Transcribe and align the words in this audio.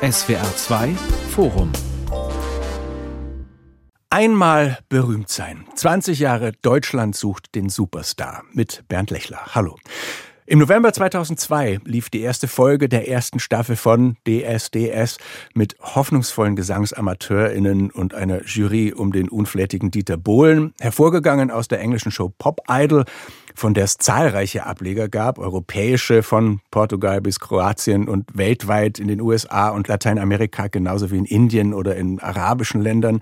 SWR 0.00 0.54
2 0.54 0.94
Forum 1.30 1.72
Einmal 4.10 4.78
berühmt 4.88 5.28
sein. 5.28 5.64
20 5.74 6.20
Jahre 6.20 6.52
Deutschland 6.62 7.16
sucht 7.16 7.56
den 7.56 7.68
Superstar 7.68 8.44
mit 8.52 8.84
Bernd 8.86 9.10
Lechler. 9.10 9.56
Hallo. 9.56 9.76
Im 10.46 10.60
November 10.60 10.92
2002 10.92 11.80
lief 11.84 12.10
die 12.10 12.20
erste 12.20 12.46
Folge 12.46 12.88
der 12.88 13.08
ersten 13.08 13.40
Staffel 13.40 13.74
von 13.74 14.16
DSDS 14.26 15.18
mit 15.52 15.76
hoffnungsvollen 15.80 16.54
GesangsamateurInnen 16.54 17.90
und 17.90 18.14
einer 18.14 18.44
Jury 18.46 18.94
um 18.94 19.12
den 19.12 19.28
unflätigen 19.28 19.90
Dieter 19.90 20.16
Bohlen, 20.16 20.74
hervorgegangen 20.80 21.50
aus 21.50 21.66
der 21.66 21.80
englischen 21.80 22.12
Show 22.12 22.32
Pop 22.38 22.60
Idol, 22.70 23.04
von 23.58 23.74
der 23.74 23.84
es 23.84 23.98
zahlreiche 23.98 24.66
Ableger 24.66 25.08
gab, 25.08 25.38
europäische 25.38 26.22
von 26.22 26.60
Portugal 26.70 27.20
bis 27.20 27.40
Kroatien 27.40 28.08
und 28.08 28.26
weltweit 28.36 28.98
in 28.98 29.08
den 29.08 29.20
USA 29.20 29.70
und 29.70 29.88
Lateinamerika 29.88 30.68
genauso 30.68 31.10
wie 31.10 31.18
in 31.18 31.24
Indien 31.24 31.74
oder 31.74 31.96
in 31.96 32.20
arabischen 32.20 32.80
Ländern. 32.80 33.20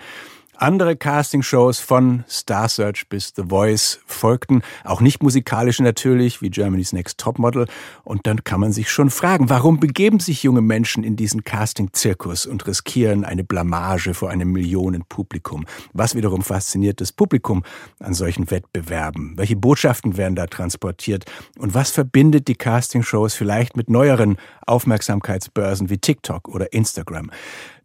Andere 0.59 0.97
Castingshows 0.97 1.81
von 1.81 2.25
Star 2.31 2.69
Search 2.69 3.09
bis 3.11 3.35
The 3.37 3.43
Voice 3.49 4.01
folgten, 4.07 4.63
auch 4.85 5.03
nicht 5.03 5.23
musikalische 5.23 5.83
natürlich, 5.83 6.41
wie 6.41 6.49
Germany's 6.49 6.95
Next 6.95 7.19
Topmodel. 7.19 7.67
Und 8.05 8.27
dann 8.27 8.43
kann 8.43 8.61
man 8.61 8.73
sich 8.73 8.91
schon 8.91 9.11
fragen, 9.11 9.51
warum 9.51 9.81
begeben 9.81 10.19
sich 10.19 10.43
junge 10.43 10.63
Menschen 10.63 11.05
in 11.05 11.15
diesen 11.15 11.45
Casting-Zirkus 11.45 12.47
und 12.47 12.67
riskieren 12.67 13.25
eine 13.25 13.45
Blamage 13.45 14.15
vor 14.15 14.31
einem 14.31 14.51
Millionenpublikum? 14.53 15.67
Was 15.93 16.15
wiederum 16.15 16.41
fasziniert 16.41 17.03
das 17.03 17.13
Publikum 17.13 17.63
an 18.01 18.15
solchen 18.15 18.51
Wettbewerben? 18.51 19.35
Welche 19.37 19.57
Botschaften 19.57 20.17
werden 20.17 20.37
da 20.37 20.47
transportiert? 20.47 21.27
Und 21.59 21.75
was 21.75 21.91
verbindet 21.91 22.49
die 22.49 22.55
Castingshows 22.55 23.35
vielleicht 23.35 23.77
mit 23.77 23.91
neueren 23.91 24.39
Aufmerksamkeitsbörsen 24.67 25.89
wie 25.91 25.99
TikTok 25.99 26.49
oder 26.49 26.73
Instagram? 26.73 27.31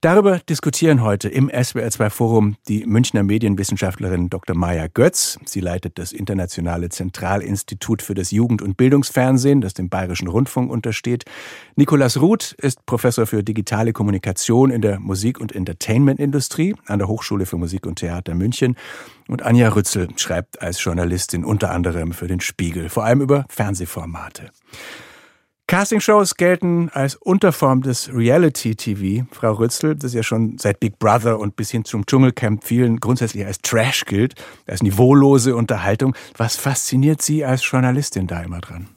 Darüber 0.02 0.40
diskutieren 0.40 1.04
heute 1.04 1.29
im 1.29 1.48
SWR2 1.51 2.10
Forum 2.10 2.55
die 2.68 2.88
Münchner 2.88 3.21
Medienwissenschaftlerin 3.21 4.32
Dr. 4.32 4.55
Maya 4.55 4.88
Götz. 4.88 5.38
Sie 5.46 5.60
leitet 5.60 5.99
das 5.99 6.12
Internationale 6.12 6.90
Zentralinstitut 6.90 8.01
für 8.01 8.15
das 8.15 8.32
Jugend- 8.32 8.63
und 8.63 8.77
Bildungsfernsehen, 8.77 9.62
das 9.62 9.76
dem 9.76 9.90
Bayerischen 9.90 10.27
Rundfunk 10.27 10.71
untersteht. 10.71 11.26
Nikolas 11.76 12.20
Ruth 12.20 12.54
ist 12.54 12.84
Professor 12.88 13.27
für 13.27 13.43
digitale 13.43 13.93
Kommunikation 13.93 14.71
in 14.71 14.82
der 14.82 14.99
Musik- 14.99 15.40
und 15.40 15.54
Entertainmentindustrie 15.54 16.73
an 16.88 16.98
der 16.98 17.07
Hochschule 17.07 17.45
für 17.45 17.57
Musik 17.57 17.85
und 17.85 17.99
Theater 17.99 18.34
München. 18.34 18.77
Und 19.27 19.43
Anja 19.43 19.70
Rützel 19.70 20.07
schreibt 20.16 20.63
als 20.63 20.84
Journalistin 20.84 21.45
unter 21.45 21.70
anderem 21.70 22.13
für 22.13 22.27
den 22.27 22.40
Spiegel, 22.40 22.90
vor 22.90 23.04
allem 23.04 23.21
über 23.21 23.45
Fernsehformate. 23.49 24.49
Castingshows 25.72 26.36
gelten 26.36 26.90
als 26.90 27.16
Unterform 27.16 27.82
des 27.82 28.14
Reality-TV. 28.14 29.26
Frau 29.32 29.54
Rützel, 29.54 29.96
das 29.96 30.13
ja 30.13 30.22
schon 30.22 30.58
seit 30.58 30.82
Big 30.82 31.00
Brother 31.00 31.40
und 31.40 31.55
bis 31.55 31.72
hin 31.72 31.86
zum 31.86 32.05
Dschungelcamp 32.05 32.66
vielen 32.66 33.00
grundsätzlich 33.00 33.46
als 33.46 33.62
Trash 33.62 34.04
gilt, 34.04 34.36
als 34.68 34.84
niveaulose 34.84 35.55
Unterhaltung. 35.55 36.13
Was 36.36 36.58
fasziniert 36.58 37.22
Sie 37.22 37.46
als 37.46 37.63
Journalistin 37.66 38.28
da 38.28 38.41
immer 38.41 38.60
dran? 38.60 38.90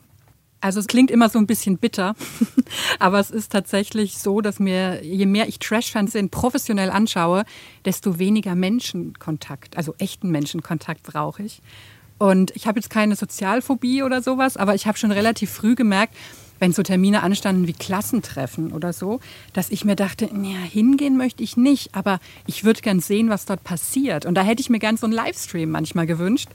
Also 0.61 0.81
es 0.81 0.89
klingt 0.89 1.13
immer 1.13 1.29
so 1.29 1.39
ein 1.39 1.47
bisschen 1.47 1.79
bitter, 1.79 2.17
aber 2.99 3.21
es 3.21 3.31
ist 3.31 3.53
tatsächlich 3.53 4.19
so, 4.19 4.41
dass 4.41 4.59
mir, 4.59 5.05
je 5.05 5.27
mehr 5.27 5.47
ich 5.47 5.61
Trash-Fernsehen 5.61 6.31
professionell 6.31 6.91
anschaue, 6.91 7.45
desto 7.85 8.19
weniger 8.19 8.57
Menschenkontakt, 8.57 9.77
also 9.77 9.95
echten 9.99 10.29
Menschenkontakt 10.33 11.05
brauche 11.05 11.45
ich. 11.45 11.63
Und 12.19 12.51
ich 12.57 12.67
habe 12.67 12.79
jetzt 12.79 12.91
keine 12.91 13.15
Sozialphobie 13.15 14.03
oder 14.03 14.23
sowas, 14.23 14.57
aber 14.57 14.75
ich 14.75 14.89
habe 14.89 14.99
schon 14.99 15.13
relativ 15.13 15.51
früh 15.51 15.75
gemerkt, 15.77 16.15
wenn 16.59 16.73
so 16.73 16.83
Termine 16.83 17.23
anstanden 17.23 17.67
wie 17.67 17.73
Klassentreffen 17.73 18.73
oder 18.73 18.93
so, 18.93 19.21
dass 19.53 19.71
ich 19.71 19.85
mir 19.85 19.97
dachte, 19.97 20.27
ja, 20.27 20.59
hingehen 20.59 21.17
möchte 21.17 21.43
ich 21.43 21.57
nicht, 21.57 21.95
aber 21.95 22.21
ich 22.47 22.65
würde 22.65 22.81
gern 22.81 23.01
sehen, 23.01 23.29
was 23.29 23.45
dort 23.45 23.65
passiert. 23.65 24.27
Und 24.27 24.35
da 24.35 24.43
hätte 24.43 24.61
ich 24.61 24.71
mir 24.71 24.79
gern 24.79 24.97
so 24.97 25.07
einen 25.07 25.15
Livestream 25.15 25.71
manchmal 25.71 26.07
gewünscht. 26.07 26.49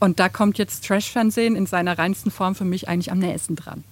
Und 0.00 0.20
da 0.20 0.28
kommt 0.28 0.58
jetzt 0.58 0.86
Trash-Fernsehen 0.86 1.56
in 1.56 1.66
seiner 1.66 1.98
reinsten 1.98 2.30
Form 2.30 2.54
für 2.54 2.64
mich 2.64 2.88
eigentlich 2.88 3.10
am 3.10 3.18
nächsten 3.18 3.56
dran. 3.56 3.82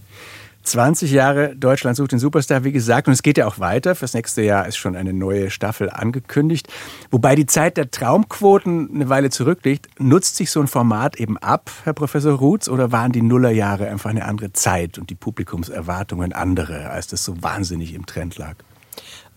20 0.67 1.13
Jahre 1.13 1.55
Deutschland 1.57 1.97
sucht 1.97 2.13
den 2.13 2.19
Superstar, 2.19 2.65
wie 2.65 2.73
gesagt. 2.73 3.07
Und 3.07 3.13
es 3.13 3.23
geht 3.23 3.39
ja 3.39 3.47
auch 3.47 3.59
weiter. 3.59 3.95
Fürs 3.95 4.15
nächste 4.15 4.43
Jahr 4.43 4.67
ist 4.67 4.77
schon 4.77 4.97
eine 4.97 5.13
neue 5.13 5.51
Staffel 5.51 5.91
angekündigt. 5.91 6.69
Wobei 7.11 7.35
die 7.37 7.47
Zeit 7.47 7.77
der 7.77 7.91
Traumquoten 7.91 8.91
eine 8.93 9.09
Weile 9.09 9.31
zurückliegt. 9.31 9.89
Nutzt 9.99 10.37
sich 10.37 10.51
so 10.51 10.61
ein 10.61 10.67
Format 10.67 11.17
eben 11.17 11.39
ab, 11.39 11.71
Herr 11.85 11.93
Professor 11.93 12.35
Rutz? 12.35 12.69
Oder 12.69 12.91
waren 12.91 13.13
die 13.13 13.23
Nullerjahre 13.23 13.89
einfach 13.89 14.11
eine 14.11 14.25
andere 14.25 14.53
Zeit 14.53 14.99
und 14.99 15.09
die 15.11 15.15
Publikumserwartungen 15.15 16.33
andere, 16.33 16.91
als 16.91 17.07
das 17.07 17.25
so 17.25 17.41
wahnsinnig 17.43 17.95
im 17.95 18.05
Trend 18.05 18.37
lag? 18.37 18.57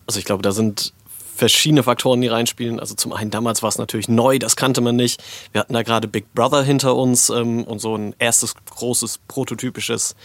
Also 0.06 0.18
ich 0.18 0.24
glaube, 0.24 0.42
da 0.42 0.50
sind 0.50 0.92
verschiedene 1.40 1.82
Faktoren, 1.82 2.20
die 2.20 2.28
reinspielen. 2.28 2.78
Also 2.78 2.94
zum 2.94 3.12
einen 3.12 3.30
damals 3.30 3.62
war 3.62 3.70
es 3.70 3.78
natürlich 3.78 4.08
neu, 4.08 4.38
das 4.38 4.56
kannte 4.56 4.82
man 4.82 4.96
nicht. 4.96 5.22
Wir 5.52 5.62
hatten 5.62 5.72
da 5.72 5.82
gerade 5.82 6.06
Big 6.06 6.34
Brother 6.34 6.62
hinter 6.62 6.96
uns 6.96 7.30
ähm, 7.30 7.64
und 7.64 7.78
so 7.78 7.96
ein 7.96 8.14
erstes 8.18 8.54
großes 8.70 9.20
prototypisches 9.26 10.16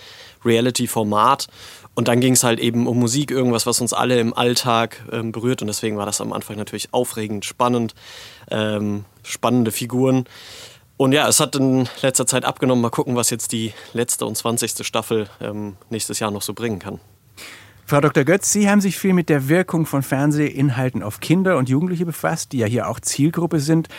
Reality-Format. 0.45 1.47
Und 1.95 2.09
dann 2.09 2.19
ging 2.19 2.33
es 2.33 2.43
halt 2.43 2.59
eben 2.59 2.87
um 2.87 2.99
Musik, 2.99 3.31
irgendwas, 3.31 3.65
was 3.65 3.79
uns 3.79 3.93
alle 3.93 4.19
im 4.19 4.33
Alltag 4.33 5.03
ähm, 5.11 5.31
berührt. 5.31 5.61
Und 5.61 5.67
deswegen 5.67 5.97
war 5.97 6.05
das 6.05 6.19
am 6.19 6.33
Anfang 6.33 6.57
natürlich 6.57 6.93
aufregend, 6.93 7.45
spannend, 7.45 7.95
ähm, 8.51 9.05
spannende 9.23 9.71
Figuren. 9.71 10.25
Und 10.97 11.13
ja, 11.13 11.27
es 11.27 11.39
hat 11.39 11.55
in 11.55 11.89
letzter 12.01 12.27
Zeit 12.27 12.45
abgenommen. 12.45 12.81
Mal 12.81 12.89
gucken, 12.89 13.15
was 13.15 13.29
jetzt 13.29 13.51
die 13.51 13.73
letzte 13.93 14.25
und 14.25 14.35
zwanzigste 14.35 14.83
Staffel 14.83 15.29
ähm, 15.41 15.77
nächstes 15.89 16.19
Jahr 16.19 16.31
noch 16.31 16.41
so 16.41 16.53
bringen 16.53 16.79
kann. 16.79 16.99
Frau 17.87 18.01
Dr. 18.01 18.23
Götz, 18.23 18.51
Sie 18.51 18.67
haben 18.67 18.81
sich 18.81 18.97
viel 18.97 19.13
mit 19.13 19.29
der 19.29 19.47
Wirkung 19.47 19.85
von 19.85 20.01
Fernsehinhalten 20.01 21.03
auf 21.03 21.19
Kinder 21.19 21.55
und 21.57 21.69
Jugendliche 21.69 22.03
befasst, 22.03 22.51
die 22.51 22.57
ja 22.57 22.65
hier 22.65 22.89
auch 22.89 22.99
Zielgruppe 22.99 23.59
sind. 23.59 23.89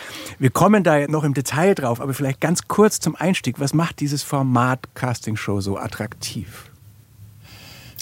Wir 0.41 0.51
kommen 0.51 0.83
da 0.83 1.07
noch 1.07 1.23
im 1.23 1.35
Detail 1.35 1.77
drauf, 1.77 2.01
aber 2.01 2.13
vielleicht 2.13 2.41
ganz 2.41 2.67
kurz 2.67 2.99
zum 2.99 3.15
Einstieg. 3.15 3.61
Was 3.61 3.75
macht 3.75 4.01
dieses 4.01 4.25
Format 4.25 4.93
Castingshow 4.95 5.61
so 5.61 5.79
attraktiv? 5.79 6.69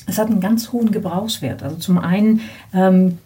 Es 0.06 0.16
hat 0.16 0.28
einen 0.28 0.40
ganz 0.40 0.72
hohen 0.72 0.90
Gebrauchswert. 0.90 1.62
Also 1.62 1.76
zum 1.76 1.98
einen 1.98 2.40
ähm, 2.72 3.18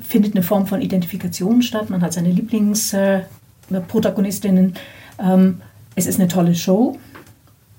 findet 0.00 0.34
eine 0.34 0.42
Form 0.42 0.66
von 0.66 0.80
Identifikation 0.80 1.60
statt. 1.60 1.90
Man 1.90 2.00
hat 2.00 2.14
seine 2.14 2.30
Lieblingsprotagonistinnen. 2.30 4.72
Äh, 5.18 5.22
ähm, 5.22 5.60
es 5.94 6.06
ist 6.06 6.18
eine 6.18 6.28
tolle 6.28 6.54
Show. 6.54 6.98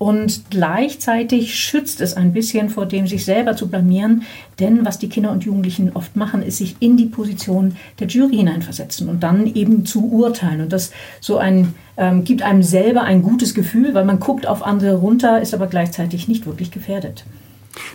Und 0.00 0.44
gleichzeitig 0.48 1.54
schützt 1.54 2.00
es 2.00 2.14
ein 2.14 2.32
bisschen 2.32 2.70
vor 2.70 2.86
dem, 2.86 3.06
sich 3.06 3.26
selber 3.26 3.54
zu 3.54 3.68
blamieren. 3.68 4.22
Denn 4.58 4.86
was 4.86 4.98
die 4.98 5.10
Kinder 5.10 5.30
und 5.30 5.44
Jugendlichen 5.44 5.92
oft 5.92 6.16
machen, 6.16 6.40
ist 6.40 6.56
sich 6.56 6.76
in 6.80 6.96
die 6.96 7.04
Position 7.04 7.76
der 7.98 8.06
Jury 8.06 8.36
hineinversetzen 8.36 9.10
und 9.10 9.22
dann 9.22 9.46
eben 9.46 9.84
zu 9.84 10.10
urteilen. 10.10 10.62
Und 10.62 10.72
das 10.72 10.90
so 11.20 11.36
ein, 11.36 11.74
ähm, 11.98 12.24
gibt 12.24 12.40
einem 12.40 12.62
selber 12.62 13.02
ein 13.02 13.20
gutes 13.20 13.52
Gefühl, 13.52 13.92
weil 13.92 14.06
man 14.06 14.20
guckt 14.20 14.46
auf 14.46 14.62
andere 14.62 14.94
runter, 14.94 15.42
ist 15.42 15.52
aber 15.52 15.66
gleichzeitig 15.66 16.28
nicht 16.28 16.46
wirklich 16.46 16.70
gefährdet. 16.70 17.26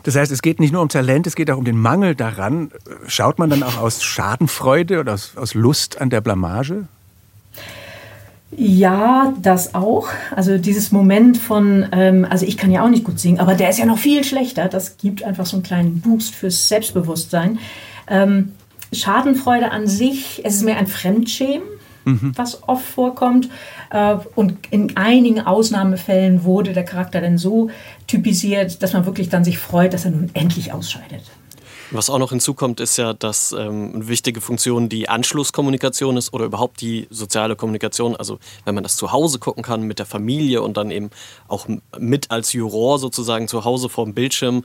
Das 0.03 0.15
heißt, 0.15 0.31
es 0.31 0.43
geht 0.43 0.59
nicht 0.59 0.73
nur 0.73 0.83
um 0.83 0.89
Talent, 0.89 1.25
es 1.25 1.35
geht 1.35 1.49
auch 1.49 1.57
um 1.57 1.65
den 1.65 1.79
Mangel 1.79 2.13
daran. 2.13 2.69
Schaut 3.07 3.39
man 3.39 3.49
dann 3.49 3.63
auch 3.63 3.79
aus 3.79 4.03
Schadenfreude 4.03 4.99
oder 4.99 5.15
aus, 5.15 5.35
aus 5.37 5.55
Lust 5.55 5.99
an 5.99 6.11
der 6.11 6.21
Blamage? 6.21 6.87
Ja, 8.51 9.33
das 9.41 9.75
auch. 9.75 10.07
Also 10.35 10.57
dieses 10.57 10.91
Moment 10.91 11.37
von, 11.37 11.87
ähm, 11.91 12.25
also 12.29 12.45
ich 12.45 12.57
kann 12.57 12.71
ja 12.71 12.83
auch 12.83 12.89
nicht 12.89 13.03
gut 13.03 13.19
singen, 13.19 13.39
aber 13.39 13.55
der 13.55 13.69
ist 13.69 13.79
ja 13.79 13.85
noch 13.85 13.97
viel 13.97 14.23
schlechter. 14.23 14.67
Das 14.69 14.97
gibt 14.97 15.23
einfach 15.23 15.45
so 15.45 15.57
einen 15.57 15.63
kleinen 15.63 15.99
Boost 15.99 16.35
fürs 16.35 16.67
Selbstbewusstsein. 16.67 17.59
Ähm, 18.07 18.53
Schadenfreude 18.93 19.71
an 19.71 19.87
sich, 19.87 20.41
es 20.45 20.55
ist 20.55 20.63
mehr 20.63 20.77
ein 20.77 20.87
Fremdschämen, 20.87 21.67
mhm. 22.05 22.31
was 22.35 22.63
oft 22.67 22.85
vorkommt. 22.85 23.49
Äh, 23.89 24.17
und 24.35 24.57
in 24.69 24.95
einigen 24.95 25.41
Ausnahmefällen 25.41 26.43
wurde 26.43 26.73
der 26.73 26.85
Charakter 26.85 27.21
dann 27.21 27.37
so 27.37 27.69
typisiert, 28.07 28.81
dass 28.83 28.93
man 28.93 29.05
wirklich 29.05 29.29
dann 29.29 29.43
sich 29.43 29.57
freut, 29.57 29.93
dass 29.93 30.05
er 30.05 30.11
nun 30.11 30.29
endlich 30.33 30.71
ausscheidet. 30.71 31.23
Was 31.91 32.09
auch 32.09 32.17
noch 32.17 32.31
hinzukommt, 32.31 32.79
ist 32.79 32.97
ja, 32.97 33.13
dass 33.13 33.51
ähm, 33.51 33.91
eine 33.93 34.07
wichtige 34.07 34.41
Funktion 34.41 34.89
die 34.89 35.07
Anschlusskommunikation 35.07 36.17
ist 36.17 36.33
oder 36.33 36.45
überhaupt 36.45 36.81
die 36.81 37.07
soziale 37.11 37.55
Kommunikation. 37.55 38.15
Also 38.15 38.39
wenn 38.65 38.73
man 38.73 38.83
das 38.83 38.97
zu 38.97 39.11
Hause 39.11 39.37
gucken 39.37 39.63
kann 39.63 39.83
mit 39.83 39.99
der 39.99 40.07
Familie 40.07 40.63
und 40.63 40.77
dann 40.77 40.89
eben 40.89 41.11
auch 41.47 41.67
mit 41.99 42.31
als 42.31 42.53
Juror 42.53 42.97
sozusagen 42.97 43.47
zu 43.47 43.65
Hause 43.65 43.89
vor 43.89 44.05
dem 44.05 44.15
Bildschirm 44.15 44.63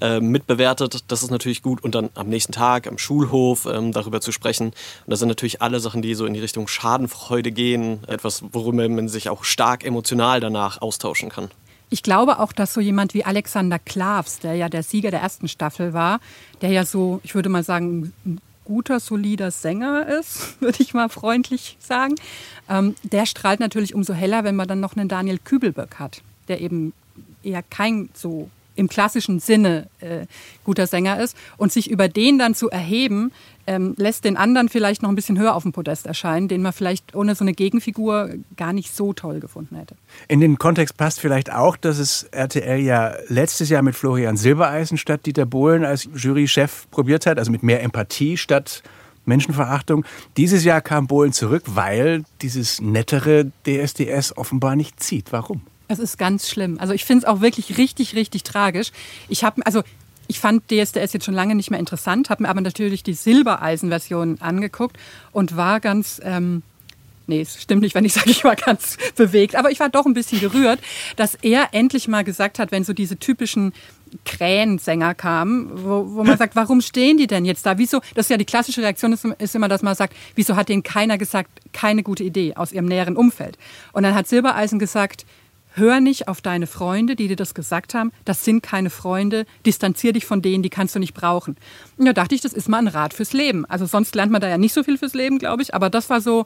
äh, 0.00 0.20
mitbewertet, 0.20 1.04
das 1.08 1.22
ist 1.22 1.30
natürlich 1.30 1.62
gut. 1.62 1.82
Und 1.82 1.94
dann 1.96 2.10
am 2.14 2.28
nächsten 2.28 2.52
Tag 2.52 2.86
am 2.86 2.98
Schulhof 2.98 3.66
ähm, 3.66 3.92
darüber 3.92 4.20
zu 4.20 4.30
sprechen. 4.30 4.68
Und 4.68 4.74
das 5.06 5.18
sind 5.18 5.28
natürlich 5.28 5.60
alle 5.62 5.80
Sachen, 5.80 6.02
die 6.02 6.14
so 6.14 6.24
in 6.24 6.34
die 6.34 6.40
Richtung 6.40 6.68
Schadenfreude 6.68 7.50
gehen. 7.50 8.04
Etwas, 8.06 8.44
worüber 8.52 8.88
man 8.88 9.08
sich 9.08 9.28
auch 9.28 9.42
stark 9.42 9.84
emotional 9.84 10.38
danach 10.38 10.80
austauschen 10.80 11.30
kann. 11.30 11.50
Ich 11.90 12.02
glaube 12.02 12.38
auch, 12.38 12.52
dass 12.52 12.72
so 12.72 12.80
jemand 12.80 13.14
wie 13.14 13.24
Alexander 13.24 13.78
Klavs, 13.78 14.38
der 14.38 14.54
ja 14.54 14.68
der 14.68 14.82
Sieger 14.82 15.10
der 15.10 15.20
ersten 15.20 15.48
Staffel 15.48 15.92
war, 15.92 16.20
der 16.62 16.70
ja 16.70 16.86
so, 16.86 17.20
ich 17.24 17.34
würde 17.34 17.48
mal 17.48 17.64
sagen, 17.64 18.12
ein 18.24 18.40
guter, 18.64 19.00
solider 19.00 19.50
Sänger 19.50 20.06
ist, 20.06 20.56
würde 20.60 20.80
ich 20.80 20.94
mal 20.94 21.08
freundlich 21.08 21.76
sagen, 21.80 22.14
ähm, 22.68 22.94
der 23.02 23.26
strahlt 23.26 23.58
natürlich 23.60 23.94
umso 23.94 24.14
heller, 24.14 24.44
wenn 24.44 24.56
man 24.56 24.68
dann 24.68 24.80
noch 24.80 24.96
einen 24.96 25.08
Daniel 25.08 25.38
Kübelböck 25.38 25.98
hat, 25.98 26.22
der 26.46 26.60
eben 26.60 26.92
eher 27.42 27.62
kein 27.62 28.10
so 28.14 28.48
im 28.76 28.88
klassischen 28.88 29.40
Sinne 29.40 29.88
äh, 30.00 30.26
guter 30.64 30.86
Sänger 30.86 31.20
ist. 31.20 31.36
Und 31.56 31.72
sich 31.72 31.90
über 31.90 32.08
den 32.08 32.38
dann 32.38 32.54
zu 32.54 32.70
erheben, 32.70 33.32
ähm, 33.70 33.94
lässt 33.96 34.24
den 34.24 34.36
anderen 34.36 34.68
vielleicht 34.68 35.00
noch 35.00 35.08
ein 35.08 35.14
bisschen 35.14 35.38
höher 35.38 35.54
auf 35.54 35.62
dem 35.62 35.70
Podest 35.70 36.04
erscheinen, 36.04 36.48
den 36.48 36.60
man 36.60 36.72
vielleicht 36.72 37.14
ohne 37.14 37.36
so 37.36 37.44
eine 37.44 37.52
Gegenfigur 37.52 38.30
gar 38.56 38.72
nicht 38.72 38.92
so 38.92 39.12
toll 39.12 39.38
gefunden 39.38 39.76
hätte. 39.76 39.94
In 40.26 40.40
den 40.40 40.58
Kontext 40.58 40.96
passt 40.96 41.20
vielleicht 41.20 41.52
auch, 41.52 41.76
dass 41.76 41.98
es 42.00 42.24
RTL 42.32 42.80
ja 42.80 43.14
letztes 43.28 43.68
Jahr 43.68 43.82
mit 43.82 43.94
Florian 43.94 44.36
Silbereisen 44.36 44.98
statt 44.98 45.24
Dieter 45.24 45.46
Bohlen 45.46 45.84
als 45.84 46.08
Jurychef 46.16 46.90
probiert 46.90 47.26
hat, 47.26 47.38
also 47.38 47.52
mit 47.52 47.62
mehr 47.62 47.80
Empathie 47.84 48.36
statt 48.36 48.82
Menschenverachtung. 49.24 50.04
Dieses 50.36 50.64
Jahr 50.64 50.80
kam 50.80 51.06
Bohlen 51.06 51.32
zurück, 51.32 51.62
weil 51.66 52.24
dieses 52.42 52.80
nettere 52.80 53.52
DSDS 53.64 54.36
offenbar 54.36 54.74
nicht 54.74 55.00
zieht. 55.00 55.30
Warum? 55.30 55.60
Es 55.86 56.00
ist 56.00 56.18
ganz 56.18 56.48
schlimm. 56.48 56.78
Also 56.80 56.92
ich 56.92 57.04
finde 57.04 57.24
es 57.24 57.28
auch 57.28 57.40
wirklich 57.40 57.78
richtig, 57.78 58.16
richtig 58.16 58.42
tragisch. 58.42 58.90
Ich 59.28 59.44
habe, 59.44 59.64
also 59.64 59.82
ich 60.30 60.38
fand 60.38 60.62
DSDS 60.70 61.12
jetzt 61.12 61.24
schon 61.24 61.34
lange 61.34 61.56
nicht 61.56 61.72
mehr 61.72 61.80
interessant, 61.80 62.30
habe 62.30 62.44
mir 62.44 62.50
aber 62.50 62.60
natürlich 62.60 63.02
die 63.02 63.14
Silbereisen-Version 63.14 64.40
angeguckt 64.40 64.96
und 65.32 65.56
war 65.56 65.80
ganz, 65.80 66.20
ähm, 66.22 66.62
nee, 67.26 67.40
es 67.40 67.60
stimmt 67.60 67.82
nicht, 67.82 67.96
wenn 67.96 68.04
ich 68.04 68.12
sage, 68.12 68.30
ich 68.30 68.44
war 68.44 68.54
ganz 68.54 68.96
bewegt, 69.16 69.56
aber 69.56 69.72
ich 69.72 69.80
war 69.80 69.88
doch 69.88 70.06
ein 70.06 70.14
bisschen 70.14 70.38
gerührt, 70.38 70.78
dass 71.16 71.34
er 71.34 71.70
endlich 71.72 72.06
mal 72.06 72.22
gesagt 72.22 72.60
hat, 72.60 72.70
wenn 72.70 72.84
so 72.84 72.92
diese 72.92 73.16
typischen 73.16 73.72
Krähensänger 74.24 75.16
kamen, 75.16 75.68
wo, 75.82 76.14
wo 76.14 76.22
man 76.22 76.38
sagt, 76.38 76.54
warum 76.54 76.80
stehen 76.80 77.16
die 77.16 77.26
denn 77.26 77.44
jetzt 77.44 77.66
da? 77.66 77.76
Wieso? 77.76 78.00
Das 78.14 78.26
ist 78.26 78.30
ja 78.30 78.36
die 78.36 78.44
klassische 78.44 78.82
Reaktion, 78.82 79.12
ist, 79.12 79.24
ist 79.24 79.56
immer, 79.56 79.68
dass 79.68 79.82
man 79.82 79.96
sagt, 79.96 80.14
wieso 80.36 80.54
hat 80.54 80.68
denen 80.68 80.84
keiner 80.84 81.18
gesagt, 81.18 81.50
keine 81.72 82.04
gute 82.04 82.22
Idee 82.22 82.54
aus 82.54 82.70
ihrem 82.70 82.86
näheren 82.86 83.16
Umfeld? 83.16 83.58
Und 83.92 84.04
dann 84.04 84.14
hat 84.14 84.28
Silbereisen 84.28 84.78
gesagt, 84.78 85.26
Hör 85.74 86.00
nicht 86.00 86.28
auf 86.28 86.40
deine 86.40 86.66
Freunde, 86.66 87.14
die 87.14 87.28
dir 87.28 87.36
das 87.36 87.54
gesagt 87.54 87.94
haben. 87.94 88.12
Das 88.24 88.44
sind 88.44 88.62
keine 88.62 88.90
Freunde. 88.90 89.46
Distanzier 89.64 90.12
dich 90.12 90.26
von 90.26 90.42
denen, 90.42 90.62
die 90.62 90.70
kannst 90.70 90.94
du 90.94 90.98
nicht 90.98 91.14
brauchen. 91.14 91.56
Und 91.96 92.06
da 92.06 92.12
dachte 92.12 92.34
ich, 92.34 92.40
das 92.40 92.52
ist 92.52 92.68
mal 92.68 92.78
ein 92.78 92.88
Rat 92.88 93.14
fürs 93.14 93.32
Leben. 93.32 93.64
Also 93.66 93.86
sonst 93.86 94.14
lernt 94.14 94.32
man 94.32 94.40
da 94.40 94.48
ja 94.48 94.58
nicht 94.58 94.72
so 94.72 94.82
viel 94.82 94.98
fürs 94.98 95.14
Leben, 95.14 95.38
glaube 95.38 95.62
ich. 95.62 95.74
Aber 95.74 95.88
das 95.88 96.10
war 96.10 96.20
so 96.20 96.44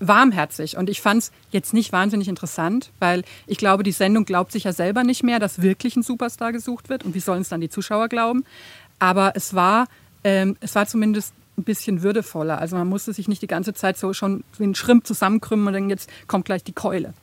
warmherzig. 0.00 0.76
Und 0.76 0.90
ich 0.90 1.00
fand 1.00 1.22
es 1.22 1.32
jetzt 1.50 1.72
nicht 1.72 1.92
wahnsinnig 1.92 2.28
interessant, 2.28 2.90
weil 2.98 3.22
ich 3.46 3.58
glaube, 3.58 3.84
die 3.84 3.92
Sendung 3.92 4.24
glaubt 4.24 4.52
sich 4.52 4.64
ja 4.64 4.72
selber 4.72 5.04
nicht 5.04 5.22
mehr, 5.22 5.38
dass 5.38 5.62
wirklich 5.62 5.96
ein 5.96 6.02
Superstar 6.02 6.52
gesucht 6.52 6.88
wird. 6.88 7.04
Und 7.04 7.14
wie 7.14 7.20
sollen 7.20 7.42
es 7.42 7.48
dann 7.48 7.60
die 7.60 7.70
Zuschauer 7.70 8.08
glauben? 8.08 8.44
Aber 8.98 9.32
es 9.36 9.54
war, 9.54 9.86
ähm, 10.24 10.56
es 10.60 10.74
war 10.74 10.86
zumindest 10.86 11.32
ein 11.56 11.64
bisschen 11.64 12.02
würdevoller. 12.02 12.58
Also 12.58 12.76
man 12.76 12.88
musste 12.88 13.12
sich 13.12 13.28
nicht 13.28 13.42
die 13.42 13.46
ganze 13.46 13.74
Zeit 13.74 13.96
so 13.96 14.12
schon 14.12 14.42
wie 14.58 14.64
ein 14.64 14.74
Schrimp 14.74 15.06
zusammenkrümmen 15.06 15.68
und 15.68 15.72
dann 15.74 15.90
jetzt 15.90 16.10
kommt 16.26 16.44
gleich 16.44 16.64
die 16.64 16.72
Keule. 16.72 17.14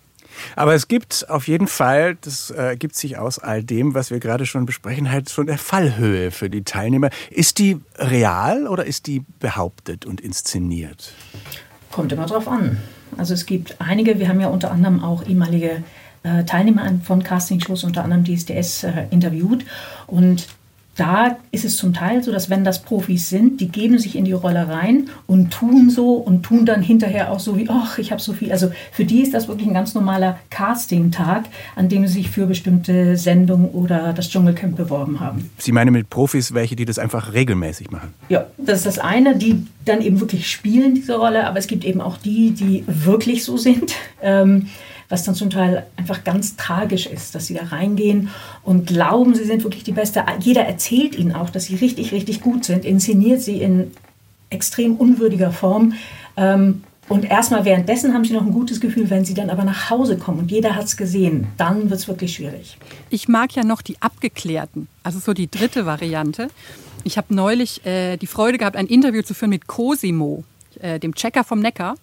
Aber 0.55 0.73
es 0.73 0.87
gibt 0.87 1.29
auf 1.29 1.47
jeden 1.47 1.67
Fall, 1.67 2.17
das 2.21 2.51
äh, 2.51 2.75
gibt 2.77 2.95
sich 2.95 3.17
aus 3.17 3.39
all 3.39 3.63
dem, 3.63 3.93
was 3.93 4.11
wir 4.11 4.19
gerade 4.19 4.45
schon 4.45 4.65
besprechen, 4.65 5.11
halt 5.11 5.29
schon 5.29 5.47
der 5.47 5.57
Fallhöhe 5.57 6.31
für 6.31 6.49
die 6.49 6.63
Teilnehmer. 6.63 7.09
Ist 7.29 7.59
die 7.59 7.79
real 7.97 8.67
oder 8.67 8.85
ist 8.85 9.07
die 9.07 9.23
behauptet 9.39 10.05
und 10.05 10.21
inszeniert? 10.21 11.13
Kommt 11.91 12.11
immer 12.11 12.25
drauf 12.25 12.47
an. 12.47 12.77
Also 13.17 13.33
es 13.33 13.45
gibt 13.45 13.75
einige, 13.79 14.19
wir 14.19 14.29
haben 14.29 14.39
ja 14.39 14.47
unter 14.47 14.71
anderem 14.71 15.03
auch 15.03 15.25
ehemalige 15.27 15.83
äh, 16.23 16.43
Teilnehmer 16.45 16.89
von 17.03 17.23
Castingshows, 17.23 17.83
unter 17.83 18.03
anderem 18.03 18.23
DSDS, 18.23 18.83
äh, 18.83 19.07
interviewt. 19.09 19.65
Und 20.07 20.47
da 21.01 21.37
ist 21.49 21.65
es 21.65 21.77
zum 21.77 21.93
Teil 21.93 22.21
so, 22.21 22.31
dass 22.31 22.51
wenn 22.51 22.63
das 22.63 22.83
Profis 22.83 23.27
sind, 23.27 23.59
die 23.59 23.69
geben 23.69 23.97
sich 23.97 24.15
in 24.15 24.23
die 24.23 24.33
Rolle 24.33 24.67
rein 24.67 25.09
und 25.25 25.51
tun 25.51 25.89
so 25.89 26.13
und 26.13 26.43
tun 26.43 26.63
dann 26.67 26.83
hinterher 26.83 27.31
auch 27.31 27.39
so 27.39 27.57
wie, 27.57 27.67
ach, 27.69 27.97
ich 27.97 28.11
habe 28.11 28.21
so 28.21 28.33
viel. 28.33 28.51
Also 28.51 28.71
für 28.91 29.03
die 29.03 29.23
ist 29.23 29.33
das 29.33 29.47
wirklich 29.47 29.67
ein 29.67 29.73
ganz 29.73 29.95
normaler 29.95 30.37
Casting-Tag, 30.51 31.45
an 31.75 31.89
dem 31.89 32.05
sie 32.05 32.13
sich 32.13 32.29
für 32.29 32.45
bestimmte 32.45 33.17
Sendungen 33.17 33.69
oder 33.69 34.13
das 34.13 34.29
Dschungelcamp 34.29 34.77
beworben 34.77 35.19
haben. 35.19 35.49
Sie 35.57 35.71
meinen 35.71 35.91
mit 35.91 36.11
Profis 36.11 36.53
welche, 36.53 36.75
die 36.75 36.85
das 36.85 36.99
einfach 36.99 37.33
regelmäßig 37.33 37.89
machen? 37.89 38.13
Ja, 38.29 38.45
das 38.59 38.79
ist 38.79 38.85
das 38.85 38.99
eine, 38.99 39.35
die 39.35 39.65
dann 39.85 40.01
eben 40.01 40.19
wirklich 40.19 40.51
spielen 40.51 40.93
diese 40.93 41.15
Rolle, 41.15 41.47
aber 41.47 41.57
es 41.57 41.65
gibt 41.65 41.83
eben 41.83 41.99
auch 41.99 42.17
die, 42.17 42.51
die 42.51 42.83
wirklich 42.87 43.43
so 43.43 43.57
sind. 43.57 43.95
Ähm, 44.21 44.67
was 45.11 45.23
dann 45.23 45.35
zum 45.35 45.49
Teil 45.49 45.85
einfach 45.97 46.23
ganz 46.23 46.55
tragisch 46.55 47.05
ist, 47.05 47.35
dass 47.35 47.47
sie 47.47 47.53
da 47.53 47.65
reingehen 47.65 48.29
und 48.63 48.87
glauben, 48.87 49.35
sie 49.35 49.43
sind 49.43 49.63
wirklich 49.63 49.83
die 49.83 49.91
Beste. 49.91 50.23
Jeder 50.39 50.61
erzählt 50.61 51.15
ihnen 51.15 51.33
auch, 51.33 51.49
dass 51.49 51.65
sie 51.65 51.75
richtig, 51.75 52.11
richtig 52.13 52.41
gut 52.41 52.65
sind, 52.65 52.85
inszeniert 52.85 53.41
sie 53.41 53.61
in 53.61 53.91
extrem 54.49 54.95
unwürdiger 54.95 55.51
Form. 55.51 55.93
Ähm, 56.37 56.83
und 57.09 57.25
erstmal 57.25 57.65
währenddessen 57.65 58.13
haben 58.13 58.23
sie 58.23 58.31
noch 58.31 58.45
ein 58.45 58.53
gutes 58.53 58.79
Gefühl, 58.79 59.09
wenn 59.09 59.25
sie 59.25 59.33
dann 59.33 59.49
aber 59.49 59.65
nach 59.65 59.89
Hause 59.89 60.17
kommen 60.17 60.39
und 60.39 60.51
jeder 60.51 60.75
hat 60.75 60.85
es 60.85 60.95
gesehen, 60.95 61.47
dann 61.57 61.89
wird 61.89 61.99
es 61.99 62.07
wirklich 62.07 62.35
schwierig. 62.35 62.77
Ich 63.09 63.27
mag 63.27 63.53
ja 63.53 63.65
noch 63.65 63.81
die 63.81 64.01
Abgeklärten, 64.01 64.87
also 65.03 65.19
so 65.19 65.33
die 65.33 65.51
dritte 65.51 65.85
Variante. 65.85 66.47
Ich 67.03 67.17
habe 67.17 67.33
neulich 67.35 67.85
äh, 67.85 68.15
die 68.15 68.27
Freude 68.27 68.57
gehabt, 68.57 68.77
ein 68.77 68.87
Interview 68.87 69.23
zu 69.23 69.33
führen 69.33 69.49
mit 69.49 69.67
Cosimo, 69.67 70.45
äh, 70.79 70.99
dem 70.99 71.13
Checker 71.13 71.43
vom 71.43 71.59
Neckar. 71.59 71.95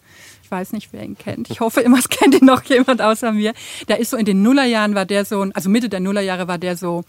Ich 0.48 0.52
weiß 0.52 0.72
nicht, 0.72 0.94
wer 0.94 1.04
ihn 1.04 1.18
kennt. 1.18 1.50
Ich 1.50 1.60
hoffe 1.60 1.82
immer, 1.82 1.98
es 1.98 2.08
kennt 2.08 2.34
ihn 2.34 2.46
noch 2.46 2.62
jemand 2.62 3.02
außer 3.02 3.32
mir. 3.32 3.52
Der 3.86 4.00
ist 4.00 4.08
so 4.08 4.16
in 4.16 4.24
den 4.24 4.40
Nullerjahren 4.40 4.94
war 4.94 5.04
der 5.04 5.26
so, 5.26 5.42
also 5.52 5.68
Mitte 5.68 5.90
der 5.90 6.00
Nullerjahre 6.00 6.48
war 6.48 6.56
der 6.56 6.74
so 6.74 7.04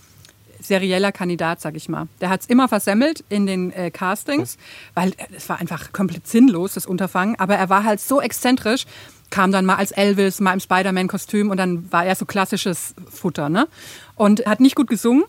serieller 0.60 1.14
Kandidat, 1.14 1.62
sag 1.62 1.78
ich 1.78 1.88
mal. 1.88 2.10
Der 2.20 2.32
hat 2.32 2.42
es 2.42 2.48
immer 2.48 2.68
versemmelt 2.68 3.24
in 3.30 3.46
den 3.46 3.72
äh, 3.72 3.92
Castings, 3.92 4.58
weil 4.94 5.14
es 5.34 5.48
war 5.48 5.58
einfach 5.58 5.94
komplett 5.94 6.28
sinnlos, 6.28 6.74
das 6.74 6.86
Unterfangen. 6.86 7.40
Aber 7.40 7.56
er 7.56 7.70
war 7.70 7.86
halt 7.86 8.02
so 8.02 8.20
exzentrisch, 8.20 8.86
kam 9.30 9.54
dann 9.54 9.64
mal 9.64 9.76
als 9.76 9.92
Elvis, 9.92 10.42
mal 10.42 10.52
im 10.52 10.60
Spider-Man-Kostüm 10.60 11.50
und 11.50 11.56
dann 11.56 11.90
war 11.94 12.06
er 12.06 12.16
so 12.16 12.26
klassisches 12.26 12.94
Futter. 13.10 13.48
Ne? 13.48 13.70
Und 14.16 14.46
hat 14.48 14.60
nicht 14.60 14.76
gut 14.76 14.90
gesungen, 14.90 15.24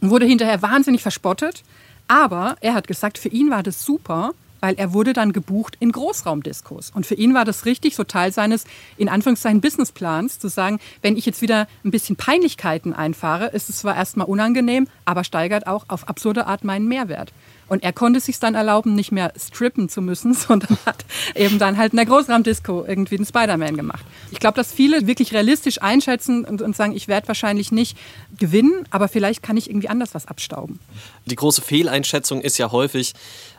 wurde 0.00 0.26
hinterher 0.26 0.62
wahnsinnig 0.62 1.00
verspottet. 1.00 1.62
Aber 2.08 2.56
er 2.60 2.74
hat 2.74 2.88
gesagt, 2.88 3.18
für 3.18 3.28
ihn 3.28 3.50
war 3.50 3.62
das 3.62 3.84
super, 3.84 4.32
weil 4.60 4.74
er 4.76 4.92
wurde 4.92 5.12
dann 5.12 5.32
gebucht 5.32 5.76
in 5.80 5.92
Großraumdiskos. 5.92 6.90
Und 6.94 7.06
für 7.06 7.14
ihn 7.14 7.34
war 7.34 7.44
das 7.44 7.64
richtig 7.64 7.96
so 7.96 8.04
Teil 8.04 8.32
seines, 8.32 8.64
in 8.96 9.08
Anführungszeichen, 9.08 9.60
Businessplans, 9.60 10.38
zu 10.38 10.48
sagen, 10.48 10.78
wenn 11.02 11.16
ich 11.16 11.26
jetzt 11.26 11.42
wieder 11.42 11.68
ein 11.84 11.90
bisschen 11.90 12.16
Peinlichkeiten 12.16 12.92
einfahre, 12.92 13.46
ist 13.48 13.68
es 13.68 13.78
zwar 13.78 13.96
erstmal 13.96 14.26
unangenehm, 14.26 14.88
aber 15.04 15.24
steigert 15.24 15.66
auch 15.66 15.84
auf 15.88 16.08
absurde 16.08 16.46
Art 16.46 16.64
meinen 16.64 16.88
Mehrwert. 16.88 17.32
Und 17.68 17.82
er 17.82 17.92
konnte 17.92 18.20
sich 18.20 18.38
dann 18.38 18.54
erlauben, 18.54 18.94
nicht 18.94 19.12
mehr 19.12 19.32
strippen 19.38 19.88
zu 19.88 20.00
müssen, 20.00 20.34
sondern 20.34 20.78
hat 20.86 21.04
eben 21.34 21.58
dann 21.58 21.76
halt 21.76 21.92
in 21.92 21.96
der 21.96 22.06
Großraumdisco 22.06 22.84
irgendwie 22.86 23.16
den 23.16 23.26
Spider-Man 23.26 23.76
gemacht. 23.76 24.04
Ich 24.30 24.40
glaube, 24.40 24.56
dass 24.56 24.72
viele 24.72 25.06
wirklich 25.06 25.32
realistisch 25.32 25.82
einschätzen 25.82 26.44
und, 26.44 26.62
und 26.62 26.76
sagen, 26.76 26.94
ich 26.94 27.08
werde 27.08 27.28
wahrscheinlich 27.28 27.72
nicht 27.72 27.96
gewinnen, 28.38 28.84
aber 28.90 29.08
vielleicht 29.08 29.42
kann 29.42 29.56
ich 29.56 29.68
irgendwie 29.68 29.88
anders 29.88 30.14
was 30.14 30.26
abstauben. 30.26 30.78
Die 31.26 31.36
große 31.36 31.62
Fehleinschätzung 31.62 32.40
ist 32.40 32.58
ja 32.58 32.70
häufig, 32.70 33.14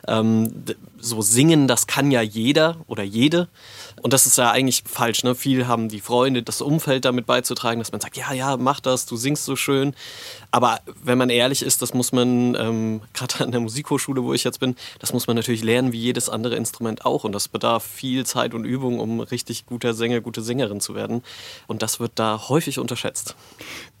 ähm, 0.06 0.52
so 0.98 1.22
singen, 1.22 1.68
das 1.68 1.86
kann 1.86 2.10
ja 2.10 2.22
jeder 2.22 2.76
oder 2.86 3.02
jede. 3.02 3.48
Und 4.02 4.12
das 4.12 4.26
ist 4.26 4.38
ja 4.38 4.50
eigentlich 4.50 4.82
falsch. 4.86 5.24
Ne? 5.24 5.34
Viele 5.34 5.68
haben 5.68 5.88
die 5.88 6.00
Freunde, 6.00 6.42
das 6.42 6.60
Umfeld 6.60 7.04
damit 7.04 7.26
beizutragen, 7.26 7.78
dass 7.78 7.92
man 7.92 8.00
sagt, 8.00 8.16
ja, 8.16 8.32
ja, 8.32 8.56
mach 8.56 8.80
das, 8.80 9.06
du 9.06 9.16
singst 9.16 9.44
so 9.44 9.56
schön. 9.56 9.94
Aber 10.50 10.80
wenn 11.02 11.18
man 11.18 11.30
ehrlich 11.30 11.62
ist, 11.62 11.82
das 11.82 11.94
muss 11.94 12.12
man, 12.12 12.54
ähm, 12.54 13.00
gerade 13.12 13.44
an 13.44 13.52
der 13.52 13.60
Musikhochschule, 13.60 14.22
wo 14.22 14.32
ich 14.32 14.44
jetzt 14.44 14.60
bin, 14.60 14.76
das 14.98 15.12
muss 15.12 15.26
man 15.26 15.36
natürlich 15.36 15.62
lernen 15.62 15.92
wie 15.92 15.98
jedes 15.98 16.28
andere 16.28 16.56
Instrument 16.56 17.04
auch. 17.04 17.24
Und 17.24 17.32
das 17.32 17.48
bedarf 17.48 17.84
viel 17.84 18.24
Zeit 18.24 18.54
und 18.54 18.64
Übung, 18.64 19.00
um 19.00 19.20
richtig 19.20 19.66
guter 19.66 19.94
Sänger, 19.94 20.20
gute 20.20 20.42
Sängerin 20.42 20.80
zu 20.80 20.94
werden. 20.94 21.22
Und 21.66 21.82
das 21.82 22.00
wird 22.00 22.12
da 22.16 22.48
häufig 22.48 22.78
unterschätzt. 22.78 23.36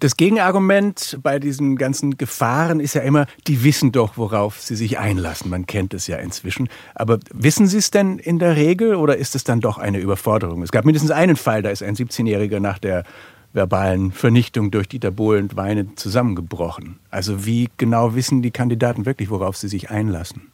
Das 0.00 0.16
Gegenargument 0.16 1.18
bei 1.22 1.38
diesen 1.38 1.76
ganzen 1.76 2.16
Gefahren 2.16 2.80
ist 2.80 2.94
ja 2.94 3.02
immer, 3.02 3.26
die 3.46 3.64
wissen 3.64 3.92
doch, 3.92 4.16
worauf 4.16 4.60
sie 4.60 4.76
sich 4.76 4.98
einlassen. 4.98 5.50
Man 5.50 5.66
kennt 5.66 5.92
es 5.94 6.06
ja 6.06 6.16
inzwischen. 6.16 6.68
Aber 6.94 7.18
wissen 7.32 7.66
sie 7.66 7.78
es 7.78 7.90
denn 7.90 8.18
in 8.18 8.38
der 8.38 8.56
Regel 8.56 8.94
oder 8.94 9.16
ist 9.16 9.34
es 9.34 9.44
dann 9.44 9.60
doch 9.60 9.78
eine 9.88 9.98
Überforderung? 9.98 10.62
Es 10.62 10.70
gab 10.70 10.84
mindestens 10.84 11.10
einen 11.10 11.36
Fall, 11.36 11.62
da 11.62 11.70
ist 11.70 11.82
ein 11.82 11.96
17-Jähriger 11.96 12.60
nach 12.60 12.78
der 12.78 13.04
verbalen 13.52 14.12
Vernichtung 14.12 14.70
durch 14.70 14.88
Dieter 14.88 15.10
Bohlen 15.10 15.48
weinend 15.54 15.98
zusammengebrochen. 15.98 16.98
Also 17.10 17.46
wie 17.46 17.68
genau 17.76 18.14
wissen 18.14 18.42
die 18.42 18.50
Kandidaten 18.50 19.06
wirklich, 19.06 19.30
worauf 19.30 19.56
sie 19.56 19.68
sich 19.68 19.90
einlassen? 19.90 20.52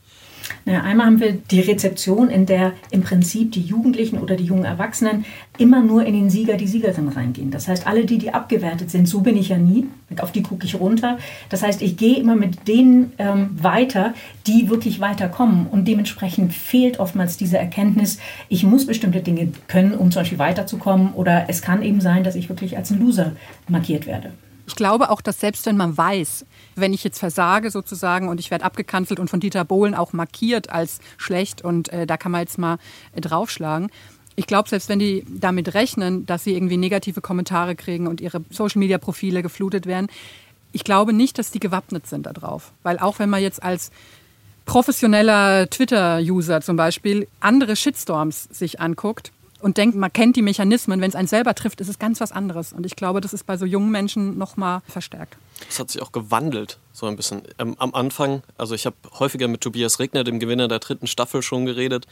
Naja, 0.65 0.83
einmal 0.83 1.07
haben 1.07 1.21
wir 1.21 1.33
die 1.33 1.61
Rezeption, 1.61 2.31
in 2.31 2.47
der 2.47 2.73
im 2.91 3.03
Prinzip 3.03 3.53
die 3.53 3.63
Jugendlichen 3.63 4.19
oder 4.19 4.37
die 4.37 4.45
jungen 4.45 4.65
Erwachsenen 4.65 5.25
immer 5.59 5.83
nur 5.83 6.05
in 6.05 6.15
den 6.15 6.31
Sieger, 6.31 6.57
die 6.57 6.67
Siegerin 6.67 7.09
reingehen. 7.09 7.51
Das 7.51 7.69
heißt, 7.69 7.87
alle 7.87 8.05
die, 8.05 8.19
die 8.19 8.33
abgewertet 8.33 8.91
sind, 8.91 9.09
so 9.09 9.21
bin 9.21 9.37
ich 9.37 9.51
ja 9.51 9.59
nie, 9.59 9.87
auf 10.19 10.33
die 10.33 10.43
gucke 10.43 10.67
ich 10.67 10.79
runter. 10.79 11.19
Das 11.49 11.63
heißt, 11.63 11.83
ich 11.83 11.97
gehe 11.97 12.19
immer 12.19 12.35
mit 12.35 12.67
denen 12.67 13.13
ähm, 13.19 13.51
weiter, 13.61 14.15
die 14.47 14.69
wirklich 14.69 15.01
weiterkommen. 15.01 15.67
Und 15.67 15.87
dementsprechend 15.87 16.53
fehlt 16.53 16.99
oftmals 16.99 17.37
diese 17.37 17.59
Erkenntnis, 17.59 18.19
ich 18.49 18.65
muss 18.65 18.87
bestimmte 18.87 19.21
Dinge 19.21 19.53
können, 19.69 19.95
um 19.95 20.11
zum 20.11 20.21
Beispiel 20.21 20.39
weiterzukommen. 20.39 21.13
Oder 21.15 21.47
es 21.49 21.63
kann 21.63 21.83
eben 21.83 22.01
sein, 22.01 22.25
dass 22.25 22.35
ich 22.35 22.49
wirklich 22.49 22.77
als 22.77 22.91
ein 22.91 23.01
Loser 23.01 23.33
markiert 23.69 24.07
werde. 24.07 24.33
Ich 24.67 24.77
glaube 24.77 25.11
auch, 25.11 25.21
dass 25.21 25.41
selbst 25.41 25.67
wenn 25.67 25.77
man 25.77 25.97
weiß, 25.97 26.47
wenn 26.77 26.93
ich 26.93 27.05
jetzt 27.05 27.19
versage 27.19 27.71
sozusagen 27.71 28.29
und 28.29 28.41
ich 28.41 28.51
werde 28.51 28.65
abgekanzelt 28.65 29.21
und 29.21 29.29
von 29.29 29.41
Dieter 29.41 29.65
Bohlen 29.65 29.95
auch 29.95 30.13
markiert 30.13 30.71
als 30.71 31.01
schlecht 31.17 31.63
und 31.63 31.91
äh, 31.91 32.07
da 32.07 32.17
kann 32.17 32.33
man 32.33 32.41
jetzt 32.41 32.59
mal 32.59 32.79
äh, 33.13 33.21
draufschlagen. 33.21 33.91
Ich 34.37 34.47
glaube, 34.47 34.69
selbst 34.69 34.89
wenn 34.89 34.99
die 34.99 35.25
damit 35.29 35.75
rechnen, 35.75 36.27
dass 36.27 36.45
sie 36.45 36.55
irgendwie 36.55 36.77
negative 36.77 37.21
Kommentare 37.21 37.77
kriegen 37.77 38.07
und 38.07 38.21
ihre 38.21 38.43
Social-Media-Profile 38.51 39.43
geflutet 39.43 39.87
werden, 39.87 40.09
ich 40.73 40.83
glaube 40.83 41.13
nicht, 41.13 41.39
dass 41.39 41.53
die 41.53 41.61
gewappnet 41.61 42.07
sind 42.07 42.27
darauf. 42.27 42.73
Weil 42.83 42.99
auch 42.99 43.21
wenn 43.21 43.31
man 43.31 43.43
jetzt 43.43 43.63
als 43.63 43.93
professioneller 44.65 45.69
Twitter-User 45.71 46.63
zum 46.63 46.77
Beispiel 46.77 47.29
andere 47.39 47.77
Shitstorms 47.77 48.49
sich 48.51 48.81
anguckt, 48.81 49.31
und 49.65 49.79
denkt, 49.79 49.97
man 49.97 50.13
kennt 50.13 50.37
die 50.37 50.43
Mechanismen. 50.43 51.01
Wenn 51.01 51.09
es 51.09 51.17
einen 51.17 51.27
selber 51.27 51.55
trifft, 51.55 51.81
ist 51.81 51.89
es 51.89 51.99
ganz 51.99 52.21
was 52.21 52.33
anderes. 52.33 52.75
Und 52.75 52.85
ich 52.85 52.97
glaube, 52.97 53.23
das 53.23 53.33
ist 53.33 53.47
bei 53.47 53.57
so 53.57 53.65
jungen 53.65 53.91
Menschen 53.91 54.37
noch 54.37 54.59
mal 54.59 54.83
verstärkt. 54.87 55.39
Das 55.67 55.79
hat 55.79 55.91
sich 55.91 56.03
auch 56.03 56.13
gewandelt, 56.13 56.79
so 56.93 57.07
ein 57.07 57.17
bisschen. 57.17 57.43
Ähm, 57.59 57.75
am 57.79 57.95
Anfang, 57.95 58.43
also 58.59 58.75
ich 58.75 58.87
habe 58.87 58.97
häufiger 59.19 59.49
mit 59.49 59.61
Tobias 59.61 59.99
Regner, 59.99 60.25
dem 60.25 60.39
Gewinner 60.39 60.69
der 60.69 60.81
dritten 60.81 61.07
Staffel, 61.07 61.43
schon 61.43 61.65
geredet. 61.65 62.07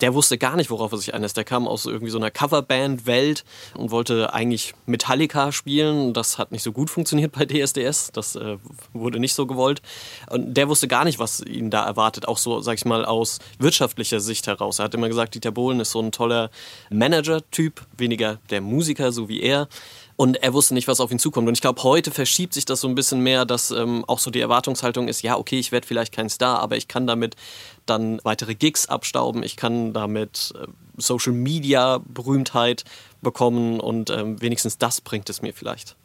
Der 0.00 0.14
wusste 0.14 0.38
gar 0.38 0.56
nicht, 0.56 0.70
worauf 0.70 0.92
er 0.92 0.98
sich 0.98 1.14
einlässt. 1.14 1.36
Der 1.36 1.44
kam 1.44 1.68
aus 1.68 1.86
irgendwie 1.86 2.10
so 2.10 2.18
einer 2.18 2.30
Coverband-Welt 2.30 3.44
und 3.74 3.90
wollte 3.90 4.32
eigentlich 4.34 4.74
Metallica 4.86 5.52
spielen. 5.52 6.12
Das 6.12 6.38
hat 6.38 6.52
nicht 6.52 6.62
so 6.62 6.72
gut 6.72 6.90
funktioniert 6.90 7.32
bei 7.32 7.44
DSDS. 7.44 8.10
Das 8.12 8.36
äh, 8.36 8.58
wurde 8.92 9.20
nicht 9.20 9.34
so 9.34 9.46
gewollt. 9.46 9.82
Und 10.28 10.54
der 10.54 10.68
wusste 10.68 10.88
gar 10.88 11.04
nicht, 11.04 11.18
was 11.18 11.40
ihn 11.40 11.70
da 11.70 11.84
erwartet. 11.84 12.26
Auch 12.26 12.38
so, 12.38 12.60
sag 12.60 12.74
ich 12.74 12.84
mal, 12.84 13.04
aus 13.04 13.38
wirtschaftlicher 13.58 14.20
Sicht 14.20 14.46
heraus. 14.46 14.78
Er 14.78 14.86
hat 14.86 14.94
immer 14.94 15.08
gesagt, 15.08 15.34
Dieter 15.34 15.52
Bohlen 15.52 15.80
ist 15.80 15.92
so 15.92 16.00
ein 16.00 16.12
toller 16.12 16.50
Manager-Typ, 16.90 17.86
weniger 17.96 18.38
der 18.50 18.60
Musiker, 18.60 19.12
so 19.12 19.28
wie 19.28 19.40
er. 19.40 19.68
Und 20.20 20.42
er 20.42 20.52
wusste 20.52 20.74
nicht, 20.74 20.86
was 20.86 21.00
auf 21.00 21.10
ihn 21.10 21.18
zukommt. 21.18 21.48
Und 21.48 21.54
ich 21.54 21.62
glaube, 21.62 21.82
heute 21.82 22.10
verschiebt 22.10 22.52
sich 22.52 22.66
das 22.66 22.82
so 22.82 22.88
ein 22.88 22.94
bisschen 22.94 23.22
mehr, 23.22 23.46
dass 23.46 23.70
ähm, 23.70 24.04
auch 24.06 24.18
so 24.18 24.30
die 24.30 24.40
Erwartungshaltung 24.40 25.08
ist, 25.08 25.22
ja, 25.22 25.38
okay, 25.38 25.58
ich 25.58 25.72
werde 25.72 25.86
vielleicht 25.86 26.12
kein 26.12 26.28
Star, 26.28 26.58
aber 26.58 26.76
ich 26.76 26.88
kann 26.88 27.06
damit 27.06 27.36
dann 27.86 28.20
weitere 28.22 28.54
Gigs 28.54 28.84
abstauben, 28.84 29.42
ich 29.42 29.56
kann 29.56 29.94
damit 29.94 30.52
äh, 30.60 30.66
Social 30.98 31.32
Media 31.32 32.02
Berühmtheit 32.06 32.84
bekommen 33.22 33.80
und 33.80 34.10
ähm, 34.10 34.42
wenigstens 34.42 34.76
das 34.76 35.00
bringt 35.00 35.30
es 35.30 35.40
mir 35.40 35.54
vielleicht. 35.54 35.96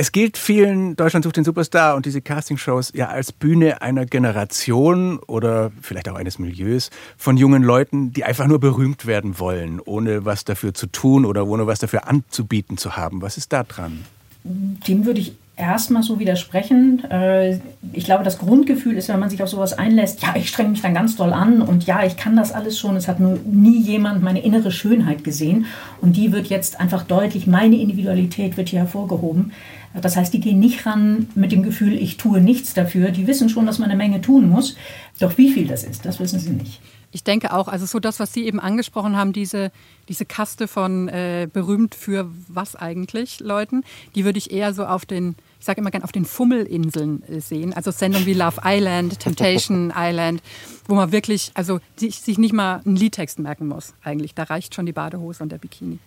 Es 0.00 0.12
gilt 0.12 0.38
vielen 0.38 0.96
Deutschland 0.96 1.24
sucht 1.24 1.36
den 1.36 1.44
Superstar 1.44 1.94
und 1.94 2.06
diese 2.06 2.22
Castingshows 2.22 2.90
ja 2.94 3.08
als 3.08 3.32
Bühne 3.32 3.82
einer 3.82 4.06
Generation 4.06 5.18
oder 5.18 5.72
vielleicht 5.82 6.08
auch 6.08 6.14
eines 6.14 6.38
Milieus 6.38 6.88
von 7.18 7.36
jungen 7.36 7.62
Leuten, 7.62 8.10
die 8.10 8.24
einfach 8.24 8.46
nur 8.46 8.60
berühmt 8.60 9.04
werden 9.04 9.38
wollen, 9.38 9.78
ohne 9.78 10.24
was 10.24 10.44
dafür 10.46 10.72
zu 10.72 10.86
tun 10.86 11.26
oder 11.26 11.46
ohne 11.46 11.66
was 11.66 11.80
dafür 11.80 12.08
anzubieten 12.08 12.78
zu 12.78 12.96
haben. 12.96 13.20
Was 13.20 13.36
ist 13.36 13.52
da 13.52 13.62
dran? 13.62 14.06
Dem 14.42 15.04
würde 15.04 15.20
ich 15.20 15.34
erstmal 15.60 16.02
so 16.02 16.18
widersprechen. 16.18 17.04
Äh, 17.10 17.58
ich 17.92 18.04
glaube, 18.04 18.24
das 18.24 18.38
Grundgefühl 18.38 18.96
ist, 18.96 19.10
wenn 19.10 19.20
man 19.20 19.28
sich 19.28 19.42
auf 19.42 19.50
sowas 19.50 19.74
einlässt, 19.74 20.22
ja, 20.22 20.34
ich 20.34 20.48
strenge 20.48 20.70
mich 20.70 20.80
dann 20.80 20.94
ganz 20.94 21.16
doll 21.16 21.34
an 21.34 21.60
und 21.60 21.84
ja, 21.84 22.04
ich 22.06 22.16
kann 22.16 22.36
das 22.36 22.52
alles 22.52 22.78
schon. 22.78 22.96
Es 22.96 23.06
hat 23.06 23.20
nur 23.20 23.38
nie 23.44 23.82
jemand 23.82 24.22
meine 24.22 24.42
innere 24.42 24.72
Schönheit 24.72 25.24
gesehen 25.24 25.66
und 26.00 26.16
die 26.16 26.32
wird 26.32 26.46
jetzt 26.46 26.80
einfach 26.80 27.02
deutlich, 27.02 27.46
meine 27.46 27.76
Individualität 27.76 28.56
wird 28.56 28.70
hier 28.70 28.80
hervorgehoben. 28.80 29.52
Das 29.94 30.16
heißt, 30.16 30.32
die 30.32 30.40
gehen 30.40 30.60
nicht 30.60 30.86
ran 30.86 31.28
mit 31.34 31.52
dem 31.52 31.62
Gefühl, 31.62 31.94
ich 31.94 32.16
tue 32.16 32.40
nichts 32.40 32.74
dafür. 32.74 33.10
Die 33.10 33.26
wissen 33.26 33.48
schon, 33.48 33.66
dass 33.66 33.78
man 33.78 33.90
eine 33.90 33.98
Menge 33.98 34.20
tun 34.20 34.48
muss. 34.48 34.76
Doch 35.18 35.36
wie 35.36 35.52
viel 35.52 35.66
das 35.66 35.84
ist, 35.84 36.04
das 36.04 36.20
wissen 36.20 36.38
sie 36.38 36.50
nicht. 36.50 36.80
Ich 37.12 37.24
denke 37.24 37.52
auch, 37.52 37.66
also 37.66 37.86
so 37.86 37.98
das, 37.98 38.20
was 38.20 38.32
Sie 38.32 38.44
eben 38.46 38.60
angesprochen 38.60 39.16
haben, 39.16 39.32
diese, 39.32 39.72
diese 40.08 40.24
Kaste 40.24 40.68
von 40.68 41.08
äh, 41.08 41.48
berühmt 41.52 41.96
für 41.96 42.30
was 42.46 42.76
eigentlich 42.76 43.40
Leuten, 43.40 43.82
die 44.14 44.24
würde 44.24 44.38
ich 44.38 44.52
eher 44.52 44.72
so 44.74 44.84
auf 44.84 45.06
den, 45.06 45.34
ich 45.58 45.66
sage 45.66 45.80
immer 45.80 45.90
gerne, 45.90 46.04
auf 46.04 46.12
den 46.12 46.24
Fummelinseln 46.24 47.24
äh, 47.24 47.40
sehen. 47.40 47.72
Also 47.72 47.90
Sendungen 47.90 48.26
wie 48.26 48.34
Love 48.34 48.60
Island, 48.64 49.18
Temptation 49.18 49.92
Island, 49.96 50.40
wo 50.86 50.94
man 50.94 51.10
wirklich, 51.10 51.50
also 51.54 51.80
sich, 51.96 52.20
sich 52.20 52.38
nicht 52.38 52.52
mal 52.52 52.80
einen 52.84 52.94
Liedtext 52.94 53.40
merken 53.40 53.66
muss 53.66 53.92
eigentlich. 54.04 54.34
Da 54.36 54.44
reicht 54.44 54.76
schon 54.76 54.86
die 54.86 54.92
Badehose 54.92 55.42
und 55.42 55.50
der 55.50 55.58
Bikini. 55.58 55.98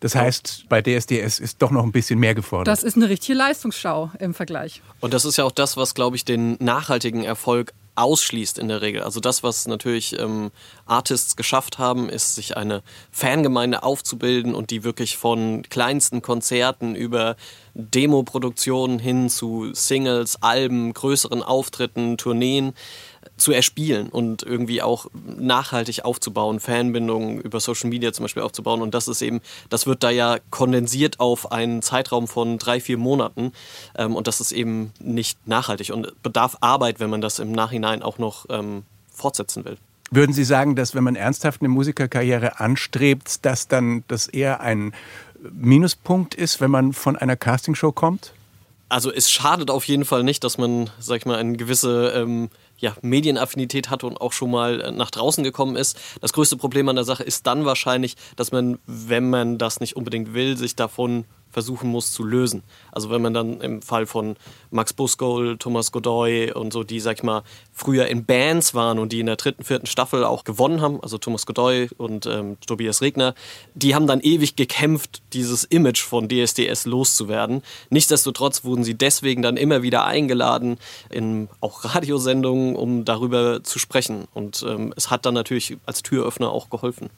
Das 0.00 0.14
heißt, 0.14 0.64
bei 0.68 0.80
DSDS 0.80 1.38
ist 1.38 1.60
doch 1.60 1.70
noch 1.70 1.84
ein 1.84 1.92
bisschen 1.92 2.18
mehr 2.18 2.34
gefordert. 2.34 2.68
Das 2.68 2.82
ist 2.82 2.96
eine 2.96 3.08
richtige 3.08 3.36
Leistungsschau 3.36 4.10
im 4.18 4.32
Vergleich. 4.32 4.82
Und 5.00 5.12
das 5.12 5.26
ist 5.26 5.36
ja 5.36 5.44
auch 5.44 5.52
das, 5.52 5.76
was, 5.76 5.94
glaube 5.94 6.16
ich, 6.16 6.24
den 6.24 6.56
nachhaltigen 6.58 7.22
Erfolg 7.22 7.74
ausschließt 7.96 8.58
in 8.58 8.68
der 8.68 8.80
Regel. 8.80 9.02
Also 9.02 9.20
das, 9.20 9.42
was 9.42 9.66
natürlich 9.66 10.18
ähm, 10.18 10.50
Artists 10.86 11.36
geschafft 11.36 11.78
haben, 11.78 12.08
ist, 12.08 12.34
sich 12.34 12.56
eine 12.56 12.82
Fangemeinde 13.10 13.82
aufzubilden 13.82 14.54
und 14.54 14.70
die 14.70 14.84
wirklich 14.84 15.18
von 15.18 15.62
kleinsten 15.68 16.22
Konzerten 16.22 16.94
über 16.94 17.36
Demoproduktionen 17.74 18.98
hin 18.98 19.28
zu 19.28 19.74
Singles, 19.74 20.42
Alben, 20.42 20.94
größeren 20.94 21.42
Auftritten, 21.42 22.16
Tourneen 22.16 22.72
zu 23.40 23.52
erspielen 23.52 24.08
und 24.08 24.42
irgendwie 24.42 24.82
auch 24.82 25.06
nachhaltig 25.38 26.04
aufzubauen, 26.04 26.60
Fanbindungen 26.60 27.40
über 27.40 27.60
Social 27.60 27.90
Media 27.90 28.12
zum 28.12 28.24
Beispiel 28.24 28.42
aufzubauen. 28.42 28.82
Und 28.82 28.94
das 28.94 29.08
ist 29.08 29.22
eben, 29.22 29.40
das 29.68 29.86
wird 29.86 30.02
da 30.02 30.10
ja 30.10 30.38
kondensiert 30.50 31.18
auf 31.20 31.50
einen 31.50 31.82
Zeitraum 31.82 32.28
von 32.28 32.58
drei, 32.58 32.80
vier 32.80 32.98
Monaten. 32.98 33.52
Ähm, 33.96 34.14
und 34.14 34.26
das 34.26 34.40
ist 34.40 34.52
eben 34.52 34.92
nicht 35.00 35.46
nachhaltig 35.46 35.90
und 35.90 36.22
bedarf 36.22 36.58
Arbeit, 36.60 37.00
wenn 37.00 37.10
man 37.10 37.20
das 37.20 37.38
im 37.38 37.52
Nachhinein 37.52 38.02
auch 38.02 38.18
noch 38.18 38.46
ähm, 38.50 38.84
fortsetzen 39.12 39.64
will. 39.64 39.76
Würden 40.12 40.32
Sie 40.32 40.44
sagen, 40.44 40.74
dass 40.74 40.94
wenn 40.94 41.04
man 41.04 41.14
ernsthaft 41.14 41.60
eine 41.60 41.68
Musikerkarriere 41.68 42.58
anstrebt, 42.58 43.44
dass 43.44 43.68
dann 43.68 44.02
das 44.08 44.26
eher 44.26 44.60
ein 44.60 44.92
Minuspunkt 45.52 46.34
ist, 46.34 46.60
wenn 46.60 46.70
man 46.70 46.92
von 46.92 47.16
einer 47.16 47.36
Castingshow 47.36 47.92
kommt? 47.92 48.32
Also 48.88 49.12
es 49.12 49.30
schadet 49.30 49.70
auf 49.70 49.84
jeden 49.84 50.04
Fall 50.04 50.24
nicht, 50.24 50.42
dass 50.42 50.58
man, 50.58 50.90
sag 50.98 51.18
ich 51.18 51.26
mal, 51.26 51.38
eine 51.38 51.56
gewisse 51.56 52.12
ähm, 52.16 52.50
ja, 52.80 52.94
Medienaffinität 53.02 53.90
hatte 53.90 54.06
und 54.06 54.20
auch 54.20 54.32
schon 54.32 54.50
mal 54.50 54.80
äh, 54.80 54.90
nach 54.90 55.10
draußen 55.10 55.44
gekommen 55.44 55.76
ist. 55.76 55.98
Das 56.20 56.32
größte 56.32 56.56
Problem 56.56 56.88
an 56.88 56.96
der 56.96 57.04
Sache 57.04 57.22
ist 57.22 57.46
dann 57.46 57.64
wahrscheinlich, 57.64 58.16
dass 58.36 58.52
man, 58.52 58.78
wenn 58.86 59.30
man 59.30 59.58
das 59.58 59.80
nicht 59.80 59.96
unbedingt 59.96 60.34
will, 60.34 60.56
sich 60.56 60.76
davon 60.76 61.26
versuchen 61.50 61.90
muss 61.90 62.12
zu 62.12 62.24
lösen. 62.24 62.62
Also 62.92 63.10
wenn 63.10 63.22
man 63.22 63.34
dann 63.34 63.60
im 63.60 63.82
Fall 63.82 64.06
von 64.06 64.36
Max 64.70 64.92
Buskol, 64.92 65.56
Thomas 65.58 65.92
Godoy 65.92 66.52
und 66.52 66.72
so, 66.72 66.84
die, 66.84 67.00
sag 67.00 67.18
ich 67.18 67.22
mal, 67.22 67.42
früher 67.72 68.06
in 68.06 68.24
Bands 68.24 68.74
waren 68.74 68.98
und 68.98 69.12
die 69.12 69.20
in 69.20 69.26
der 69.26 69.36
dritten, 69.36 69.64
vierten 69.64 69.86
Staffel 69.86 70.24
auch 70.24 70.44
gewonnen 70.44 70.80
haben, 70.80 71.00
also 71.02 71.18
Thomas 71.18 71.46
Godoy 71.46 71.88
und 71.98 72.26
ähm, 72.26 72.56
Tobias 72.66 73.02
Regner, 73.02 73.34
die 73.74 73.94
haben 73.94 74.06
dann 74.06 74.20
ewig 74.20 74.56
gekämpft, 74.56 75.22
dieses 75.32 75.64
Image 75.64 76.02
von 76.02 76.28
DSDS 76.28 76.86
loszuwerden. 76.86 77.62
Nichtsdestotrotz 77.90 78.64
wurden 78.64 78.84
sie 78.84 78.94
deswegen 78.94 79.42
dann 79.42 79.56
immer 79.56 79.82
wieder 79.82 80.04
eingeladen 80.04 80.78
in 81.10 81.48
auch 81.60 81.84
Radiosendungen, 81.84 82.76
um 82.76 83.04
darüber 83.04 83.62
zu 83.62 83.78
sprechen. 83.78 84.28
Und 84.34 84.64
ähm, 84.68 84.94
es 84.96 85.10
hat 85.10 85.26
dann 85.26 85.34
natürlich 85.34 85.76
als 85.86 86.02
Türöffner 86.02 86.50
auch 86.50 86.70
geholfen. 86.70 87.10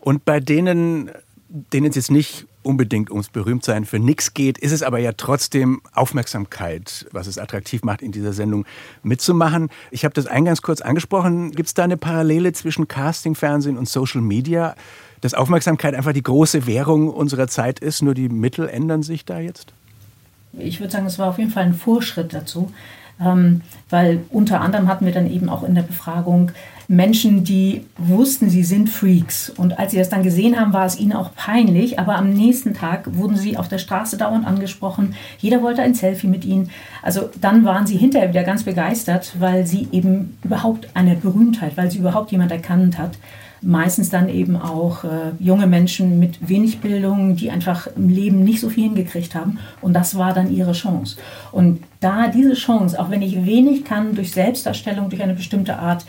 Und 0.00 0.24
bei 0.24 0.40
denen 0.40 1.10
denen 1.50 1.86
es 1.86 1.96
jetzt 1.96 2.10
nicht 2.10 2.46
unbedingt 2.62 3.10
ums 3.10 3.28
Berühmtsein 3.28 3.84
für 3.84 3.98
nichts 3.98 4.34
geht, 4.34 4.58
ist 4.58 4.72
es 4.72 4.82
aber 4.82 4.98
ja 4.98 5.12
trotzdem 5.12 5.80
Aufmerksamkeit, 5.92 7.06
was 7.12 7.26
es 7.26 7.38
attraktiv 7.38 7.82
macht, 7.82 8.02
in 8.02 8.12
dieser 8.12 8.32
Sendung 8.32 8.66
mitzumachen. 9.02 9.70
Ich 9.90 10.04
habe 10.04 10.14
das 10.14 10.26
eingangs 10.26 10.62
kurz 10.62 10.80
angesprochen. 10.80 11.52
Gibt 11.52 11.68
es 11.68 11.74
da 11.74 11.84
eine 11.84 11.96
Parallele 11.96 12.52
zwischen 12.52 12.88
Casting, 12.88 13.34
Fernsehen 13.34 13.78
und 13.78 13.88
Social 13.88 14.20
Media? 14.20 14.74
Dass 15.20 15.34
Aufmerksamkeit 15.34 15.94
einfach 15.94 16.12
die 16.12 16.22
große 16.22 16.66
Währung 16.66 17.08
unserer 17.08 17.48
Zeit 17.48 17.78
ist, 17.78 18.02
nur 18.02 18.14
die 18.14 18.28
Mittel 18.28 18.68
ändern 18.68 19.02
sich 19.02 19.24
da 19.24 19.38
jetzt? 19.38 19.72
Ich 20.52 20.80
würde 20.80 20.92
sagen, 20.92 21.06
es 21.06 21.18
war 21.18 21.28
auf 21.28 21.38
jeden 21.38 21.50
Fall 21.50 21.64
ein 21.64 21.74
Vorschritt 21.74 22.34
dazu, 22.34 22.72
ähm, 23.20 23.60
weil 23.88 24.22
unter 24.30 24.60
anderem 24.60 24.88
hatten 24.88 25.04
wir 25.04 25.12
dann 25.12 25.30
eben 25.30 25.48
auch 25.48 25.62
in 25.62 25.74
der 25.74 25.82
Befragung 25.82 26.52
Menschen, 26.90 27.44
die 27.44 27.84
wussten, 27.98 28.50
sie 28.50 28.64
sind 28.64 28.90
Freaks. 28.90 29.48
Und 29.48 29.78
als 29.78 29.92
sie 29.92 29.98
das 29.98 30.08
dann 30.08 30.24
gesehen 30.24 30.58
haben, 30.58 30.72
war 30.72 30.86
es 30.86 30.98
ihnen 30.98 31.12
auch 31.12 31.32
peinlich. 31.36 32.00
Aber 32.00 32.16
am 32.16 32.30
nächsten 32.30 32.74
Tag 32.74 33.16
wurden 33.16 33.36
sie 33.36 33.56
auf 33.56 33.68
der 33.68 33.78
Straße 33.78 34.16
dauernd 34.16 34.44
angesprochen. 34.44 35.14
Jeder 35.38 35.62
wollte 35.62 35.82
ein 35.82 35.94
Selfie 35.94 36.26
mit 36.26 36.44
ihnen. 36.44 36.70
Also 37.00 37.30
dann 37.40 37.64
waren 37.64 37.86
sie 37.86 37.96
hinterher 37.96 38.30
wieder 38.30 38.42
ganz 38.42 38.64
begeistert, 38.64 39.36
weil 39.38 39.68
sie 39.68 39.86
eben 39.92 40.36
überhaupt 40.42 40.88
eine 40.94 41.14
Berühmtheit, 41.14 41.76
weil 41.76 41.92
sie 41.92 41.98
überhaupt 41.98 42.32
jemand 42.32 42.50
erkannt 42.50 42.98
hat 42.98 43.12
meistens 43.62 44.08
dann 44.08 44.28
eben 44.28 44.56
auch 44.56 45.04
äh, 45.04 45.32
junge 45.38 45.66
Menschen 45.66 46.18
mit 46.18 46.48
wenig 46.48 46.80
Bildung, 46.80 47.36
die 47.36 47.50
einfach 47.50 47.88
im 47.94 48.08
Leben 48.08 48.42
nicht 48.42 48.60
so 48.60 48.70
viel 48.70 48.84
hingekriegt 48.84 49.34
haben. 49.34 49.58
Und 49.82 49.92
das 49.92 50.16
war 50.16 50.32
dann 50.32 50.50
ihre 50.50 50.72
Chance. 50.72 51.16
Und 51.52 51.82
da 52.00 52.28
diese 52.28 52.54
Chance, 52.54 52.98
auch 52.98 53.10
wenn 53.10 53.22
ich 53.22 53.44
wenig 53.44 53.84
kann, 53.84 54.14
durch 54.14 54.32
Selbstdarstellung, 54.32 55.10
durch 55.10 55.22
eine 55.22 55.34
bestimmte 55.34 55.78
Art, 55.78 56.06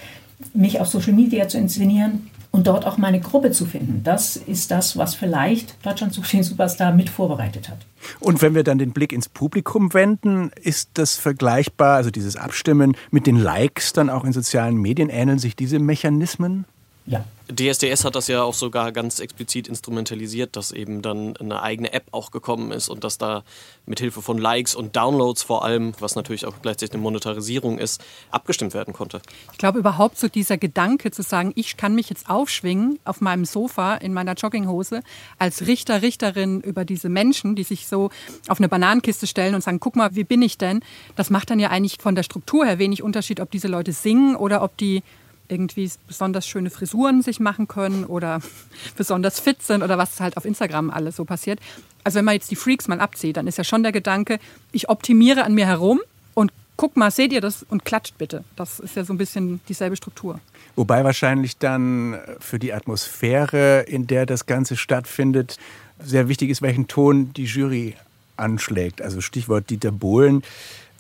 mich 0.54 0.80
auf 0.80 0.88
Social 0.88 1.14
Media 1.14 1.48
zu 1.48 1.58
inszenieren 1.58 2.30
und 2.52 2.68
dort 2.68 2.86
auch 2.86 2.98
meine 2.98 3.20
Gruppe 3.20 3.52
zu 3.52 3.66
finden. 3.66 4.02
Das 4.04 4.36
ist 4.36 4.72
das, 4.72 4.98
was 4.98 5.16
vielleicht 5.16 5.86
Deutschland 5.86 6.14
sucht 6.14 6.34
den 6.34 6.44
Superstar 6.44 6.92
mit 6.94 7.10
vorbereitet 7.10 7.70
hat. 7.70 7.80
Und 8.20 8.42
wenn 8.42 8.56
wir 8.56 8.64
dann 8.64 8.78
den 8.78 8.92
Blick 8.92 9.14
ins 9.14 9.30
Publikum 9.30 9.94
wenden, 9.94 10.52
ist 10.62 10.92
das 10.96 11.16
vergleichbar, 11.16 11.96
also 11.96 12.12
dieses 12.12 12.36
Abstimmen 12.36 12.98
mit 13.10 13.26
den 13.26 13.38
Likes 13.38 13.94
dann 13.94 14.10
auch 14.10 14.26
in 14.26 14.34
sozialen 14.34 14.76
Medien, 14.76 15.10
ähneln 15.10 15.40
sich 15.40 15.56
diese 15.56 15.80
Mechanismen? 15.80 16.66
Ja. 17.06 17.26
DSDS 17.52 18.06
hat 18.06 18.16
das 18.16 18.28
ja 18.28 18.44
auch 18.44 18.54
sogar 18.54 18.92
ganz 18.92 19.20
explizit 19.20 19.68
instrumentalisiert, 19.68 20.56
dass 20.56 20.72
eben 20.72 21.02
dann 21.02 21.36
eine 21.38 21.62
eigene 21.62 21.92
App 21.92 22.06
auch 22.12 22.32
gekommen 22.32 22.72
ist 22.72 22.88
und 22.88 23.04
dass 23.04 23.18
da 23.18 23.44
mit 23.86 24.00
Hilfe 24.00 24.22
von 24.22 24.38
Likes 24.38 24.74
und 24.74 24.96
Downloads 24.96 25.44
vor 25.44 25.66
allem, 25.66 25.94
was 26.00 26.16
natürlich 26.16 26.46
auch 26.46 26.62
gleichzeitig 26.62 26.94
eine 26.94 27.02
Monetarisierung 27.02 27.78
ist, 27.78 28.02
abgestimmt 28.30 28.74
werden 28.74 28.94
konnte. 28.94 29.22
Ich 29.52 29.58
glaube 29.58 29.80
überhaupt 29.80 30.18
so 30.18 30.30
dieser 30.30 30.58
Gedanke 30.58 31.12
zu 31.12 31.24
sagen, 31.24 31.52
ich 31.56 31.76
kann 31.76 31.94
mich 31.94 32.10
jetzt 32.10 32.30
aufschwingen 32.30 33.00
auf 33.04 33.20
meinem 33.20 33.44
Sofa 33.44 33.96
in 33.96 34.14
meiner 34.14 34.34
Jogginghose 34.34 35.02
als 35.38 35.68
Richter, 35.68 36.02
Richterin 36.02 36.62
über 36.62 36.86
diese 36.86 37.10
Menschen, 37.10 37.56
die 37.56 37.64
sich 37.64 37.88
so 37.88 38.12
auf 38.48 38.60
eine 38.60 38.70
Bananenkiste 38.70 39.28
stellen 39.28 39.56
und 39.56 39.64
sagen, 39.64 39.80
guck 39.82 39.96
mal, 39.96 40.16
wie 40.16 40.24
bin 40.24 40.42
ich 40.42 40.58
denn? 40.58 40.82
Das 41.16 41.30
macht 41.30 41.50
dann 41.50 41.60
ja 41.60 41.70
eigentlich 41.70 41.98
von 42.00 42.16
der 42.16 42.24
Struktur 42.24 42.66
her 42.66 42.80
wenig 42.80 43.04
Unterschied, 43.04 43.40
ob 43.42 43.52
diese 43.52 43.68
Leute 43.68 43.92
singen 43.92 44.36
oder 44.36 44.64
ob 44.64 44.78
die 44.78 45.04
irgendwie 45.52 45.92
besonders 46.08 46.48
schöne 46.48 46.70
Frisuren 46.70 47.22
sich 47.22 47.40
machen 47.40 47.68
können 47.68 48.06
oder 48.06 48.40
besonders 48.98 49.40
fit 49.40 49.62
sind 49.62 49.84
oder 49.84 49.98
was 49.98 50.20
halt 50.20 50.38
auf 50.38 50.46
Instagram 50.46 50.90
alles 50.90 51.18
so 51.18 51.26
passiert. 51.26 51.60
Also 52.04 52.18
wenn 52.18 52.26
man 52.26 52.34
jetzt 52.34 52.50
die 52.50 52.56
Freaks 52.56 52.88
mal 52.88 53.00
abzieht, 53.00 53.38
dann 53.38 53.48
ist 53.48 53.58
ja 53.58 53.64
schon 53.64 53.84
der 53.84 53.92
Gedanke, 53.92 54.40
ich 54.72 54.90
optimiere 54.90 55.44
an 55.44 55.54
mir 55.54 55.68
herum 55.68 56.00
und 56.34 56.52
guck 56.78 56.98
mal, 56.98 57.12
seht 57.12 57.32
ihr 57.32 57.42
das 57.42 57.64
und 57.70 57.86
klatscht 57.86 58.18
bitte. 58.18 58.44
Das 58.56 58.80
ist 58.80 58.96
ja 58.96 59.04
so 59.04 59.14
ein 59.14 59.18
bisschen 59.18 59.60
dieselbe 59.68 59.96
Struktur. 59.96 60.40
Wobei 60.76 61.04
wahrscheinlich 61.04 61.58
dann 61.58 62.18
für 62.40 62.58
die 62.58 62.74
Atmosphäre, 62.74 63.82
in 63.82 64.08
der 64.08 64.26
das 64.26 64.46
Ganze 64.46 64.78
stattfindet, 64.78 65.58
sehr 66.00 66.28
wichtig 66.28 66.50
ist, 66.50 66.62
welchen 66.62 66.88
Ton 66.88 67.34
die 67.34 67.44
Jury 67.44 67.96
anschlägt. 68.38 69.02
Also 69.02 69.22
Stichwort 69.22 69.70
Dieter 69.70 69.92
Bohlen 69.92 70.44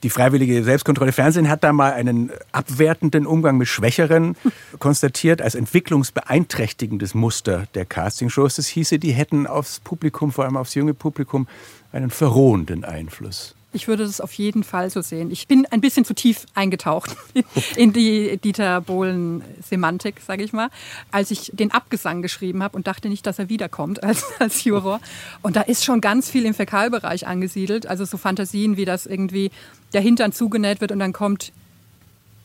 die 0.03 0.10
freiwillige 0.10 0.63
Selbstkontrolle 0.63 1.12
Fernsehen 1.12 1.50
hat 1.50 1.63
da 1.63 1.74
mal 1.74 1.93
einen 1.93 2.31
abwertenden 2.51 3.25
Umgang 3.25 3.58
mit 3.58 3.67
Schwächeren 3.67 4.36
konstatiert 4.79 5.41
als 5.41 5.55
entwicklungsbeeinträchtigendes 5.55 7.13
Muster 7.13 7.67
der 7.75 7.86
Castingshows. 7.86 8.55
Das 8.55 8.67
hieße, 8.67 9.00
die 9.00 9.12
hätten 9.12 9.48
aufs 9.48 9.79
Publikum, 9.79 10.31
vor 10.31 10.46
allem 10.46 10.58
aufs 10.58 10.75
junge 10.75 10.93
Publikum, 10.93 11.48
einen 11.91 12.10
verrohenden 12.10 12.84
Einfluss. 12.84 13.55
Ich 13.73 13.87
würde 13.87 14.03
das 14.03 14.19
auf 14.19 14.33
jeden 14.33 14.63
Fall 14.63 14.89
so 14.89 15.01
sehen. 15.01 15.31
Ich 15.31 15.47
bin 15.47 15.65
ein 15.71 15.79
bisschen 15.79 16.03
zu 16.03 16.13
tief 16.13 16.45
eingetaucht 16.55 17.15
in 17.77 17.93
die 17.93 18.37
Dieter 18.37 18.81
Bohlen-Semantik, 18.81 20.19
sage 20.19 20.43
ich 20.43 20.51
mal, 20.51 20.69
als 21.11 21.31
ich 21.31 21.51
den 21.53 21.71
Abgesang 21.71 22.21
geschrieben 22.21 22.63
habe 22.63 22.75
und 22.75 22.87
dachte 22.87 23.07
nicht, 23.07 23.25
dass 23.25 23.39
er 23.39 23.47
wiederkommt 23.47 24.03
als, 24.03 24.25
als 24.39 24.63
Juror. 24.63 24.99
Und 25.41 25.55
da 25.55 25.61
ist 25.61 25.85
schon 25.85 26.01
ganz 26.01 26.29
viel 26.29 26.45
im 26.45 26.53
Fäkalbereich 26.53 27.27
angesiedelt. 27.27 27.87
Also 27.87 28.03
so 28.03 28.17
Fantasien, 28.17 28.75
wie 28.75 28.85
das 28.85 29.05
irgendwie 29.05 29.51
der 29.93 30.01
Hintern 30.01 30.33
zugenäht 30.33 30.81
wird 30.81 30.91
und 30.91 30.99
dann 30.99 31.13
kommt 31.13 31.53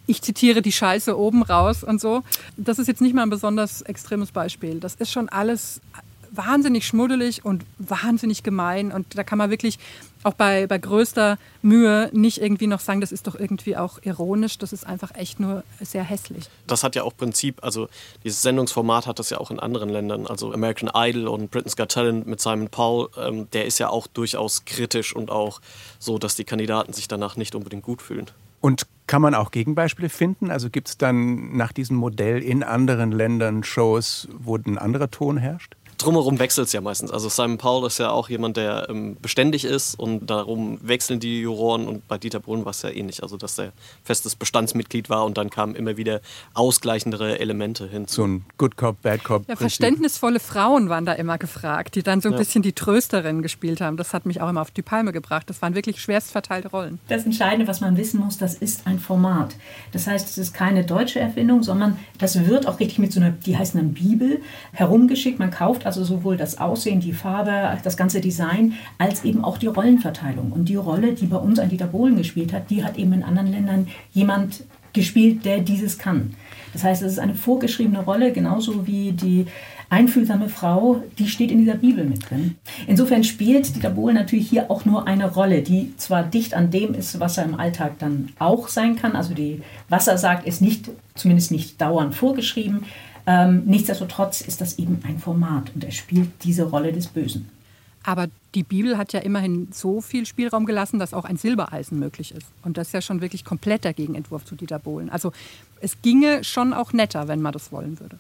ich 0.09 0.23
zitiere 0.23 0.63
die 0.63 0.73
Scheiße 0.73 1.19
oben 1.19 1.43
raus 1.43 1.83
und 1.83 2.01
so. 2.01 2.23
Das 2.57 2.79
ist 2.79 2.87
jetzt 2.87 3.01
nicht 3.01 3.15
mal 3.15 3.23
ein 3.23 3.31
besonders 3.31 3.83
extremes 3.83 4.31
Beispiel. 4.31 4.79
Das 4.79 4.95
ist 4.95 5.11
schon 5.11 5.29
alles 5.29 5.81
wahnsinnig 6.37 6.87
schmuddelig 6.87 7.45
und 7.45 7.65
wahnsinnig 7.79 8.43
gemein. 8.43 8.93
Und 8.93 9.17
da 9.17 9.25
kann 9.25 9.39
man 9.39 9.51
wirklich 9.51 9.79
auch 10.23 10.35
bei, 10.35 10.67
bei 10.67 10.79
größter 10.79 11.39
Mühe 11.63 12.11
nicht 12.13 12.41
irgendwie 12.41 12.67
noch 12.67 12.81
sagen, 12.81 13.01
das 13.01 13.13
ist 13.13 13.27
doch 13.27 13.37
irgendwie 13.37 13.77
auch 13.77 14.01
ironisch. 14.03 14.59
Das 14.59 14.73
ist 14.73 14.87
einfach 14.87 15.15
echt 15.15 15.39
nur 15.39 15.63
sehr 15.81 16.03
hässlich. 16.03 16.49
Das 16.67 16.83
hat 16.83 16.97
ja 16.97 17.05
auch 17.05 17.17
Prinzip, 17.17 17.63
also 17.63 17.89
dieses 18.25 18.43
Sendungsformat 18.43 19.07
hat 19.07 19.19
das 19.19 19.31
ja 19.31 19.39
auch 19.39 19.51
in 19.51 19.61
anderen 19.61 19.89
Ländern. 19.89 20.27
Also 20.27 20.53
American 20.53 20.91
Idol 20.95 21.29
und 21.29 21.51
Britain's 21.51 21.77
Got 21.77 21.93
Talent 21.93 22.27
mit 22.27 22.41
Simon 22.41 22.69
Powell, 22.69 23.09
ähm, 23.17 23.49
der 23.53 23.67
ist 23.67 23.79
ja 23.79 23.89
auch 23.89 24.07
durchaus 24.07 24.65
kritisch 24.65 25.15
und 25.15 25.31
auch 25.31 25.61
so, 25.99 26.19
dass 26.19 26.35
die 26.35 26.45
Kandidaten 26.45 26.93
sich 26.93 27.07
danach 27.07 27.37
nicht 27.37 27.55
unbedingt 27.55 27.85
gut 27.85 28.03
fühlen. 28.03 28.27
Und 28.61 28.87
kann 29.07 29.23
man 29.23 29.35
auch 29.35 29.53
Gegenbeispiele 29.53 30.09
finden? 30.09 30.51
Also 30.51 30.71
gibt 30.71 30.89
es 30.89 30.99
dann 30.99 31.57
nach 31.57 31.73
diesem 31.73 31.97
Modell 31.97 32.43
in 32.43 32.65
anderen 32.65 33.13
Ländern 33.13 33.63
Shows, 33.63 34.27
wo 34.37 34.57
ein 34.57 34.79
anderer 34.79 35.11
Ton 35.11 35.37
herrscht? 35.37 35.77
Drumherum 35.99 36.39
wechselt 36.39 36.67
es 36.67 36.73
ja 36.73 36.81
meistens. 36.81 37.11
Also 37.11 37.29
Simon 37.29 37.59
Powell 37.59 37.87
ist 37.87 37.99
ja 37.99 38.11
auch 38.11 38.29
jemand, 38.29 38.57
der 38.57 38.89
ähm, 38.89 39.17
beständig 39.21 39.65
ist 39.65 39.99
und 39.99 40.27
darum 40.27 40.79
wechseln 40.83 41.21
die 41.21 41.41
Juroren 41.41 41.89
und 41.89 42.07
bei 42.09 42.19
Dieter 42.19 42.41
Bohlen 42.41 42.65
war 42.65 42.71
es 42.71 42.83
ja 42.83 42.91
ähnlich. 42.91 43.23
Also 43.23 43.37
dass 43.37 43.59
er 43.59 43.73
festes 44.05 44.37
Bestandsmitglied 44.37 45.09
war 45.11 45.25
und 45.25 45.39
dann 45.39 45.51
kamen 45.51 45.75
immer 45.75 45.97
wieder 45.97 46.21
ausgleichendere 46.55 47.39
Elemente 47.39 47.89
hinzu. 47.89 48.15
So 48.15 48.27
ein 48.27 48.45
Good 48.59 48.77
Cop, 48.77 49.01
Bad 49.03 49.25
Cop. 49.25 49.49
Ja, 49.49 49.57
verständnisvolle 49.57 50.41
Frauen 50.41 50.89
waren 50.89 51.07
da 51.07 51.13
immer 51.13 51.39
gefragt, 51.39 51.95
die 51.95 52.03
dann 52.03 52.21
so 52.21 52.29
ein 52.29 52.33
ja. 52.33 52.39
bisschen 52.39 52.63
die 52.63 52.73
Trösterin 52.73 53.43
gespielt 53.43 53.81
haben. 53.81 53.97
Das 53.97 54.13
hat 54.13 54.27
mich 54.27 54.41
auch 54.41 54.49
immer 54.49 54.63
auf 54.63 54.71
die 54.71 54.83
Palme 54.83 55.13
gebracht. 55.13 55.49
Das 55.49 55.63
waren 55.63 55.75
wirklich 55.75 56.01
schwerst 56.01 56.31
verteilte 56.31 56.69
Rollen. 56.69 56.99
Das 57.09 57.25
Entscheidende, 57.25 57.67
was 57.67 57.81
man 57.81 57.97
wissen 57.97 58.21
muss, 58.21 58.39
das 58.39 58.55
ist 58.55 58.87
ein 58.87 58.99
Format. 58.99 59.55
Das 59.93 60.07
heißt, 60.07 60.29
es 60.29 60.39
ist 60.39 60.55
keine 60.55 60.85
deutsche 60.85 61.21
Erfindung, 61.21 61.63
sondern 61.63 61.99
das 62.19 62.47
wird 62.47 62.67
auch 62.67 62.81
richtig 62.81 62.99
mit 62.99 63.13
so 63.13 63.21
einer, 63.21 63.31
die 63.31 63.57
heißt 63.57 63.75
eine 63.75 63.85
Bibel, 63.85 64.43
herumgeschickt. 64.73 65.39
Man 65.39 65.51
kauft 65.51 65.86
also 65.87 66.05
sowohl 66.05 66.37
das 66.37 66.59
Aussehen, 66.59 67.01
die 67.01 67.13
Farbe, 67.13 67.79
das 67.83 67.97
ganze 67.97 68.21
Design, 68.21 68.75
als 68.99 69.25
eben 69.25 69.45
auch 69.45 69.59
die 69.59 69.69
Rollenverteilung. 69.69 70.53
Und 70.53 70.69
die 70.69 70.77
Rolle, 70.77 71.13
die 71.13 71.27
bei 71.27 71.37
uns 71.37 71.61
Dieter 71.61 71.87
Bohlen 71.87 72.17
gespielt 72.17 72.53
hat, 72.53 72.71
die 72.71 72.85
hat 72.85 72.99
eben 72.99 73.13
in 73.13 73.23
anderen 73.23 73.51
Ländern 73.51 73.89
jemand 74.13 74.65
gespielt, 74.93 75.45
der 75.45 75.61
dieses 75.61 75.99
kann. 75.99 76.35
Das 76.73 76.85
heißt, 76.85 77.03
es 77.03 77.13
ist 77.13 77.19
eine 77.19 77.35
vorgeschriebene 77.35 78.01
Rolle, 78.01 78.33
genauso 78.33 78.87
wie 78.87 79.13
die 79.13 79.47
einfühlsame 79.89 80.49
Frau, 80.49 81.03
die 81.19 81.29
steht 81.29 81.51
in 81.51 81.59
dieser 81.59 81.77
Bibel 81.77 82.05
mit 82.05 82.29
drin. 82.29 82.57
Insofern 82.87 83.23
spielt 83.23 83.75
Dieter 83.77 83.91
Bohlen 83.91 84.17
natürlich 84.17 84.49
hier 84.49 84.71
auch 84.71 84.85
nur 84.85 85.07
eine 85.07 85.33
Rolle, 85.33 85.63
die 85.63 85.95
zwar 85.97 86.25
dicht 86.25 86.55
an 86.55 86.71
dem 86.71 86.95
ist, 86.95 87.21
was 87.21 87.39
er 87.39 87.45
im 87.45 87.55
Alltag 87.55 87.99
dann 87.99 88.31
auch 88.39 88.69
sein 88.69 88.97
kann. 88.97 89.15
Also 89.15 89.33
die, 89.33 89.63
was 89.89 90.09
er 90.09 90.19
sagt, 90.19 90.47
ist 90.47 90.61
nicht, 90.61 90.91
zumindest 91.15 91.53
nicht 91.53 91.81
dauernd 91.81 92.15
vorgeschrieben, 92.15 92.85
ähm, 93.27 93.65
nichtsdestotrotz 93.67 94.41
ist 94.41 94.61
das 94.61 94.79
eben 94.79 95.01
ein 95.05 95.19
Format 95.19 95.73
und 95.75 95.85
er 95.85 95.91
spielt 95.91 96.31
diese 96.45 96.65
Rolle 96.65 96.93
des 96.93 97.09
Bösen. 97.09 97.51
Aber 98.05 98.29
die 98.55 98.63
Bibel 98.63 98.97
hat 98.97 99.13
ja 99.13 99.21
immerhin 99.21 99.67
so 99.73 100.01
viel 100.01 100.27
Spielraum 100.27 100.65
gelassen, 100.65 101.01
dass 101.01 101.13
auch 101.13 101.25
ein 101.25 101.37
Silbereisen 101.37 101.99
möglich 101.99 102.33
ist. 102.33 102.47
Und 102.63 102.77
das 102.79 102.89
ist 102.89 102.93
ja 102.93 103.01
schon 103.03 103.21
wirklich 103.21 103.45
komplett 103.45 103.83
der 103.83 103.95
Gegenentwurf 103.95 104.45
zu 104.45 104.55
Dieter 104.55 104.79
Bohlen. 104.79 105.11
Also 105.11 105.33
es 105.81 106.01
ginge 106.03 106.45
schon 106.45 106.73
auch 106.73 106.93
netter, 106.93 107.27
wenn 107.27 107.43
man 107.43 107.53
das 107.53 107.73
wollen 107.73 107.99
würde. 107.99 108.17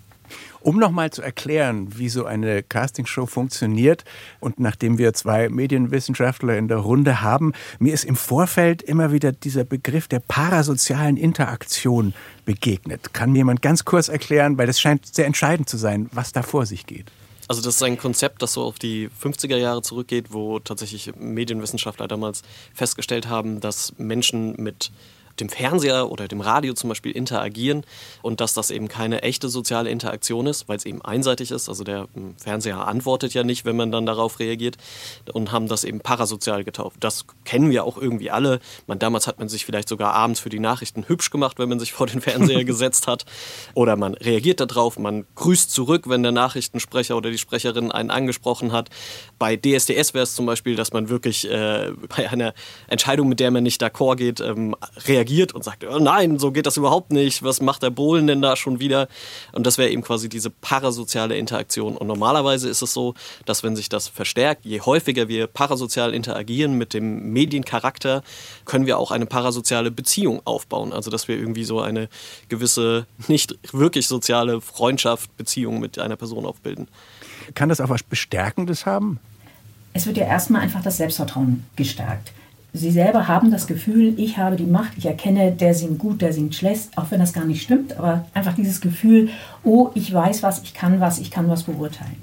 Um 0.61 0.79
nochmal 0.79 1.11
zu 1.11 1.23
erklären, 1.23 1.99
wie 1.99 2.09
so 2.09 2.25
eine 2.25 2.63
Castingshow 2.63 3.27
funktioniert 3.27 4.05
und 4.41 4.61
nachdem 4.61 4.99
wir 4.99 5.13
zwei 5.15 5.49
Medienwissenschaftler 5.49 6.57
in 6.57 6.69
der 6.69 6.79
Runde 6.79 7.21
haben, 7.21 7.53
mir 7.79 7.95
ist 7.95 8.05
im 8.05 8.17
Vorfeld 8.17 8.83
immer 8.83 9.13
wieder 9.13 9.33
dieser 9.33 9.65
Begriff 9.65 10.09
der 10.09 10.21
parasozialen 10.21 11.17
Interaktion 11.17 12.15
begegnet. 12.45 13.13
Kann 13.13 13.33
mir 13.33 13.39
jemand 13.39 13.63
ganz 13.63 13.85
kurz 13.85 14.09
erklären, 14.09 14.59
weil 14.59 14.67
das 14.67 14.81
scheint 14.81 15.15
sehr 15.15 15.27
entscheidend 15.27 15.69
zu 15.69 15.77
sein, 15.77 16.09
was 16.13 16.33
da 16.33 16.43
vor 16.43 16.67
sich 16.67 16.87
geht? 16.87 17.11
Also 17.49 17.63
das 17.63 17.77
ist 17.77 17.83
ein 17.83 17.97
Konzept, 17.97 18.43
das 18.43 18.55
so 18.55 18.63
auf 18.63 18.79
die 18.79 19.09
50er 19.09 19.57
Jahre 19.57 19.83
zurückgeht, 19.83 20.27
wo 20.33 20.59
tatsächlich 20.59 21.15
Medienwissenschaftler 21.17 22.09
damals 22.09 22.43
festgestellt 22.75 23.29
haben, 23.29 23.61
dass 23.61 23.93
Menschen 23.99 24.55
mit 24.61 24.91
dem 25.41 25.49
Fernseher 25.49 26.11
oder 26.11 26.29
dem 26.29 26.41
Radio 26.41 26.75
zum 26.75 26.89
Beispiel 26.89 27.13
interagieren 27.13 27.85
und 28.23 28.41
dass 28.41 28.55
das 28.55 28.71
eben 28.71 28.89
keine 28.89 29.23
echte 29.23 29.49
soziale 29.49 29.91
Interaktion 29.91 30.47
ist, 30.47 30.69
weil 30.69 30.77
es 30.77 30.85
eben 30.85 31.03
einseitig 31.03 31.51
ist. 31.51 31.69
Also 31.69 31.85
der 31.85 32.09
hm, 32.15 32.37
Fernseher 32.37 32.87
antwortet 32.87 33.35
ja 33.35 33.45
nicht, 33.45 33.65
wenn 33.65 33.77
man 33.77 33.93
dann 33.93 34.07
darauf 34.07 34.39
reagiert 34.39 34.77
und 35.33 35.53
haben 35.53 35.69
das 35.69 35.85
eben 35.85 36.01
parasozial 36.01 36.65
getauft. 36.65 36.97
Das 37.01 37.27
kennen 37.45 37.71
wir 37.71 37.85
auch 37.85 37.99
irgendwie 37.99 38.31
alle. 38.31 38.61
Man, 38.87 38.99
damals 38.99 39.27
hat 39.27 39.39
man 39.39 39.49
sich 39.49 39.65
vielleicht 39.65 39.89
sogar 39.89 40.15
abends 40.15 40.41
für 40.41 40.49
die 40.49 40.61
Nachrichten 40.61 41.05
hübsch 41.07 41.31
gemacht, 41.31 41.59
wenn 41.59 41.69
man 41.69 41.79
sich 41.79 41.93
vor 41.97 42.07
den 42.07 42.21
Fernseher 42.21 42.65
gesetzt 42.65 43.07
hat. 43.07 43.25
Oder 43.75 43.97
man 43.97 44.15
reagiert 44.15 44.61
darauf, 44.61 44.99
man 44.99 45.27
grüßt 45.35 45.71
zurück, 45.71 46.09
wenn 46.09 46.23
der 46.23 46.33
Nachrichtensprecher 46.33 47.17
oder 47.17 47.31
die 47.31 47.39
Sprecherin 47.39 47.93
einen 47.93 48.11
angesprochen 48.11 48.73
hat. 48.73 48.89
Bei 49.39 49.57
DSDS 49.57 50.15
wäre 50.15 50.23
es 50.23 50.35
zum 50.35 50.47
Beispiel, 50.47 50.77
dass 50.77 50.93
man 50.93 51.09
wirklich 51.09 51.51
äh, 51.51 51.93
bei 52.17 52.31
einer 52.31 52.55
Entscheidung, 52.89 53.29
mit 53.29 53.41
der 53.41 53.51
man 53.51 53.63
nicht 53.63 53.83
d'accord 53.83 54.17
geht, 54.17 54.41
ähm, 54.41 54.75
reagiert 55.07 55.26
reagiert 55.27 55.53
und 55.53 55.65
sagt, 55.65 55.85
oh 55.85 55.99
nein, 55.99 56.39
so 56.39 56.53
geht 56.53 56.67
das 56.67 56.77
überhaupt 56.77 57.13
nicht, 57.13 57.43
was 57.43 57.61
macht 57.61 57.83
der 57.83 57.91
Bohlen 57.91 58.27
denn 58.27 58.41
da 58.41 58.57
schon 58.57 58.79
wieder? 58.79 59.09
Und 59.53 59.67
das 59.67 59.79
wäre 59.79 59.91
eben 59.91 60.03
quasi 60.03 60.29
diese 60.29 60.51
parasoziale 60.51 61.37
Interaktion. 61.37 61.97
Und 61.97 62.07
normalerweise 62.07 62.69
ist 62.69 62.83
es 62.83 62.93
so, 62.93 63.15
dass 63.45 63.63
wenn 63.63 63.77
sich 63.77 63.89
das 63.89 64.09
verstärkt, 64.09 64.65
je 64.65 64.81
häufiger 64.81 65.29
wir 65.29 65.47
parasozial 65.47 66.15
interagieren 66.15 66.75
mit 66.75 66.95
dem 66.95 67.33
Mediencharakter, 67.33 68.23
können 68.65 68.87
wir 68.87 68.99
auch 68.99 69.11
eine 69.11 69.27
parasoziale 69.27 69.91
Beziehung 69.91 70.41
aufbauen. 70.45 70.93
Also 70.93 71.11
dass 71.11 71.29
wir 71.29 71.37
irgendwie 71.37 71.65
so 71.65 71.81
eine 71.81 72.09
gewisse, 72.49 73.07
nicht 73.29 73.59
wirklich 73.73 74.07
soziale 74.07 74.61
Freundschaft, 74.61 75.37
Beziehung 75.37 75.81
mit 75.81 75.99
einer 75.99 76.17
Person 76.17 76.47
aufbilden. 76.47 76.89
Kann 77.55 77.69
das 77.69 77.81
auch 77.81 77.89
was 77.89 78.03
Bestärkendes 78.03 78.87
haben? 78.87 79.19
Es 79.93 80.07
wird 80.07 80.19
ja 80.19 80.27
erstmal 80.27 80.63
einfach 80.63 80.83
das 80.83 80.99
Selbstvertrauen 80.99 81.65
gestärkt. 81.75 82.33
Sie 82.77 82.91
selber 82.91 83.27
haben 83.27 83.51
das 83.51 83.67
Gefühl, 83.67 84.15
ich 84.19 84.37
habe 84.39 84.57
die 84.57 84.67
Macht, 84.67 84.93
ich 84.99 85.07
erkenne, 85.07 85.53
der 85.53 85.75
singt 85.75 85.99
gut, 85.99 86.21
der 86.21 86.33
singt 86.33 86.55
schlecht, 86.55 86.91
auch 86.97 87.11
wenn 87.11 87.21
das 87.21 87.33
gar 87.33 87.45
nicht 87.45 87.63
stimmt, 87.63 87.97
aber 87.99 88.27
einfach 88.35 88.55
dieses 88.55 88.81
Gefühl, 88.81 89.31
oh, 89.65 89.91
ich 89.95 90.13
weiß 90.13 90.43
was, 90.43 90.63
ich 90.63 90.75
kann 90.75 91.01
was, 91.01 91.19
ich 91.19 91.31
kann 91.31 91.49
was 91.49 91.63
beurteilen. 91.63 92.17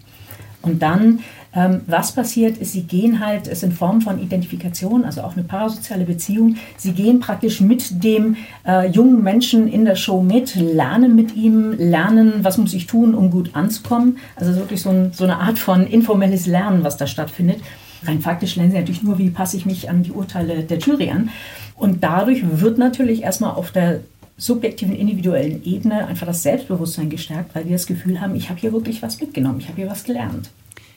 Und 0.62 0.82
dann, 0.82 1.20
ähm, 1.54 1.82
was 1.88 2.14
passiert, 2.14 2.58
ist, 2.58 2.72
sie 2.72 2.84
gehen 2.84 3.20
halt, 3.20 3.48
es 3.48 3.64
in 3.64 3.74
Form 3.74 4.02
von 4.02 4.22
Identifikation, 4.22 5.04
also 5.04 5.22
auch 5.22 5.34
eine 5.34 5.44
parasoziale 5.44 6.06
Beziehung, 6.06 6.56
sie 6.78 6.94
gehen 6.94 7.20
praktisch 7.20 7.60
mit 7.60 8.04
dem 8.04 8.38
äh, 8.66 8.88
jungen 8.88 9.22
Menschen 9.24 9.68
in 9.68 9.84
der 9.86 9.96
Show 9.96 10.22
mit, 10.22 10.56
lernen 10.56 11.16
mit 11.16 11.36
ihm, 11.36 11.74
lernen, 11.78 12.44
was 12.44 12.58
muss 12.58 12.74
ich 12.74 12.88
tun, 12.88 13.14
um 13.14 13.30
gut 13.30 13.52
anzukommen. 13.54 14.18
Also 14.36 14.56
wirklich 14.56 14.82
so, 14.82 14.90
ein, 14.90 15.12
so 15.14 15.26
eine 15.26 15.38
Art 15.38 15.60
von 15.60 15.86
informelles 15.86 16.48
Lernen, 16.48 16.84
was 16.84 16.96
da 16.96 17.08
stattfindet. 17.08 17.58
Rein 18.06 18.22
faktisch 18.22 18.56
lernen 18.56 18.72
sie 18.72 18.78
natürlich 18.78 19.04
nur, 19.04 19.18
wie 19.18 19.30
passe 19.30 19.58
ich 19.58 19.66
mich 19.66 19.90
an 19.90 20.04
die 20.04 20.12
Urteile 20.12 20.64
der 20.64 20.78
Jury 20.78 21.10
an. 21.10 21.30
Und 21.76 22.04
dadurch 22.04 22.42
wird 22.60 22.78
natürlich 22.78 23.24
erstmal 23.24 23.52
auf 23.52 23.72
der 23.72 24.02
subjektiven, 24.38 24.96
individuellen 24.96 25.64
Ebene 25.64 26.08
einfach 26.08 26.26
das 26.26 26.44
Selbstbewusstsein 26.44 27.10
gestärkt, 27.10 27.56
weil 27.56 27.66
wir 27.66 27.74
das 27.74 27.86
Gefühl 27.86 28.20
haben, 28.20 28.36
ich 28.36 28.50
habe 28.50 28.60
hier 28.60 28.74
wirklich 28.74 29.02
was 29.02 29.20
mitgenommen, 29.20 29.60
ich 29.60 29.68
habe 29.68 29.78
hier 29.78 29.90
was 29.90 30.04
gelernt. 30.04 30.50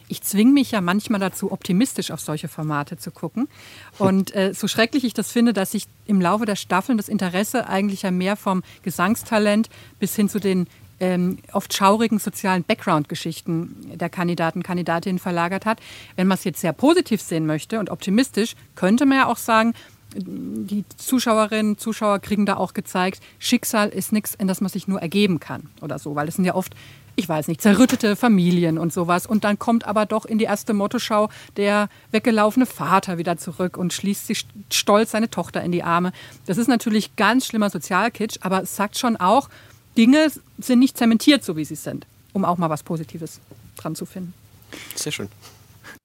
Ich 0.09 0.23
zwinge 0.23 0.53
mich 0.53 0.71
ja 0.71 0.81
manchmal 0.81 1.19
dazu, 1.19 1.51
optimistisch 1.51 2.13
auf 2.13 2.21
solche 2.21 2.47
Formate 2.47 2.97
zu 2.97 3.11
gucken. 3.11 3.49
Und 3.99 4.35
äh, 4.37 4.55
so 4.55 4.69
schrecklich 4.69 5.05
ich 5.05 5.15
das 5.15 5.33
finde, 5.33 5.53
dass 5.53 5.73
sich 5.73 5.87
im 6.07 6.21
Laufe 6.21 6.47
der 6.47 6.55
Staffeln 6.55 6.97
das 6.97 7.09
Interesse 7.09 7.69
eigentlich 7.69 8.03
ja 8.03 8.13
mehr 8.13 8.37
vom 8.37 8.63
Gesangstalent 8.83 9.69
bis 9.99 10.15
hin 10.15 10.29
zu 10.29 10.39
den 10.39 10.69
ähm, 11.01 11.39
oft 11.53 11.75
schaurigen 11.75 12.19
sozialen 12.19 12.65
Background-Geschichten 12.65 13.93
der 13.95 14.09
Kandidaten, 14.09 14.63
Kandidatinnen 14.63 15.19
verlagert 15.19 15.67
hat. 15.67 15.81
Wenn 16.17 16.27
man 16.27 16.37
es 16.37 16.45
jetzt 16.45 16.61
sehr 16.61 16.73
positiv 16.73 17.21
sehen 17.21 17.47
möchte 17.47 17.79
und 17.79 17.91
optimistisch, 17.91 18.55
könnte 18.75 19.07
man 19.07 19.19
ja 19.19 19.27
auch 19.27 19.37
sagen, 19.37 19.75
die 20.15 20.85
Zuschauerinnen, 20.97 21.79
Zuschauer 21.79 22.21
kriegen 22.21 22.47
da 22.47 22.57
auch 22.57 22.75
gezeigt, 22.75 23.21
Schicksal 23.39 23.89
ist 23.89 24.13
nichts, 24.13 24.35
in 24.35 24.49
das 24.49 24.61
man 24.61 24.71
sich 24.71 24.89
nur 24.89 25.01
ergeben 25.01 25.41
kann 25.41 25.69
oder 25.81 25.99
so, 25.99 26.15
weil 26.15 26.29
es 26.29 26.37
sind 26.37 26.45
ja 26.45 26.55
oft, 26.55 26.75
ich 27.17 27.29
weiß 27.29 27.49
nicht, 27.49 27.61
zerrüttete 27.61 28.17
Familien 28.17 28.79
und 28.79 28.93
sowas. 28.93 29.27
Und 29.27 29.45
dann 29.45 29.59
kommt 29.59 29.85
aber 29.85 30.07
doch 30.07 30.25
in 30.25 30.39
die 30.39 30.45
erste 30.45 30.75
Mottoschau 30.75 31.29
der 31.57 31.89
weggelaufene 32.13 32.67
Vater 32.67 33.19
wieder 33.19 33.37
zurück 33.37 33.77
und 33.77 33.93
schließt 33.93 34.27
sich 34.27 34.47
stolz 34.71 35.11
seine 35.11 35.29
Tochter 35.29 35.63
in 35.63 35.73
die 35.73 35.83
Arme. 35.83 36.13
Das 36.47 36.57
ist 36.59 36.69
natürlich 36.69 37.17
ganz 37.17 37.47
schlimmer 37.47 37.71
Sozialkitsch, 37.71 38.39
aber 38.41 38.63
es 38.63 38.77
sagt 38.77 38.99
schon 38.99 39.17
auch, 39.17 39.49
Dinge 39.97 40.31
sind 40.59 40.79
nicht 40.79 40.97
zementiert, 40.97 41.45
so 41.45 41.57
wie 41.57 41.65
sie 41.65 41.75
sind, 41.75 42.07
um 42.33 42.45
auch 42.45 42.59
mal 42.59 42.71
was 42.71 42.83
Positives 42.83 43.41
dran 43.77 43.95
zu 43.95 44.07
finden. 44.07 44.35
Sehr 44.95 45.13
schön. 45.13 45.29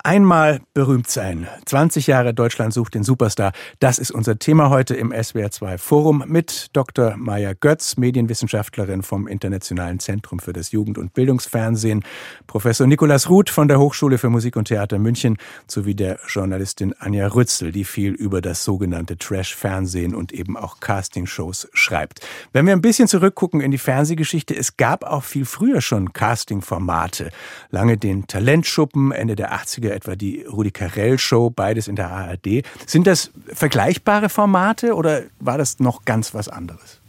Einmal 0.03 0.61
berühmt 0.73 1.07
sein. 1.09 1.47
20 1.65 2.07
Jahre 2.07 2.33
Deutschland 2.33 2.73
sucht 2.73 2.95
den 2.95 3.03
Superstar. 3.03 3.51
Das 3.79 3.99
ist 3.99 4.09
unser 4.09 4.39
Thema 4.39 4.71
heute 4.71 4.95
im 4.95 5.13
SWR2 5.13 5.77
Forum 5.77 6.23
mit 6.27 6.69
Dr. 6.73 7.17
Maya 7.17 7.53
Götz, 7.53 7.97
Medienwissenschaftlerin 7.97 9.03
vom 9.03 9.27
Internationalen 9.27 9.99
Zentrum 9.99 10.39
für 10.39 10.53
das 10.53 10.71
Jugend- 10.71 10.97
und 10.97 11.13
Bildungsfernsehen, 11.13 12.03
Professor 12.47 12.87
Nikolaus 12.87 13.29
Ruth 13.29 13.51
von 13.51 13.67
der 13.67 13.79
Hochschule 13.79 14.17
für 14.17 14.29
Musik 14.29 14.55
und 14.55 14.69
Theater 14.69 14.97
München 14.97 15.37
sowie 15.67 15.93
der 15.93 16.17
Journalistin 16.27 16.95
Anja 16.97 17.27
Rützel, 17.27 17.71
die 17.71 17.83
viel 17.83 18.13
über 18.13 18.41
das 18.41 18.63
sogenannte 18.63 19.17
Trash-Fernsehen 19.17 20.15
und 20.15 20.31
eben 20.31 20.57
auch 20.57 20.79
Castingshows 20.79 21.69
schreibt. 21.73 22.21
Wenn 22.53 22.65
wir 22.65 22.73
ein 22.73 22.81
bisschen 22.81 23.07
zurückgucken 23.07 23.61
in 23.61 23.69
die 23.69 23.77
Fernsehgeschichte, 23.77 24.55
es 24.55 24.77
gab 24.77 25.03
auch 25.03 25.23
viel 25.23 25.45
früher 25.45 25.81
schon 25.81 26.11
Casting-Formate. 26.11 27.29
Lange 27.69 27.97
den 27.99 28.25
Talentschuppen, 28.25 29.11
Ende 29.11 29.35
der 29.35 29.53
80er 29.53 29.90
etwa 29.93 30.15
die 30.15 30.43
Rudi 30.43 30.71
Carell 30.71 31.19
Show, 31.19 31.49
beides 31.49 31.87
in 31.87 31.95
der 31.95 32.11
ARD. 32.11 32.63
Sind 32.85 33.07
das 33.07 33.31
vergleichbare 33.53 34.29
Formate 34.29 34.95
oder 34.95 35.23
war 35.39 35.57
das 35.57 35.79
noch 35.79 36.05
ganz 36.05 36.33
was 36.33 36.47
anderes? 36.47 36.99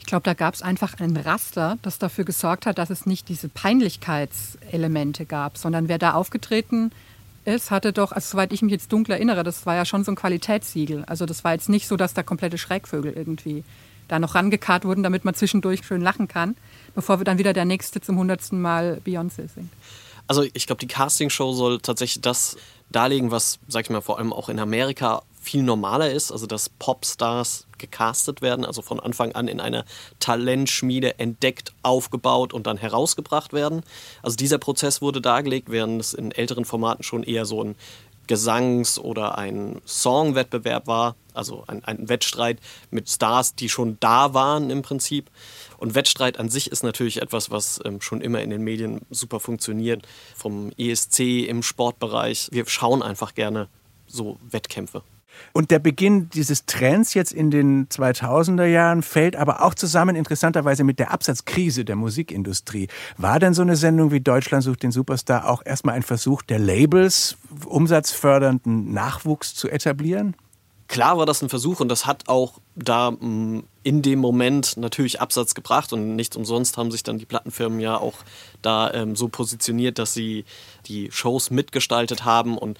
Ich 0.00 0.06
glaube, 0.06 0.24
da 0.24 0.34
gab 0.34 0.54
es 0.54 0.62
einfach 0.62 0.98
ein 0.98 1.16
Raster, 1.16 1.78
das 1.82 1.98
dafür 1.98 2.24
gesorgt 2.24 2.66
hat, 2.66 2.78
dass 2.78 2.90
es 2.90 3.06
nicht 3.06 3.28
diese 3.28 3.48
Peinlichkeitselemente 3.48 5.26
gab, 5.26 5.56
sondern 5.56 5.88
wer 5.88 5.98
da 5.98 6.12
aufgetreten 6.14 6.90
ist, 7.44 7.70
hatte 7.70 7.92
doch, 7.92 8.12
also 8.12 8.32
soweit 8.32 8.52
ich 8.52 8.62
mich 8.62 8.72
jetzt 8.72 8.92
dunkel 8.92 9.12
erinnere, 9.14 9.42
das 9.42 9.66
war 9.66 9.74
ja 9.74 9.84
schon 9.84 10.04
so 10.04 10.12
ein 10.12 10.16
Qualitätssiegel. 10.16 11.04
Also 11.06 11.26
das 11.26 11.44
war 11.44 11.52
jetzt 11.52 11.68
nicht 11.68 11.88
so, 11.88 11.96
dass 11.96 12.14
da 12.14 12.22
komplette 12.22 12.58
Schrägvögel 12.58 13.12
irgendwie 13.12 13.64
da 14.08 14.18
noch 14.18 14.34
rangekarrt 14.34 14.84
wurden, 14.84 15.02
damit 15.02 15.24
man 15.24 15.34
zwischendurch 15.34 15.84
schön 15.84 16.02
lachen 16.02 16.28
kann, 16.28 16.56
bevor 16.94 17.18
wir 17.18 17.24
dann 17.24 17.38
wieder 17.38 17.52
der 17.52 17.64
Nächste 17.64 18.00
zum 18.00 18.18
hundertsten 18.18 18.60
Mal 18.60 19.00
Beyoncé 19.04 19.48
singt. 19.48 19.72
Also 20.32 20.46
ich 20.54 20.66
glaube, 20.66 20.80
die 20.80 20.86
Castingshow 20.86 21.52
soll 21.52 21.78
tatsächlich 21.80 22.22
das 22.22 22.56
darlegen, 22.88 23.30
was, 23.30 23.58
sag 23.68 23.84
ich 23.84 23.90
mal, 23.90 24.00
vor 24.00 24.16
allem 24.16 24.32
auch 24.32 24.48
in 24.48 24.58
Amerika 24.58 25.24
viel 25.38 25.62
normaler 25.62 26.10
ist, 26.10 26.32
also 26.32 26.46
dass 26.46 26.70
Popstars 26.70 27.66
gecastet 27.76 28.40
werden, 28.40 28.64
also 28.64 28.80
von 28.80 28.98
Anfang 28.98 29.32
an 29.32 29.46
in 29.46 29.60
einer 29.60 29.84
Talentschmiede 30.20 31.18
entdeckt, 31.18 31.74
aufgebaut 31.82 32.54
und 32.54 32.66
dann 32.66 32.78
herausgebracht 32.78 33.52
werden. 33.52 33.82
Also 34.22 34.38
dieser 34.38 34.56
Prozess 34.56 35.02
wurde 35.02 35.20
dargelegt, 35.20 35.68
während 35.70 36.00
es 36.00 36.14
in 36.14 36.32
älteren 36.32 36.64
Formaten 36.64 37.02
schon 37.02 37.24
eher 37.24 37.44
so 37.44 37.62
ein 37.62 37.76
Gesangs- 38.26 38.98
oder 38.98 39.36
ein 39.36 39.82
Songwettbewerb 39.86 40.86
war, 40.86 41.14
also 41.34 41.64
ein, 41.66 41.84
ein 41.84 42.08
Wettstreit 42.08 42.58
mit 42.90 43.10
Stars, 43.10 43.54
die 43.54 43.68
schon 43.68 43.98
da 44.00 44.32
waren 44.32 44.70
im 44.70 44.80
Prinzip. 44.80 45.30
Und 45.82 45.96
Wettstreit 45.96 46.38
an 46.38 46.48
sich 46.48 46.70
ist 46.70 46.84
natürlich 46.84 47.20
etwas, 47.20 47.50
was 47.50 47.80
ähm, 47.84 48.00
schon 48.00 48.20
immer 48.20 48.40
in 48.40 48.50
den 48.50 48.62
Medien 48.62 49.00
super 49.10 49.40
funktioniert. 49.40 50.06
Vom 50.36 50.70
ESC 50.78 51.48
im 51.48 51.64
Sportbereich. 51.64 52.50
Wir 52.52 52.68
schauen 52.68 53.02
einfach 53.02 53.34
gerne 53.34 53.66
so 54.06 54.38
Wettkämpfe. 54.48 55.02
Und 55.52 55.72
der 55.72 55.80
Beginn 55.80 56.30
dieses 56.30 56.66
Trends 56.66 57.14
jetzt 57.14 57.32
in 57.32 57.50
den 57.50 57.88
2000er 57.88 58.66
Jahren 58.66 59.02
fällt 59.02 59.34
aber 59.34 59.64
auch 59.64 59.74
zusammen 59.74 60.14
interessanterweise 60.14 60.84
mit 60.84 61.00
der 61.00 61.10
Absatzkrise 61.10 61.84
der 61.84 61.96
Musikindustrie. 61.96 62.86
War 63.16 63.40
denn 63.40 63.52
so 63.52 63.62
eine 63.62 63.74
Sendung 63.74 64.12
wie 64.12 64.20
Deutschland 64.20 64.62
sucht 64.62 64.84
den 64.84 64.92
Superstar 64.92 65.48
auch 65.48 65.62
erstmal 65.64 65.96
ein 65.96 66.04
Versuch 66.04 66.42
der 66.42 66.60
Labels, 66.60 67.38
umsatzfördernden 67.64 68.92
Nachwuchs 68.92 69.56
zu 69.56 69.68
etablieren? 69.68 70.36
Klar 70.86 71.18
war 71.18 71.26
das 71.26 71.42
ein 71.42 71.48
Versuch 71.48 71.80
und 71.80 71.88
das 71.88 72.06
hat 72.06 72.28
auch 72.28 72.60
da 72.74 73.10
mm, 73.10 73.64
in 73.84 74.02
dem 74.02 74.18
Moment 74.20 74.76
natürlich 74.76 75.20
Absatz 75.20 75.54
gebracht 75.54 75.92
und 75.92 76.14
nicht 76.14 76.36
umsonst 76.36 76.76
haben 76.76 76.90
sich 76.90 77.02
dann 77.02 77.18
die 77.18 77.26
Plattenfirmen 77.26 77.80
ja 77.80 77.98
auch 77.98 78.14
da 78.62 78.92
ähm, 78.94 79.16
so 79.16 79.28
positioniert, 79.28 79.98
dass 79.98 80.14
sie 80.14 80.44
die 80.86 81.10
Shows 81.10 81.50
mitgestaltet 81.50 82.24
haben 82.24 82.58
und 82.58 82.78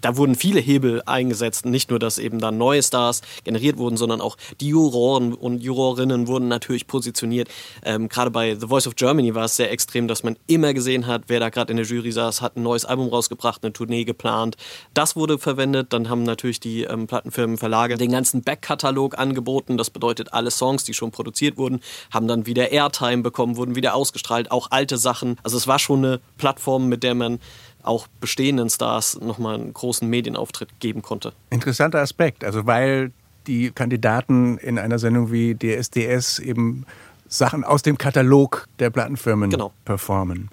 da 0.00 0.16
wurden 0.16 0.34
viele 0.34 0.60
Hebel 0.60 1.02
eingesetzt. 1.06 1.66
Nicht 1.66 1.90
nur, 1.90 1.98
dass 1.98 2.18
eben 2.18 2.40
dann 2.40 2.58
neue 2.58 2.82
Stars 2.82 3.22
generiert 3.44 3.78
wurden, 3.78 3.96
sondern 3.96 4.20
auch 4.20 4.36
die 4.60 4.68
Juroren 4.68 5.34
und 5.34 5.62
Jurorinnen 5.62 6.26
wurden 6.26 6.48
natürlich 6.48 6.86
positioniert. 6.86 7.48
Ähm, 7.84 8.08
gerade 8.08 8.30
bei 8.30 8.56
The 8.56 8.66
Voice 8.66 8.86
of 8.86 8.96
Germany 8.96 9.34
war 9.34 9.44
es 9.44 9.56
sehr 9.56 9.70
extrem, 9.70 10.08
dass 10.08 10.24
man 10.24 10.36
immer 10.46 10.74
gesehen 10.74 11.06
hat, 11.06 11.24
wer 11.28 11.40
da 11.40 11.48
gerade 11.48 11.70
in 11.70 11.76
der 11.76 11.86
Jury 11.86 12.10
saß, 12.10 12.40
hat 12.40 12.56
ein 12.56 12.62
neues 12.62 12.84
Album 12.84 13.08
rausgebracht, 13.08 13.62
eine 13.62 13.72
Tournee 13.72 14.04
geplant. 14.04 14.56
Das 14.94 15.14
wurde 15.14 15.38
verwendet. 15.38 15.92
Dann 15.92 16.08
haben 16.08 16.24
natürlich 16.24 16.58
die 16.58 16.82
ähm, 16.82 17.06
Plattenfirmen, 17.06 17.56
Verlage 17.56 17.96
den 17.96 18.10
ganzen 18.10 18.42
Backkatalog 18.42 19.13
angeboten. 19.14 19.76
Das 19.76 19.90
bedeutet, 19.90 20.32
alle 20.32 20.50
Songs, 20.50 20.84
die 20.84 20.94
schon 20.94 21.10
produziert 21.10 21.56
wurden, 21.56 21.80
haben 22.10 22.28
dann 22.28 22.46
wieder 22.46 22.72
Airtime 22.72 23.22
bekommen, 23.22 23.56
wurden 23.56 23.74
wieder 23.74 23.94
ausgestrahlt, 23.94 24.50
auch 24.50 24.70
alte 24.70 24.96
Sachen. 24.96 25.36
Also 25.42 25.56
es 25.56 25.66
war 25.66 25.78
schon 25.78 26.04
eine 26.04 26.20
Plattform, 26.38 26.88
mit 26.88 27.02
der 27.02 27.14
man 27.14 27.40
auch 27.82 28.06
bestehenden 28.20 28.70
Stars 28.70 29.20
nochmal 29.20 29.56
einen 29.56 29.72
großen 29.72 30.08
Medienauftritt 30.08 30.80
geben 30.80 31.02
konnte. 31.02 31.32
Interessanter 31.50 32.00
Aspekt, 32.00 32.44
also 32.44 32.66
weil 32.66 33.12
die 33.46 33.70
Kandidaten 33.70 34.58
in 34.58 34.78
einer 34.78 34.98
Sendung 34.98 35.30
wie 35.30 35.54
DSDS 35.54 36.38
eben 36.38 36.86
Sachen 37.28 37.64
aus 37.64 37.82
dem 37.82 37.98
Katalog 37.98 38.68
der 38.78 38.90
Plattenfirmen 38.90 39.50
genau. 39.50 39.72
performen. 39.84 40.48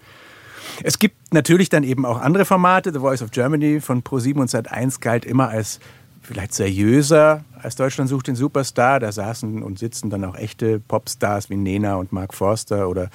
Es 0.84 1.00
gibt 1.00 1.34
natürlich 1.34 1.70
dann 1.70 1.84
eben 1.84 2.06
auch 2.06 2.20
andere 2.20 2.46
Formate. 2.46 2.92
The 2.92 3.00
Voice 3.00 3.22
of 3.22 3.32
Germany 3.32 3.82
von 3.82 4.04
Pro7 4.04 4.36
und 4.36 4.50
Sat1 4.50 5.00
galt 5.00 5.26
immer 5.26 5.50
als 5.50 5.80
vielleicht 6.22 6.54
seriöser 6.54 7.44
als 7.62 7.76
Deutschland 7.76 8.10
sucht 8.10 8.28
den 8.28 8.36
Superstar. 8.36 9.00
Da 9.00 9.12
saßen 9.12 9.62
und 9.64 9.80
sitzen 9.80 10.10
dann 10.10 10.24
auch 10.26 10.36
echte 10.36 10.80
Popstars 10.80 11.50
wie 11.50 11.58
Nena 11.58 11.96
und 11.96 12.12
Mark 12.12 12.34
Forster 12.34 12.90
oder 12.90 13.10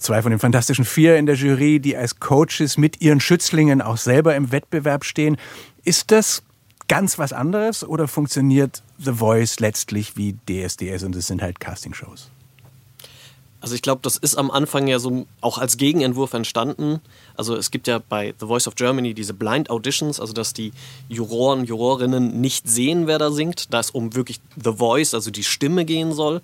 zwei 0.00 0.22
von 0.22 0.30
den 0.30 0.40
Fantastischen 0.40 0.84
Vier 0.84 1.16
in 1.16 1.26
der 1.26 1.36
Jury, 1.36 1.80
die 1.80 1.96
als 1.96 2.18
Coaches 2.18 2.76
mit 2.76 3.00
ihren 3.00 3.20
Schützlingen 3.20 3.82
auch 3.82 3.96
selber 3.96 4.34
im 4.34 4.52
Wettbewerb 4.52 5.04
stehen. 5.04 5.36
Ist 5.84 6.10
das 6.10 6.42
ganz 6.88 7.18
was 7.18 7.32
anderes 7.32 7.84
oder 7.84 8.08
funktioniert 8.08 8.82
The 8.98 9.12
Voice 9.12 9.60
letztlich 9.60 10.16
wie 10.16 10.36
DSDS 10.48 11.02
und 11.04 11.14
es 11.16 11.26
sind 11.26 11.42
halt 11.42 11.60
Castingshows? 11.60 12.30
Also 13.66 13.74
ich 13.74 13.82
glaube, 13.82 14.00
das 14.04 14.16
ist 14.16 14.36
am 14.36 14.52
Anfang 14.52 14.86
ja 14.86 15.00
so 15.00 15.26
auch 15.40 15.58
als 15.58 15.76
Gegenentwurf 15.76 16.34
entstanden. 16.34 17.00
Also 17.36 17.56
es 17.56 17.72
gibt 17.72 17.88
ja 17.88 17.98
bei 17.98 18.32
The 18.38 18.46
Voice 18.46 18.68
of 18.68 18.76
Germany 18.76 19.12
diese 19.12 19.34
Blind 19.34 19.70
Auditions, 19.70 20.20
also 20.20 20.32
dass 20.32 20.52
die 20.52 20.70
Juroren, 21.08 21.64
Jurorinnen 21.64 22.40
nicht 22.40 22.68
sehen, 22.68 23.08
wer 23.08 23.18
da 23.18 23.32
singt, 23.32 23.74
da 23.74 23.80
es 23.80 23.90
um 23.90 24.14
wirklich 24.14 24.38
The 24.54 24.74
Voice, 24.74 25.14
also 25.14 25.32
die 25.32 25.42
Stimme 25.42 25.84
gehen 25.84 26.12
soll. 26.12 26.42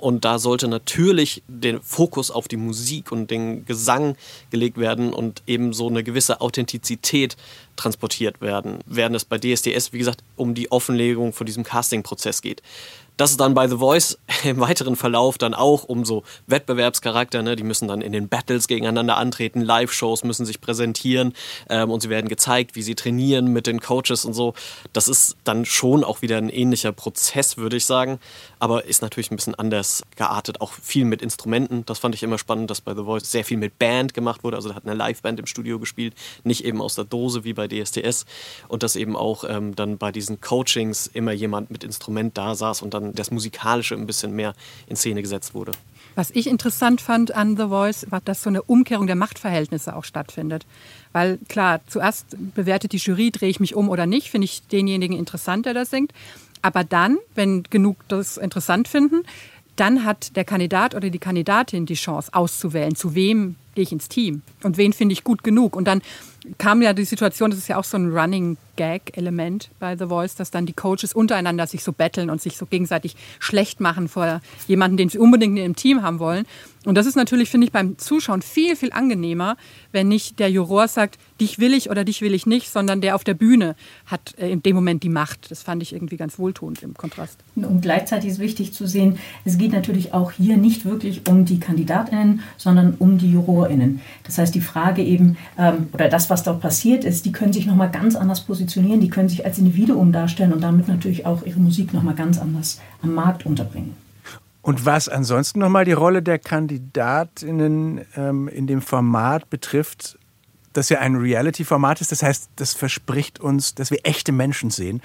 Und 0.00 0.24
da 0.24 0.40
sollte 0.40 0.66
natürlich 0.66 1.44
der 1.46 1.80
Fokus 1.80 2.32
auf 2.32 2.48
die 2.48 2.56
Musik 2.56 3.12
und 3.12 3.30
den 3.30 3.64
Gesang 3.64 4.16
gelegt 4.50 4.78
werden 4.78 5.12
und 5.12 5.42
eben 5.46 5.72
so 5.72 5.88
eine 5.88 6.02
gewisse 6.02 6.40
Authentizität 6.40 7.36
transportiert 7.76 8.40
werden, 8.40 8.80
während 8.86 9.14
es 9.14 9.24
bei 9.24 9.38
DSDS, 9.38 9.92
wie 9.92 9.98
gesagt, 9.98 10.24
um 10.34 10.54
die 10.54 10.72
Offenlegung 10.72 11.32
von 11.32 11.46
diesem 11.46 11.62
Casting-Prozess 11.62 12.42
geht. 12.42 12.62
Dass 13.18 13.32
es 13.32 13.36
dann 13.36 13.52
bei 13.52 13.68
The 13.68 13.76
Voice 13.76 14.16
im 14.44 14.60
weiteren 14.60 14.96
Verlauf 14.96 15.36
dann 15.36 15.52
auch 15.52 15.84
um 15.84 16.06
so 16.06 16.22
Wettbewerbscharakter. 16.46 17.42
Ne? 17.42 17.56
Die 17.56 17.64
müssen 17.64 17.88
dann 17.88 18.00
in 18.00 18.12
den 18.12 18.28
Battles 18.28 18.68
gegeneinander 18.68 19.16
antreten, 19.16 19.60
Live-Shows 19.60 20.24
müssen 20.24 20.46
sich 20.46 20.60
präsentieren 20.60 21.34
ähm, 21.68 21.90
und 21.90 22.00
sie 22.00 22.08
werden 22.08 22.28
gezeigt, 22.28 22.76
wie 22.76 22.82
sie 22.82 22.94
trainieren 22.94 23.52
mit 23.52 23.66
den 23.66 23.80
Coaches 23.80 24.24
und 24.24 24.34
so. 24.34 24.54
Das 24.92 25.08
ist 25.08 25.36
dann 25.44 25.64
schon 25.64 26.04
auch 26.04 26.22
wieder 26.22 26.38
ein 26.38 26.48
ähnlicher 26.48 26.92
Prozess, 26.92 27.56
würde 27.56 27.76
ich 27.76 27.84
sagen, 27.84 28.20
aber 28.60 28.84
ist 28.84 29.02
natürlich 29.02 29.32
ein 29.32 29.36
bisschen 29.36 29.56
anders 29.56 30.02
geartet. 30.16 30.60
Auch 30.60 30.72
viel 30.72 31.04
mit 31.04 31.20
Instrumenten. 31.20 31.84
Das 31.86 31.98
fand 31.98 32.14
ich 32.14 32.22
immer 32.22 32.38
spannend, 32.38 32.70
dass 32.70 32.80
bei 32.80 32.94
The 32.94 33.02
Voice 33.02 33.30
sehr 33.30 33.44
viel 33.44 33.58
mit 33.58 33.80
Band 33.80 34.14
gemacht 34.14 34.44
wurde. 34.44 34.56
Also 34.56 34.68
da 34.68 34.76
hat 34.76 34.86
eine 34.86 34.94
Liveband 34.94 35.40
im 35.40 35.46
Studio 35.46 35.80
gespielt, 35.80 36.14
nicht 36.44 36.64
eben 36.64 36.80
aus 36.80 36.94
der 36.94 37.04
Dose 37.04 37.42
wie 37.42 37.52
bei 37.52 37.66
DSDS. 37.66 38.26
Und 38.68 38.84
dass 38.84 38.94
eben 38.94 39.16
auch 39.16 39.42
ähm, 39.42 39.74
dann 39.74 39.98
bei 39.98 40.12
diesen 40.12 40.40
Coachings 40.40 41.08
immer 41.08 41.32
jemand 41.32 41.72
mit 41.72 41.82
Instrument 41.82 42.38
da 42.38 42.54
saß 42.54 42.82
und 42.82 42.94
dann 42.94 43.07
das 43.14 43.30
Musikalische 43.30 43.94
ein 43.94 44.06
bisschen 44.06 44.32
mehr 44.32 44.54
in 44.86 44.96
Szene 44.96 45.22
gesetzt 45.22 45.54
wurde. 45.54 45.72
Was 46.14 46.30
ich 46.30 46.48
interessant 46.48 47.00
fand 47.00 47.34
an 47.34 47.56
The 47.56 47.68
Voice, 47.68 48.06
war, 48.10 48.20
dass 48.20 48.42
so 48.42 48.50
eine 48.50 48.62
Umkehrung 48.62 49.06
der 49.06 49.14
Machtverhältnisse 49.14 49.94
auch 49.94 50.04
stattfindet. 50.04 50.66
Weil 51.12 51.38
klar, 51.48 51.80
zuerst 51.86 52.36
bewertet 52.54 52.92
die 52.92 52.96
Jury, 52.96 53.30
drehe 53.30 53.48
ich 53.48 53.60
mich 53.60 53.74
um 53.76 53.88
oder 53.88 54.06
nicht, 54.06 54.30
finde 54.30 54.46
ich 54.46 54.66
denjenigen 54.66 55.16
interessant, 55.16 55.66
der 55.66 55.74
das 55.74 55.90
singt. 55.90 56.12
Aber 56.60 56.82
dann, 56.82 57.18
wenn 57.34 57.62
genug 57.62 57.96
das 58.08 58.36
interessant 58.36 58.88
finden, 58.88 59.22
dann 59.76 60.04
hat 60.04 60.34
der 60.34 60.44
Kandidat 60.44 60.94
oder 60.96 61.08
die 61.08 61.20
Kandidatin 61.20 61.86
die 61.86 61.94
Chance 61.94 62.34
auszuwählen, 62.34 62.96
zu 62.96 63.14
wem 63.14 63.54
gehe 63.76 63.84
ich 63.84 63.92
ins 63.92 64.08
Team 64.08 64.42
und 64.64 64.76
wen 64.76 64.92
finde 64.92 65.12
ich 65.12 65.22
gut 65.22 65.44
genug. 65.44 65.76
Und 65.76 65.84
dann 65.84 66.02
kam 66.56 66.82
ja 66.82 66.92
die 66.92 67.04
Situation, 67.04 67.50
das 67.50 67.58
ist 67.58 67.68
ja 67.68 67.76
auch 67.76 67.84
so 67.84 67.96
ein 67.96 68.10
Running 68.10 68.56
Gag-Element 68.78 69.70
bei 69.80 69.96
The 69.96 70.06
Voice, 70.06 70.36
dass 70.36 70.52
dann 70.52 70.64
die 70.64 70.72
Coaches 70.72 71.12
untereinander 71.12 71.66
sich 71.66 71.82
so 71.82 71.92
betteln 71.92 72.30
und 72.30 72.40
sich 72.40 72.56
so 72.56 72.64
gegenseitig 72.64 73.16
schlecht 73.40 73.80
machen 73.80 74.08
vor 74.08 74.40
jemanden, 74.68 74.96
den 74.96 75.08
sie 75.08 75.18
unbedingt 75.18 75.58
im 75.58 75.74
Team 75.74 76.02
haben 76.02 76.20
wollen. 76.20 76.46
Und 76.84 76.94
das 76.94 77.06
ist 77.06 77.16
natürlich, 77.16 77.50
finde 77.50 77.66
ich, 77.66 77.72
beim 77.72 77.98
Zuschauen 77.98 78.40
viel, 78.40 78.76
viel 78.76 78.92
angenehmer, 78.92 79.56
wenn 79.90 80.06
nicht 80.06 80.38
der 80.38 80.48
Juror 80.48 80.86
sagt, 80.86 81.18
dich 81.40 81.58
will 81.58 81.74
ich 81.74 81.90
oder 81.90 82.04
dich 82.04 82.22
will 82.22 82.34
ich 82.34 82.46
nicht, 82.46 82.70
sondern 82.70 83.00
der 83.00 83.16
auf 83.16 83.24
der 83.24 83.34
Bühne 83.34 83.74
hat 84.06 84.34
äh, 84.38 84.50
in 84.50 84.62
dem 84.62 84.76
Moment 84.76 85.02
die 85.02 85.08
Macht. 85.08 85.50
Das 85.50 85.62
fand 85.62 85.82
ich 85.82 85.92
irgendwie 85.92 86.16
ganz 86.16 86.38
wohltuend 86.38 86.82
im 86.82 86.94
Kontrast. 86.94 87.38
Und 87.56 87.82
gleichzeitig 87.82 88.30
ist 88.30 88.38
wichtig 88.38 88.72
zu 88.72 88.86
sehen, 88.86 89.18
es 89.44 89.58
geht 89.58 89.72
natürlich 89.72 90.14
auch 90.14 90.30
hier 90.30 90.56
nicht 90.56 90.84
wirklich 90.84 91.28
um 91.28 91.44
die 91.44 91.58
KandidatInnen, 91.58 92.40
sondern 92.56 92.94
um 92.98 93.18
die 93.18 93.32
JurorInnen. 93.32 94.00
Das 94.24 94.38
heißt, 94.38 94.54
die 94.54 94.60
Frage 94.60 95.02
eben, 95.02 95.36
ähm, 95.58 95.88
oder 95.92 96.08
das, 96.08 96.30
was 96.30 96.37
dort 96.42 96.60
passiert 96.60 97.04
ist, 97.04 97.24
die 97.24 97.32
können 97.32 97.52
sich 97.52 97.66
nochmal 97.66 97.90
ganz 97.90 98.16
anders 98.16 98.42
positionieren, 98.42 99.00
die 99.00 99.08
können 99.08 99.28
sich 99.28 99.44
als 99.44 99.58
Individuum 99.58 100.12
darstellen 100.12 100.52
und 100.52 100.60
damit 100.60 100.88
natürlich 100.88 101.26
auch 101.26 101.44
ihre 101.44 101.60
Musik 101.60 101.92
nochmal 101.92 102.14
ganz 102.14 102.38
anders 102.38 102.80
am 103.02 103.14
Markt 103.14 103.46
unterbringen. 103.46 103.94
Und 104.62 104.84
was 104.84 105.08
ansonsten 105.08 105.60
nochmal 105.60 105.84
die 105.84 105.92
Rolle 105.92 106.22
der 106.22 106.38
KandidatInnen 106.38 108.02
ähm, 108.16 108.48
in 108.48 108.66
dem 108.66 108.82
Format 108.82 109.48
betrifft, 109.48 110.18
das 110.72 110.88
ja 110.90 110.98
ein 110.98 111.16
Reality-Format 111.16 112.00
ist, 112.00 112.12
das 112.12 112.22
heißt, 112.22 112.50
das 112.56 112.74
verspricht 112.74 113.40
uns, 113.40 113.74
dass 113.74 113.90
wir 113.90 114.00
echte 114.02 114.32
Menschen 114.32 114.70
sehen. 114.70 115.00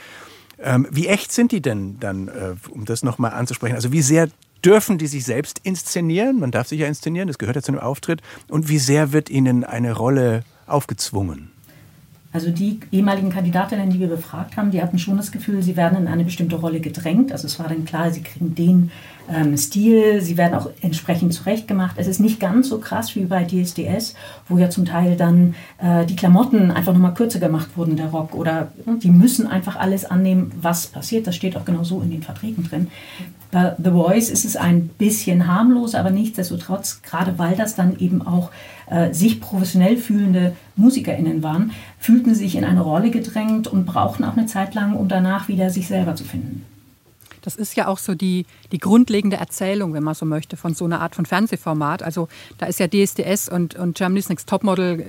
Ähm, 0.59 0.87
wie 0.91 1.07
echt 1.07 1.31
sind 1.31 1.51
die 1.51 1.61
denn 1.61 1.99
dann, 1.99 2.27
äh, 2.27 2.55
um 2.69 2.85
das 2.85 3.03
nochmal 3.03 3.31
anzusprechen? 3.31 3.75
Also 3.75 3.91
wie 3.91 4.01
sehr 4.01 4.29
dürfen 4.63 4.97
die 4.97 5.08
sich 5.08 5.26
selbst 5.26 5.60
inszenieren? 5.63 6.39
Man 6.39 6.52
darf 6.52 6.67
sich 6.67 6.80
ja 6.80 6.88
inszenieren, 6.88 7.28
das 7.28 7.38
gehört 7.38 7.56
ja 7.56 7.62
zu 7.62 7.71
einem 7.71 7.82
Auftritt. 7.82 8.21
Und 8.49 8.69
wie 8.69 8.80
sehr 8.80 9.12
wird 9.12 9.30
ihnen 9.30 9.63
eine 9.63 9.93
Rolle 9.93 10.43
aufgezwungen? 10.67 11.52
Also 12.34 12.49
die 12.49 12.80
ehemaligen 12.91 13.30
Kandidatinnen, 13.30 13.91
die 13.91 13.99
wir 13.99 14.08
befragt 14.08 14.58
haben, 14.58 14.71
die 14.71 14.82
hatten 14.82 14.97
schon 14.97 15.17
das 15.17 15.32
Gefühl, 15.32 15.62
sie 15.62 15.78
werden 15.78 15.99
in 15.99 16.08
eine 16.08 16.23
bestimmte 16.23 16.56
Rolle 16.56 16.80
gedrängt. 16.80 17.32
Also 17.32 17.45
es 17.45 17.60
war 17.60 17.67
dann 17.67 17.86
klar, 17.86 18.10
sie 18.12 18.23
kriegen 18.23 18.56
den 18.56 18.91
ähm, 19.31 19.57
Stil, 19.57 20.21
sie 20.21 20.38
werden 20.38 20.55
auch 20.55 20.69
entsprechend 20.81 21.33
zurechtgemacht. 21.33 21.97
Es 21.97 22.07
ist 22.07 22.19
nicht 22.19 22.39
ganz 22.39 22.69
so 22.69 22.79
krass 22.79 23.15
wie 23.15 23.25
bei 23.25 23.43
DSDS, 23.43 24.15
wo 24.49 24.57
ja 24.57 24.69
zum 24.69 24.86
Teil 24.86 25.15
dann 25.15 25.55
äh, 25.79 26.05
die 26.05 26.15
Klamotten 26.15 26.71
einfach 26.71 26.93
nochmal 26.93 27.13
kürzer 27.13 27.39
gemacht 27.39 27.69
wurden, 27.75 27.95
der 27.95 28.07
Rock. 28.07 28.36
Oder 28.36 28.71
die 29.01 29.09
müssen 29.09 29.47
einfach 29.47 29.75
alles 29.77 30.05
annehmen, 30.05 30.51
was 30.62 30.88
passiert. 30.88 31.27
Das 31.27 31.36
steht 31.36 31.55
auch 31.55 31.65
genau 31.65 31.83
so 31.83 32.01
in 32.01 32.12
den 32.12 32.23
Verträgen 32.23 32.63
drin. 32.63 32.88
Bei 33.51 33.75
The 33.77 33.91
Voice 33.91 34.29
ist 34.29 34.45
es 34.45 34.57
ein 34.57 34.88
bisschen 34.88 35.47
harmlos, 35.47 35.93
aber 35.93 36.09
nichtsdestotrotz, 36.09 37.01
gerade 37.03 37.38
weil 37.38 37.55
das 37.55 37.75
dann 37.75 37.99
eben 37.99 38.25
auch 38.25 38.49
äh, 38.89 39.13
sich 39.13 39.39
professionell 39.39 39.95
fühlende 39.97 40.55
MusikerInnen 40.75 41.43
waren, 41.43 41.71
fühlten 41.99 42.33
sich 42.33 42.55
in 42.55 42.65
eine 42.65 42.81
Rolle 42.81 43.12
gedrängt 43.12 43.67
und 43.67 43.86
brauchten 43.86 44.23
auch 44.23 44.36
eine 44.36 44.47
Zeit 44.47 44.73
lang, 44.73 44.95
um 44.95 45.07
danach 45.07 45.47
wieder 45.47 45.69
sich 45.69 45.88
selber 45.88 46.15
zu 46.15 46.23
finden. 46.23 46.65
Das 47.43 47.56
ist 47.56 47.75
ja 47.75 47.88
auch 47.88 47.99
so 47.99 48.15
die, 48.15 48.45
die 48.71 48.79
grundlegende 48.79 49.38
Erzählung, 49.38 49.93
wenn 49.93 50.03
man 50.03 50.15
so 50.15 50.25
möchte, 50.25 50.58
von 50.58 50.73
so 50.73 50.86
einer 50.86 51.01
Art 51.01 51.13
von 51.13 51.25
Fernsehformat. 51.25 52.01
Also 52.01 52.29
da 52.58 52.65
ist 52.65 52.79
ja 52.79 52.88
DSDS 52.88 53.49
und, 53.49 53.75
und 53.75 53.97
Germany's 53.97 54.29
Next 54.29 54.49
Topmodel 54.49 55.01
äh, 55.01 55.06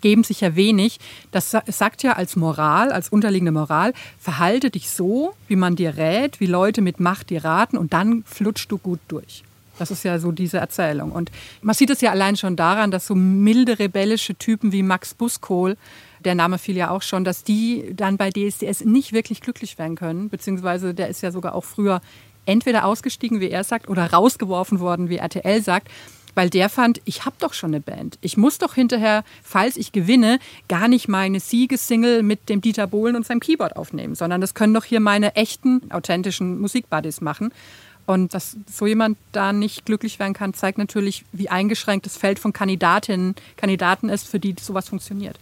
geben 0.00 0.24
sich 0.24 0.40
ja 0.40 0.56
wenig. 0.56 0.98
Das 1.30 1.50
sagt 1.50 2.02
ja 2.02 2.14
als 2.14 2.36
Moral, 2.36 2.92
als 2.92 3.08
unterliegende 3.08 3.52
Moral, 3.52 3.92
verhalte 4.18 4.70
dich 4.70 4.90
so, 4.90 5.34
wie 5.48 5.56
man 5.56 5.76
dir 5.76 5.96
rät, 5.96 6.40
wie 6.40 6.46
Leute 6.46 6.82
mit 6.82 6.98
Macht 6.98 7.30
dir 7.30 7.44
raten 7.44 7.76
und 7.76 7.92
dann 7.92 8.24
flutschst 8.24 8.70
du 8.70 8.78
gut 8.78 9.00
durch. 9.08 9.44
Das 9.78 9.90
ist 9.90 10.04
ja 10.04 10.18
so 10.18 10.30
diese 10.30 10.58
Erzählung. 10.58 11.10
Und 11.10 11.30
man 11.62 11.74
sieht 11.74 11.90
es 11.90 12.00
ja 12.00 12.10
allein 12.10 12.36
schon 12.36 12.56
daran, 12.56 12.90
dass 12.90 13.06
so 13.06 13.14
milde 13.14 13.78
rebellische 13.78 14.34
Typen 14.34 14.72
wie 14.72 14.82
Max 14.82 15.14
Buskohl 15.14 15.76
der 16.24 16.34
Name 16.34 16.58
fiel 16.58 16.76
ja 16.76 16.90
auch 16.90 17.02
schon, 17.02 17.24
dass 17.24 17.44
die 17.44 17.92
dann 17.94 18.16
bei 18.16 18.30
DSDS 18.30 18.84
nicht 18.84 19.12
wirklich 19.12 19.40
glücklich 19.40 19.78
werden 19.78 19.96
können, 19.96 20.28
beziehungsweise 20.28 20.94
der 20.94 21.08
ist 21.08 21.22
ja 21.22 21.30
sogar 21.30 21.54
auch 21.54 21.64
früher 21.64 22.00
entweder 22.46 22.84
ausgestiegen, 22.84 23.40
wie 23.40 23.50
er 23.50 23.64
sagt, 23.64 23.88
oder 23.88 24.10
rausgeworfen 24.12 24.80
worden, 24.80 25.08
wie 25.08 25.16
RTL 25.16 25.62
sagt, 25.62 25.88
weil 26.34 26.50
der 26.50 26.68
fand, 26.68 27.00
ich 27.04 27.24
habe 27.24 27.36
doch 27.38 27.54
schon 27.54 27.70
eine 27.70 27.80
Band. 27.80 28.18
Ich 28.20 28.36
muss 28.36 28.58
doch 28.58 28.74
hinterher, 28.74 29.24
falls 29.42 29.76
ich 29.76 29.92
gewinne, 29.92 30.38
gar 30.68 30.88
nicht 30.88 31.08
meine 31.08 31.40
Siegessingle 31.40 32.22
mit 32.22 32.48
dem 32.48 32.60
Dieter 32.60 32.86
Bohlen 32.86 33.16
und 33.16 33.24
seinem 33.24 33.40
Keyboard 33.40 33.76
aufnehmen, 33.76 34.14
sondern 34.14 34.40
das 34.40 34.54
können 34.54 34.74
doch 34.74 34.84
hier 34.84 35.00
meine 35.00 35.36
echten, 35.36 35.90
authentischen 35.90 36.60
Musikbuddies 36.60 37.20
machen. 37.20 37.52
Und 38.06 38.34
dass 38.34 38.56
so 38.70 38.86
jemand 38.86 39.16
da 39.32 39.54
nicht 39.54 39.86
glücklich 39.86 40.18
werden 40.18 40.34
kann, 40.34 40.52
zeigt 40.52 40.76
natürlich, 40.76 41.24
wie 41.32 41.48
eingeschränkt 41.48 42.04
das 42.04 42.18
Feld 42.18 42.38
von 42.38 42.52
Kandidatinnen, 42.52 43.34
Kandidaten 43.56 44.10
ist, 44.10 44.28
für 44.28 44.38
die 44.38 44.54
sowas 44.60 44.90
funktioniert. 44.90 45.38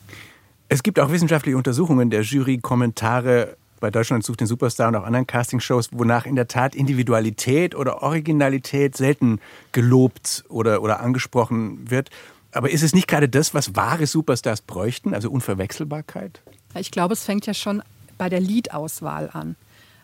Es 0.72 0.82
gibt 0.82 0.98
auch 0.98 1.10
wissenschaftliche 1.10 1.58
Untersuchungen 1.58 2.08
der 2.08 2.22
Jury, 2.22 2.56
Kommentare 2.56 3.58
bei 3.80 3.90
Deutschland 3.90 4.24
sucht 4.24 4.40
den 4.40 4.46
Superstar 4.46 4.88
und 4.88 4.96
auch 4.96 5.04
anderen 5.04 5.26
Castingshows, 5.26 5.90
wonach 5.92 6.24
in 6.24 6.34
der 6.34 6.48
Tat 6.48 6.74
Individualität 6.74 7.74
oder 7.74 8.02
Originalität 8.02 8.96
selten 8.96 9.38
gelobt 9.72 10.44
oder, 10.48 10.80
oder 10.80 11.00
angesprochen 11.00 11.90
wird. 11.90 12.08
Aber 12.52 12.70
ist 12.70 12.82
es 12.82 12.94
nicht 12.94 13.06
gerade 13.06 13.28
das, 13.28 13.52
was 13.52 13.76
wahre 13.76 14.06
Superstars 14.06 14.62
bräuchten, 14.62 15.12
also 15.12 15.30
Unverwechselbarkeit? 15.30 16.40
Ich 16.74 16.90
glaube, 16.90 17.12
es 17.12 17.22
fängt 17.22 17.44
ja 17.44 17.52
schon 17.52 17.82
bei 18.16 18.30
der 18.30 18.40
Liedauswahl 18.40 19.28
an. 19.30 19.56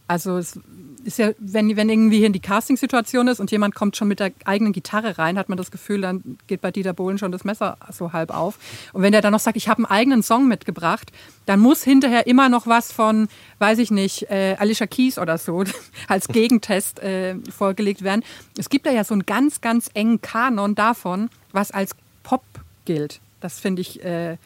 Also 0.08 0.38
es 0.38 0.58
ist 1.04 1.18
ja, 1.18 1.30
wenn, 1.38 1.76
wenn 1.76 1.88
irgendwie 1.88 2.18
hier 2.18 2.30
die 2.30 2.40
Castingsituation 2.40 3.28
ist 3.28 3.40
und 3.40 3.50
jemand 3.50 3.74
kommt 3.74 3.96
schon 3.96 4.08
mit 4.08 4.20
der 4.20 4.32
eigenen 4.44 4.72
Gitarre 4.72 5.18
rein, 5.18 5.38
hat 5.38 5.48
man 5.48 5.56
das 5.56 5.70
Gefühl, 5.70 6.00
dann 6.00 6.38
geht 6.46 6.60
bei 6.60 6.70
Dieter 6.70 6.92
Bohlen 6.92 7.18
schon 7.18 7.30
das 7.30 7.44
Messer 7.44 7.76
so 7.90 8.12
halb 8.12 8.34
auf. 8.34 8.58
Und 8.92 9.02
wenn 9.02 9.12
der 9.12 9.22
dann 9.22 9.32
noch 9.32 9.40
sagt, 9.40 9.56
ich 9.56 9.68
habe 9.68 9.78
einen 9.78 9.86
eigenen 9.86 10.22
Song 10.22 10.48
mitgebracht, 10.48 11.12
dann 11.46 11.60
muss 11.60 11.84
hinterher 11.84 12.26
immer 12.26 12.48
noch 12.48 12.66
was 12.66 12.92
von, 12.92 13.28
weiß 13.58 13.78
ich 13.78 13.90
nicht, 13.90 14.30
äh, 14.30 14.56
Alicia 14.58 14.86
Keys 14.86 15.18
oder 15.18 15.38
so 15.38 15.64
als 16.08 16.28
Gegentest 16.28 17.00
äh, 17.00 17.36
vorgelegt 17.50 18.02
werden. 18.02 18.24
Es 18.56 18.68
gibt 18.68 18.86
da 18.86 18.90
ja 18.90 19.04
so 19.04 19.14
einen 19.14 19.26
ganz, 19.26 19.60
ganz 19.60 19.90
engen 19.94 20.20
Kanon 20.20 20.74
davon, 20.74 21.30
was 21.52 21.70
als 21.70 21.94
Pop 22.22 22.44
gilt. 22.84 23.20
Das 23.40 23.60
finde 23.60 23.82
ich 23.82 24.04
äh, 24.04 24.36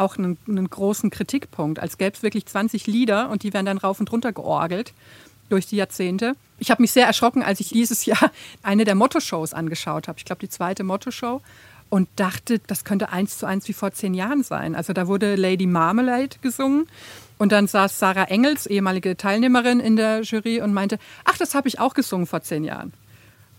auch 0.00 0.16
einen, 0.16 0.38
einen 0.48 0.68
großen 0.68 1.10
Kritikpunkt. 1.10 1.78
Als 1.78 1.98
gäbe 1.98 2.16
es 2.16 2.22
wirklich 2.22 2.46
20 2.46 2.86
Lieder 2.86 3.30
und 3.30 3.42
die 3.42 3.52
werden 3.52 3.66
dann 3.66 3.78
rauf 3.78 4.00
und 4.00 4.10
runter 4.10 4.32
georgelt 4.32 4.92
durch 5.48 5.66
die 5.66 5.76
Jahrzehnte. 5.76 6.34
Ich 6.58 6.70
habe 6.70 6.82
mich 6.82 6.92
sehr 6.92 7.06
erschrocken, 7.06 7.42
als 7.42 7.60
ich 7.60 7.68
dieses 7.68 8.06
Jahr 8.06 8.30
eine 8.62 8.84
der 8.84 8.94
Motto-Shows 8.94 9.54
angeschaut 9.54 10.08
habe. 10.08 10.18
Ich 10.18 10.24
glaube, 10.24 10.40
die 10.40 10.48
zweite 10.48 10.84
Motto-Show. 10.84 11.40
Und 11.88 12.08
dachte, 12.14 12.60
das 12.68 12.84
könnte 12.84 13.08
eins 13.10 13.38
zu 13.38 13.46
eins 13.46 13.66
wie 13.66 13.72
vor 13.72 13.90
zehn 13.90 14.14
Jahren 14.14 14.44
sein. 14.44 14.76
Also 14.76 14.92
da 14.92 15.08
wurde 15.08 15.34
Lady 15.34 15.66
Marmalade 15.66 16.36
gesungen. 16.40 16.86
Und 17.36 17.50
dann 17.50 17.66
saß 17.66 17.98
Sarah 17.98 18.24
Engels, 18.24 18.66
ehemalige 18.66 19.16
Teilnehmerin 19.16 19.80
in 19.80 19.96
der 19.96 20.20
Jury, 20.22 20.60
und 20.60 20.72
meinte, 20.72 21.00
ach, 21.24 21.36
das 21.36 21.56
habe 21.56 21.66
ich 21.66 21.80
auch 21.80 21.94
gesungen 21.94 22.28
vor 22.28 22.42
zehn 22.42 22.62
Jahren. 22.62 22.92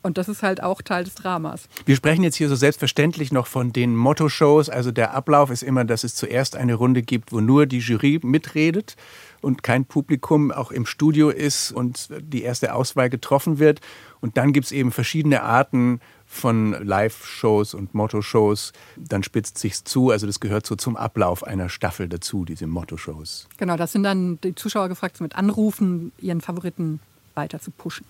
Und 0.03 0.17
das 0.17 0.27
ist 0.29 0.41
halt 0.43 0.63
auch 0.63 0.81
Teil 0.81 1.03
des 1.03 1.15
Dramas. 1.15 1.67
Wir 1.85 1.95
sprechen 1.95 2.23
jetzt 2.23 2.35
hier 2.35 2.49
so 2.49 2.55
selbstverständlich 2.55 3.31
noch 3.31 3.47
von 3.47 3.71
den 3.71 3.95
Motto-Shows. 3.95 4.69
Also 4.69 4.91
der 4.91 5.13
Ablauf 5.13 5.51
ist 5.51 5.63
immer, 5.63 5.85
dass 5.85 6.03
es 6.03 6.15
zuerst 6.15 6.55
eine 6.55 6.73
Runde 6.73 7.03
gibt, 7.03 7.31
wo 7.31 7.39
nur 7.39 7.65
die 7.65 7.79
Jury 7.79 8.19
mitredet 8.23 8.95
und 9.41 9.63
kein 9.63 9.85
Publikum 9.85 10.51
auch 10.51 10.71
im 10.71 10.85
Studio 10.85 11.29
ist 11.29 11.71
und 11.71 12.09
die 12.19 12.43
erste 12.43 12.73
Auswahl 12.73 13.09
getroffen 13.09 13.59
wird. 13.59 13.81
Und 14.21 14.37
dann 14.37 14.53
gibt 14.53 14.67
es 14.67 14.71
eben 14.71 14.91
verschiedene 14.91 15.43
Arten 15.43 15.99
von 16.25 16.71
Live-Shows 16.71 17.73
und 17.73 17.93
Motto-Shows. 17.93 18.71
Dann 18.95 19.23
spitzt 19.23 19.57
sich's 19.57 19.83
zu. 19.83 20.11
Also 20.11 20.27
das 20.27 20.39
gehört 20.39 20.65
so 20.65 20.75
zum 20.75 20.95
Ablauf 20.95 21.43
einer 21.43 21.69
Staffel 21.69 22.07
dazu, 22.07 22.45
diese 22.45 22.67
Motto-Shows. 22.67 23.49
Genau, 23.57 23.77
das 23.77 23.91
sind 23.91 24.03
dann 24.03 24.39
die 24.41 24.55
Zuschauer 24.55 24.87
gefragt, 24.89 25.19
mit 25.21 25.35
Anrufen 25.35 26.11
ihren 26.19 26.41
Favoriten 26.41 26.99
weiter 27.35 27.59
zu 27.59 27.71
pushen. 27.71 28.05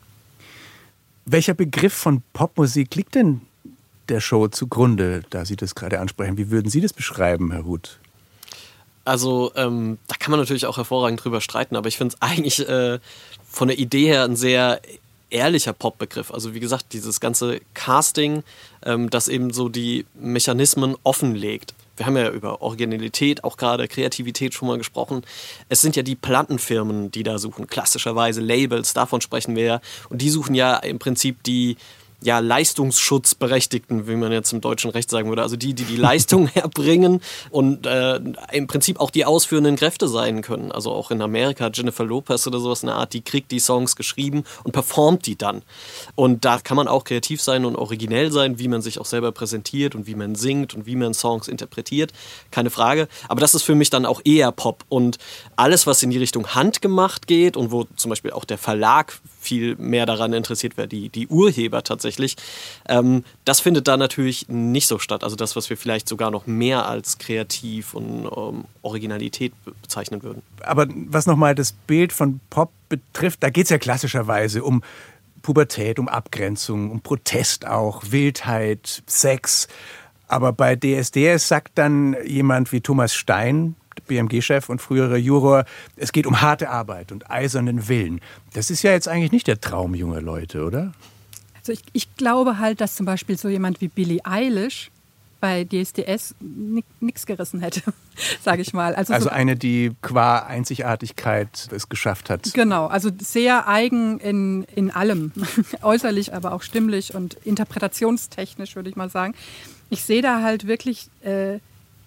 Welcher 1.25 1.53
Begriff 1.53 1.93
von 1.93 2.23
Popmusik 2.33 2.95
liegt 2.95 3.15
denn 3.15 3.41
der 4.09 4.19
Show 4.19 4.47
zugrunde, 4.47 5.23
da 5.29 5.45
Sie 5.45 5.55
das 5.55 5.75
gerade 5.75 5.99
ansprechen? 5.99 6.37
Wie 6.37 6.49
würden 6.49 6.69
Sie 6.69 6.81
das 6.81 6.93
beschreiben, 6.93 7.51
Herr 7.51 7.65
Huth? 7.65 7.99
Also 9.05 9.51
ähm, 9.55 9.97
da 10.07 10.15
kann 10.15 10.31
man 10.31 10.39
natürlich 10.39 10.65
auch 10.65 10.77
hervorragend 10.77 11.23
drüber 11.23 11.41
streiten, 11.41 11.75
aber 11.75 11.87
ich 11.87 11.97
finde 11.97 12.15
es 12.15 12.21
eigentlich 12.27 12.67
äh, 12.67 12.99
von 13.47 13.67
der 13.67 13.79
Idee 13.79 14.07
her 14.07 14.23
ein 14.23 14.35
sehr 14.35 14.81
ehrlicher 15.29 15.73
Popbegriff. 15.73 16.31
Also 16.31 16.53
wie 16.53 16.59
gesagt, 16.59 16.93
dieses 16.93 17.19
ganze 17.19 17.61
Casting, 17.73 18.43
ähm, 18.83 19.09
das 19.09 19.27
eben 19.27 19.51
so 19.51 19.69
die 19.69 20.05
Mechanismen 20.13 20.95
offenlegt. 21.03 21.73
Wir 22.01 22.07
haben 22.07 22.17
ja 22.17 22.31
über 22.31 22.63
Originalität, 22.63 23.43
auch 23.43 23.57
gerade 23.57 23.87
Kreativität 23.87 24.55
schon 24.55 24.67
mal 24.67 24.79
gesprochen. 24.79 25.21
Es 25.69 25.81
sind 25.81 25.95
ja 25.95 26.01
die 26.01 26.15
Plattenfirmen, 26.15 27.11
die 27.11 27.21
da 27.21 27.37
suchen, 27.37 27.67
klassischerweise 27.67 28.41
Labels, 28.41 28.95
davon 28.95 29.21
sprechen 29.21 29.55
wir 29.55 29.63
ja. 29.63 29.81
Und 30.09 30.23
die 30.23 30.31
suchen 30.31 30.55
ja 30.55 30.77
im 30.77 30.97
Prinzip 30.97 31.43
die 31.43 31.77
ja, 32.23 32.39
Leistungsschutzberechtigten, 32.39 34.07
wie 34.07 34.15
man 34.15 34.31
jetzt 34.31 34.53
im 34.53 34.61
deutschen 34.61 34.91
Recht 34.91 35.09
sagen 35.09 35.29
würde. 35.29 35.41
Also 35.41 35.55
die, 35.55 35.73
die 35.73 35.85
die 35.85 35.95
Leistung 35.95 36.49
erbringen 36.53 37.21
und 37.49 37.85
äh, 37.85 38.19
im 38.51 38.67
Prinzip 38.67 38.99
auch 38.99 39.09
die 39.09 39.25
ausführenden 39.25 39.75
Kräfte 39.75 40.07
sein 40.07 40.41
können. 40.41 40.71
Also 40.71 40.91
auch 40.91 41.11
in 41.11 41.21
Amerika, 41.21 41.69
Jennifer 41.73 42.03
Lopez 42.03 42.45
oder 42.45 42.59
sowas, 42.59 42.83
eine 42.83 42.93
Art, 42.93 43.13
die 43.13 43.21
kriegt 43.21 43.51
die 43.51 43.59
Songs 43.59 43.95
geschrieben 43.95 44.43
und 44.63 44.71
performt 44.71 45.25
die 45.25 45.35
dann. 45.35 45.63
Und 46.15 46.45
da 46.45 46.59
kann 46.59 46.77
man 46.77 46.87
auch 46.87 47.03
kreativ 47.03 47.41
sein 47.41 47.65
und 47.65 47.75
originell 47.75 48.31
sein, 48.31 48.59
wie 48.59 48.67
man 48.67 48.81
sich 48.81 48.99
auch 48.99 49.05
selber 49.05 49.31
präsentiert 49.31 49.95
und 49.95 50.05
wie 50.05 50.15
man 50.15 50.35
singt 50.35 50.75
und 50.75 50.85
wie 50.85 50.95
man 50.95 51.13
Songs 51.13 51.47
interpretiert. 51.47 52.13
Keine 52.51 52.69
Frage. 52.69 53.07
Aber 53.27 53.41
das 53.41 53.55
ist 53.55 53.63
für 53.63 53.75
mich 53.75 53.89
dann 53.89 54.05
auch 54.05 54.21
eher 54.23 54.51
Pop. 54.51 54.85
Und 54.89 55.17
alles, 55.55 55.87
was 55.87 56.03
in 56.03 56.11
die 56.11 56.19
Richtung 56.19 56.47
handgemacht 56.49 57.25
geht 57.25 57.57
und 57.57 57.71
wo 57.71 57.85
zum 57.95 58.09
Beispiel 58.09 58.31
auch 58.31 58.45
der 58.45 58.57
Verlag 58.57 59.19
viel 59.41 59.75
mehr 59.75 60.05
daran 60.05 60.33
interessiert 60.33 60.77
wäre, 60.77 60.87
die, 60.87 61.09
die 61.09 61.27
Urheber 61.27 61.83
tatsächlich. 61.83 62.35
Ähm, 62.87 63.23
das 63.43 63.59
findet 63.59 63.87
da 63.87 63.97
natürlich 63.97 64.47
nicht 64.47 64.87
so 64.87 64.99
statt. 64.99 65.23
Also 65.23 65.35
das, 65.35 65.55
was 65.55 65.69
wir 65.69 65.77
vielleicht 65.77 66.07
sogar 66.07 66.31
noch 66.31 66.47
mehr 66.47 66.87
als 66.87 67.17
kreativ 67.17 67.93
und 67.93 68.29
ähm, 68.35 68.65
Originalität 68.81 69.53
bezeichnen 69.81 70.23
würden. 70.23 70.43
Aber 70.61 70.87
was 70.89 71.25
nochmal 71.25 71.55
das 71.55 71.71
Bild 71.71 72.13
von 72.13 72.39
Pop 72.49 72.71
betrifft, 72.87 73.41
da 73.43 73.49
geht 73.49 73.65
es 73.65 73.69
ja 73.69 73.77
klassischerweise 73.77 74.63
um 74.63 74.83
Pubertät, 75.41 75.97
um 75.97 76.07
Abgrenzung, 76.07 76.91
um 76.91 77.01
Protest 77.01 77.65
auch, 77.65 78.03
Wildheit, 78.11 79.03
Sex. 79.07 79.67
Aber 80.27 80.53
bei 80.53 80.75
DSDS 80.75 81.47
sagt 81.47 81.71
dann 81.75 82.15
jemand 82.25 82.71
wie 82.71 82.81
Thomas 82.81 83.13
Stein, 83.13 83.75
BMG-Chef 84.07 84.69
und 84.69 84.81
frühere 84.81 85.17
Juror, 85.17 85.65
es 85.95 86.11
geht 86.11 86.25
um 86.25 86.41
harte 86.41 86.69
Arbeit 86.69 87.11
und 87.11 87.29
eisernen 87.29 87.87
Willen. 87.87 88.21
Das 88.53 88.69
ist 88.69 88.83
ja 88.83 88.91
jetzt 88.91 89.07
eigentlich 89.07 89.31
nicht 89.31 89.47
der 89.47 89.61
Traum 89.61 89.95
junger 89.95 90.21
Leute, 90.21 90.63
oder? 90.63 90.93
Also 91.59 91.73
ich, 91.73 91.83
ich 91.93 92.15
glaube 92.15 92.57
halt, 92.57 92.81
dass 92.81 92.95
zum 92.95 93.05
Beispiel 93.05 93.37
so 93.37 93.47
jemand 93.47 93.81
wie 93.81 93.87
Billie 93.87 94.25
Eilish 94.25 94.91
bei 95.41 95.65
DSDS 95.65 96.35
nichts 96.99 97.25
gerissen 97.25 97.59
hätte, 97.59 97.81
sage 98.41 98.61
ich 98.61 98.73
mal. 98.73 98.95
Also, 98.95 99.13
also 99.13 99.25
so 99.25 99.29
eine, 99.31 99.57
die 99.57 99.91
qua 100.01 100.39
Einzigartigkeit 100.39 101.67
es 101.71 101.89
geschafft 101.89 102.29
hat. 102.29 102.53
Genau, 102.53 102.85
also 102.85 103.09
sehr 103.19 103.67
eigen 103.67 104.19
in, 104.19 104.63
in 104.75 104.91
allem, 104.91 105.33
äußerlich, 105.81 106.33
aber 106.33 106.53
auch 106.53 106.61
stimmlich 106.61 107.15
und 107.15 107.33
interpretationstechnisch, 107.43 108.75
würde 108.75 108.89
ich 108.89 108.95
mal 108.95 109.09
sagen. 109.09 109.33
Ich 109.89 110.03
sehe 110.03 110.21
da 110.21 110.41
halt 110.41 110.67
wirklich 110.67 111.09
äh, 111.21 111.59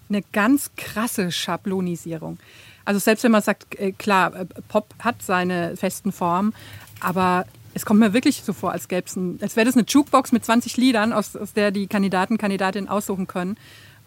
eine 0.09 0.23
ganz 0.31 0.71
krasse 0.75 1.31
Schablonisierung. 1.31 2.37
Also 2.85 2.99
selbst 2.99 3.23
wenn 3.23 3.31
man 3.31 3.41
sagt, 3.41 3.79
äh, 3.79 3.91
klar, 3.91 4.35
äh, 4.35 4.45
Pop 4.67 4.93
hat 4.99 5.21
seine 5.21 5.75
festen 5.75 6.11
Formen, 6.11 6.53
aber 6.99 7.45
es 7.73 7.85
kommt 7.85 7.99
mir 7.99 8.13
wirklich 8.13 8.41
so 8.43 8.53
vor, 8.53 8.71
als, 8.71 8.87
als 8.89 9.55
wäre 9.55 9.65
das 9.65 9.75
eine 9.75 9.85
Jukebox 9.85 10.31
mit 10.31 10.45
20 10.45 10.77
Liedern, 10.77 11.11
aus, 11.11 11.35
aus 11.35 11.53
der 11.53 11.71
die 11.71 11.87
Kandidaten, 11.87 12.37
Kandidatinnen 12.37 12.89
aussuchen 12.89 13.27
können. 13.27 13.57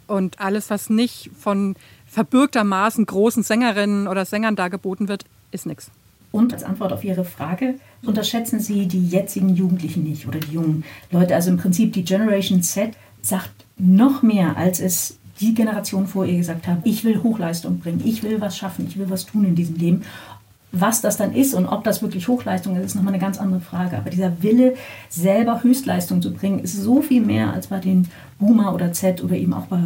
Und 0.07 0.41
alles, 0.41 0.71
was 0.71 0.89
nicht 0.89 1.31
von 1.39 1.77
verbürgtermaßen 2.07 3.05
großen 3.05 3.43
Sängerinnen 3.43 4.09
oder 4.09 4.25
Sängern 4.25 4.57
dargeboten 4.57 5.09
wird, 5.09 5.27
ist 5.51 5.67
nichts. 5.67 5.91
Und 6.33 6.55
als 6.55 6.65
Antwort 6.65 6.93
auf 6.93 7.05
Ihre 7.05 7.25
Frage, 7.25 7.75
unterschätzen 8.03 8.61
Sie 8.61 8.87
die 8.87 9.07
jetzigen 9.07 9.55
Jugendlichen 9.55 10.03
nicht 10.05 10.27
oder 10.27 10.41
die 10.41 10.53
jungen 10.53 10.85
Leute. 11.11 11.35
Also 11.35 11.51
im 11.51 11.59
Prinzip 11.59 11.93
die 11.93 12.05
Generation 12.05 12.63
Z 12.63 12.93
sagt 13.21 13.51
noch 13.77 14.23
mehr, 14.23 14.57
als 14.57 14.81
es 14.81 15.19
die 15.41 15.55
Generation 15.55 16.07
vor 16.07 16.25
ihr 16.25 16.37
gesagt 16.37 16.67
haben, 16.67 16.81
ich 16.85 17.05
will 17.05 17.23
Hochleistung 17.23 17.79
bringen, 17.79 18.03
ich 18.05 18.23
will 18.23 18.41
was 18.41 18.57
schaffen, 18.57 18.87
ich 18.89 18.99
will 18.99 19.11
was 19.11 19.27
tun 19.27 19.45
in 19.45 19.55
diesem 19.55 19.77
Leben. 19.77 20.03
Was 20.71 21.01
das 21.01 21.17
dann 21.17 21.35
ist 21.35 21.55
und 21.55 21.67
ob 21.67 21.85
das 21.85 22.03
wirklich 22.03 22.29
Hochleistung 22.29 22.77
ist, 22.77 22.85
ist 22.85 22.95
nochmal 22.95 23.15
eine 23.15 23.23
ganz 23.23 23.39
andere 23.39 23.61
Frage. 23.61 23.97
Aber 23.97 24.11
dieser 24.11 24.43
Wille, 24.43 24.75
selber 25.09 25.63
Höchstleistung 25.63 26.21
zu 26.21 26.33
bringen, 26.33 26.59
ist 26.59 26.75
so 26.75 27.01
viel 27.01 27.23
mehr 27.23 27.55
als 27.55 27.69
bei 27.69 27.79
den 27.79 28.09
Boomer 28.39 28.75
oder 28.75 28.93
Z 28.93 29.25
oder 29.25 29.35
eben 29.35 29.55
auch 29.55 29.67
bei 29.67 29.81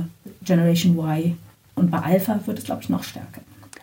Generation 0.44 0.98
Y. 0.98 1.36
Und 1.76 1.90
bei 1.90 1.98
Alpha 1.98 2.40
wird 2.46 2.58
es, 2.58 2.64
glaube 2.64 2.82
ich, 2.82 2.88
noch 2.88 3.04
stärker. 3.04 3.42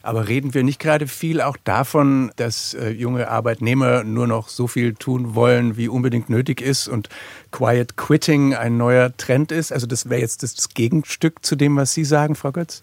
Aber 0.09 0.27
reden 0.27 0.55
wir 0.55 0.63
nicht 0.63 0.79
gerade 0.79 1.05
viel 1.05 1.39
auch 1.39 1.55
davon, 1.55 2.31
dass 2.35 2.73
äh, 2.73 2.89
junge 2.89 3.27
Arbeitnehmer 3.27 4.03
nur 4.03 4.25
noch 4.25 4.49
so 4.49 4.65
viel 4.65 4.95
tun 4.95 5.35
wollen, 5.35 5.77
wie 5.77 5.87
unbedingt 5.87 6.31
nötig 6.31 6.61
ist 6.61 6.87
und 6.87 7.09
Quiet 7.51 7.95
Quitting 7.95 8.55
ein 8.55 8.75
neuer 8.75 9.15
Trend 9.17 9.51
ist? 9.51 9.71
Also 9.71 9.85
das 9.85 10.09
wäre 10.09 10.19
jetzt 10.19 10.41
das 10.41 10.69
Gegenstück 10.69 11.45
zu 11.45 11.55
dem, 11.55 11.75
was 11.75 11.93
Sie 11.93 12.05
sagen, 12.05 12.33
Frau 12.33 12.51
Götz? 12.51 12.81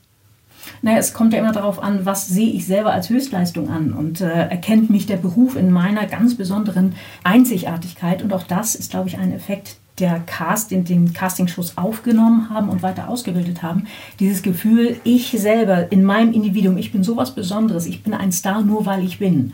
Naja, 0.82 0.98
es 0.98 1.14
kommt 1.14 1.32
ja 1.32 1.40
immer 1.40 1.50
darauf 1.50 1.82
an, 1.82 2.06
was 2.06 2.28
sehe 2.28 2.52
ich 2.52 2.64
selber 2.64 2.92
als 2.92 3.10
Höchstleistung 3.10 3.70
an 3.70 3.92
und 3.92 4.20
äh, 4.20 4.28
erkennt 4.28 4.90
mich 4.90 5.06
der 5.06 5.16
Beruf 5.16 5.56
in 5.56 5.72
meiner 5.72 6.06
ganz 6.06 6.36
besonderen 6.36 6.94
Einzigartigkeit. 7.24 8.22
Und 8.22 8.32
auch 8.32 8.44
das 8.44 8.76
ist, 8.76 8.92
glaube 8.92 9.08
ich, 9.08 9.18
ein 9.18 9.32
Effekt, 9.32 9.78
der 9.98 10.20
Cast, 10.20 10.70
den, 10.70 10.84
den 10.84 11.12
Castingshows 11.12 11.78
aufgenommen 11.78 12.50
haben 12.50 12.68
und 12.68 12.82
weiter 12.82 13.08
ausgebildet 13.08 13.62
haben. 13.62 13.86
Dieses 14.20 14.42
Gefühl, 14.42 14.96
ich 15.04 15.30
selber 15.30 15.90
in 15.90 16.04
meinem 16.04 16.32
Individuum, 16.32 16.76
ich 16.76 16.92
bin 16.92 17.02
sowas 17.02 17.34
Besonderes, 17.34 17.86
ich 17.86 18.02
bin 18.02 18.14
ein 18.14 18.32
Star 18.32 18.62
nur 18.62 18.86
weil 18.86 19.04
ich 19.04 19.18
bin. 19.18 19.52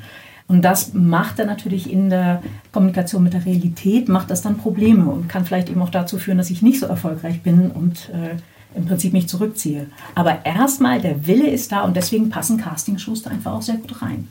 Und 0.49 0.63
das 0.63 0.93
macht 0.93 1.39
dann 1.39 1.47
natürlich 1.47 1.91
in 1.91 2.11
der 2.11 2.43
Kommunikation 2.73 3.23
mit 3.23 3.33
der 3.33 3.47
Realität, 3.47 4.09
macht 4.09 4.31
das 4.31 4.43
dann 4.43 4.59
Probleme 4.59 5.07
und 5.07 5.29
kann 5.29 5.45
vielleicht 5.45 5.71
eben 5.71 5.81
auch 5.81 5.91
dazu 5.91 6.19
führen, 6.19 6.39
dass 6.39 6.51
ich 6.51 6.63
nicht 6.63 6.81
so 6.81 6.87
erfolgreich 6.87 7.43
bin 7.43 7.71
und 7.71 8.11
äh, 8.11 8.37
im 8.77 8.87
Prinzip 8.87 9.13
mich 9.13 9.29
zurückziehe. 9.29 9.87
Aber 10.15 10.45
erstmal, 10.45 11.01
der 11.01 11.27
Wille 11.27 11.49
ist 11.49 11.73
da 11.73 11.83
und 11.83 11.97
deswegen 11.97 12.31
passen 12.31 12.59
Castingshows 12.59 13.23
da 13.23 13.31
einfach 13.31 13.53
auch 13.53 13.63
sehr 13.63 13.77
gut 13.77 14.03
rein. 14.03 14.29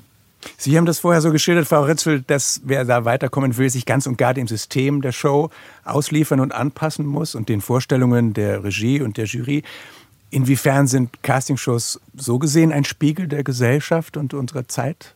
Sie 0.58 0.78
haben 0.78 0.86
das 0.86 1.00
vorher 1.00 1.22
so 1.22 1.32
geschildert, 1.32 1.68
Frau 1.68 1.84
Ritzel, 1.84 2.22
dass 2.22 2.62
wer 2.64 2.86
da 2.86 3.06
weiterkommen 3.06 3.58
will, 3.58 3.70
sich 3.70 3.86
ganz 3.86 4.08
und 4.08 4.18
gar 4.18 4.34
dem 4.34 4.48
System 4.48 5.02
der 5.02 5.12
Show 5.12 5.50
ausliefern 5.84 6.40
und 6.40 6.54
anpassen 6.54 7.06
muss 7.06 7.36
und 7.36 7.50
den 7.50 7.62
Vorstellungen 7.62 8.34
der 8.34 8.64
Regie 8.64 9.02
und 9.02 9.18
der 9.18 9.26
Jury. 9.26 9.64
Inwiefern 10.30 10.88
sind 10.88 11.24
Castingshows 11.24 12.00
so 12.16 12.40
gesehen 12.40 12.72
ein 12.72 12.86
Spiegel 12.86 13.28
der 13.28 13.44
Gesellschaft 13.44 14.18
und 14.18 14.34
unserer 14.34 14.68
Zeit? 14.68 15.14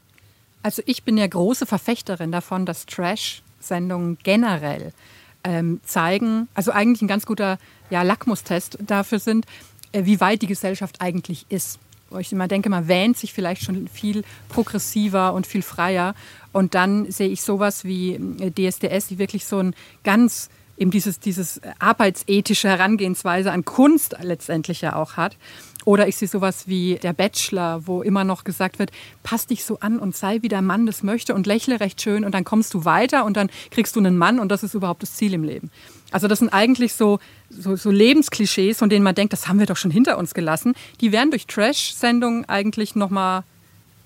Also 0.62 0.82
ich 0.86 1.04
bin 1.04 1.18
ja 1.18 1.28
große 1.28 1.66
Verfechterin 1.66 2.32
davon, 2.32 2.66
dass 2.66 2.86
Trash-Sendungen 2.86 4.18
generell 4.24 4.94
ähm, 5.44 5.80
zeigen, 5.86 6.50
also 6.54 6.72
eigentlich 6.72 7.02
ein 7.02 7.08
ganz 7.08 7.26
guter 7.26 7.60
ja, 7.90 8.02
Lackmustest 8.02 8.80
dafür 8.82 9.20
sind, 9.20 9.46
äh, 9.92 10.06
wie 10.06 10.20
weit 10.20 10.42
die 10.42 10.48
Gesellschaft 10.48 11.02
eigentlich 11.02 11.46
ist 11.50 11.80
wo 12.10 12.18
ich 12.18 12.32
immer 12.32 12.48
denke, 12.48 12.70
man 12.70 12.88
wähnt 12.88 13.18
sich 13.18 13.34
vielleicht 13.34 13.64
schon 13.64 13.88
viel 13.88 14.24
progressiver 14.50 15.34
und 15.34 15.48
viel 15.48 15.62
freier. 15.62 16.16
Und 16.52 16.76
dann 16.76 17.12
sehe 17.12 17.30
ich 17.30 17.42
sowas 17.42 17.84
wie 17.84 18.20
DSDS, 18.40 19.06
äh, 19.06 19.10
die 19.10 19.20
wirklich 19.20 19.46
so 19.46 19.60
ein 19.60 19.76
ganz 20.04 20.50
eben 20.78 20.92
dieses, 20.92 21.20
dieses 21.20 21.62
arbeitsethische 21.80 22.68
Herangehensweise 22.68 23.52
an 23.52 23.66
Kunst 23.66 24.16
letztendlich 24.22 24.82
ja 24.82 24.96
auch 24.96 25.18
hat. 25.18 25.38
Oder 25.86 26.08
ich 26.08 26.18
sehe 26.18 26.28
sowas 26.28 26.68
wie 26.68 26.96
der 26.96 27.14
Bachelor, 27.14 27.86
wo 27.86 28.02
immer 28.02 28.24
noch 28.24 28.44
gesagt 28.44 28.80
wird, 28.80 28.92
pass 29.22 29.46
dich 29.46 29.64
so 29.64 29.80
an 29.80 30.00
und 30.00 30.16
sei 30.16 30.42
wie 30.42 30.48
der 30.48 30.64
Mann 30.64 30.88
das 30.88 31.04
möchte 31.04 31.36
und 31.36 31.46
lächle 31.46 31.80
recht 31.80 32.02
schön 32.02 32.26
und 32.26 32.34
dann 32.34 32.44
kommst 32.44 32.74
du 32.74 32.86
weiter 32.86 33.24
und 33.24 33.38
dann 33.38 33.52
kriegst 33.70 33.96
du 33.96 34.00
einen 34.00 34.18
Mann 34.18 34.40
und 34.40 34.50
das 34.50 34.64
ist 34.64 34.74
überhaupt 34.74 35.04
das 35.04 35.14
Ziel 35.14 35.34
im 35.34 35.44
Leben. 35.44 35.70
Also 36.12 36.28
das 36.28 36.40
sind 36.40 36.50
eigentlich 36.50 36.94
so, 36.94 37.20
so, 37.50 37.76
so 37.76 37.92
Lebensklischees, 37.92 38.80
von 38.80 38.90
denen 38.90 39.04
man 39.04 39.16
denkt, 39.16 39.34
das 39.34 39.48
haben 39.48 39.60
wir 39.60 39.68
doch 39.68 39.78
schon 39.78 39.92
hinter 39.92 40.18
uns 40.18 40.34
gelassen. 40.34 40.74
Die 41.02 41.12
werden 41.12 41.30
durch 41.30 41.46
Trash-Sendungen 41.46 42.50
eigentlich 42.50 42.96
nochmal 42.96 43.44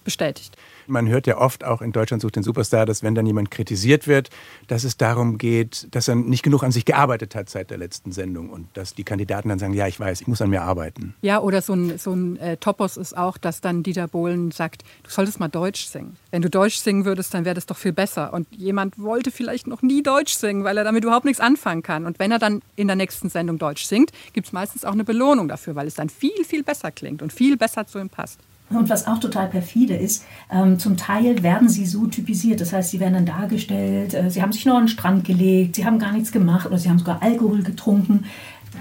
bestätigt. 0.03 0.57
Man 0.89 1.07
hört 1.07 1.27
ja 1.27 1.37
oft 1.37 1.63
auch 1.63 1.81
in 1.81 1.91
Deutschland 1.91 2.21
sucht 2.21 2.35
den 2.35 2.43
Superstar, 2.43 2.85
dass 2.85 3.03
wenn 3.03 3.15
dann 3.15 3.25
jemand 3.25 3.51
kritisiert 3.51 4.07
wird, 4.07 4.29
dass 4.67 4.83
es 4.83 4.97
darum 4.97 5.37
geht, 5.37 5.87
dass 5.91 6.07
er 6.07 6.15
nicht 6.15 6.43
genug 6.43 6.63
an 6.63 6.71
sich 6.71 6.85
gearbeitet 6.85 7.35
hat 7.35 7.49
seit 7.49 7.69
der 7.69 7.77
letzten 7.77 8.11
Sendung 8.11 8.49
und 8.49 8.67
dass 8.73 8.95
die 8.95 9.03
Kandidaten 9.03 9.49
dann 9.49 9.59
sagen, 9.59 9.73
ja, 9.73 9.87
ich 9.87 9.99
weiß, 9.99 10.21
ich 10.21 10.27
muss 10.27 10.41
an 10.41 10.49
mir 10.49 10.63
arbeiten. 10.63 11.13
Ja, 11.21 11.39
oder 11.41 11.61
so 11.61 11.73
ein, 11.73 11.97
so 11.97 12.13
ein 12.13 12.37
äh, 12.37 12.57
Topos 12.57 12.97
ist 12.97 13.15
auch, 13.15 13.37
dass 13.37 13.61
dann 13.61 13.83
Dieter 13.83 14.07
Bohlen 14.07 14.51
sagt, 14.51 14.83
du 15.03 15.09
solltest 15.09 15.39
mal 15.39 15.47
Deutsch 15.47 15.85
singen. 15.85 16.17
Wenn 16.31 16.41
du 16.41 16.49
Deutsch 16.49 16.77
singen 16.77 17.05
würdest, 17.05 17.33
dann 17.33 17.45
wäre 17.45 17.55
das 17.55 17.65
doch 17.65 17.77
viel 17.77 17.93
besser. 17.93 18.33
Und 18.33 18.47
jemand 18.51 18.99
wollte 18.99 19.31
vielleicht 19.31 19.67
noch 19.67 19.81
nie 19.81 20.03
Deutsch 20.03 20.33
singen, 20.33 20.63
weil 20.63 20.77
er 20.77 20.83
damit 20.83 21.03
überhaupt 21.03 21.25
nichts 21.25 21.39
anfangen 21.39 21.83
kann. 21.83 22.05
Und 22.05 22.19
wenn 22.19 22.31
er 22.31 22.39
dann 22.39 22.61
in 22.75 22.87
der 22.87 22.95
nächsten 22.95 23.29
Sendung 23.29 23.57
Deutsch 23.57 23.83
singt, 23.83 24.11
gibt 24.33 24.47
es 24.47 24.53
meistens 24.53 24.85
auch 24.85 24.93
eine 24.93 25.03
Belohnung 25.03 25.47
dafür, 25.47 25.75
weil 25.75 25.87
es 25.87 25.95
dann 25.95 26.09
viel, 26.09 26.43
viel 26.45 26.63
besser 26.63 26.91
klingt 26.91 27.21
und 27.21 27.33
viel 27.33 27.57
besser 27.57 27.85
zu 27.87 27.99
ihm 27.99 28.09
passt. 28.09 28.39
Und 28.69 28.89
was 28.89 29.07
auch 29.07 29.19
total 29.19 29.47
perfide 29.47 29.95
ist, 29.95 30.25
ähm, 30.51 30.77
zum 30.77 30.95
Teil 30.95 31.41
werden 31.41 31.69
sie 31.69 31.85
so 31.85 32.05
typisiert. 32.05 32.61
Das 32.61 32.71
heißt, 32.71 32.91
sie 32.91 32.99
werden 32.99 33.13
dann 33.13 33.25
dargestellt, 33.25 34.13
äh, 34.13 34.29
sie 34.29 34.41
haben 34.41 34.51
sich 34.51 34.65
nur 34.65 34.75
an 34.75 34.83
den 34.83 34.89
Strand 34.89 35.25
gelegt, 35.25 35.75
sie 35.75 35.85
haben 35.85 35.97
gar 35.97 36.11
nichts 36.11 36.31
gemacht 36.31 36.67
oder 36.67 36.77
sie 36.77 36.89
haben 36.89 36.99
sogar 36.99 37.21
Alkohol 37.23 37.63
getrunken. 37.63 38.25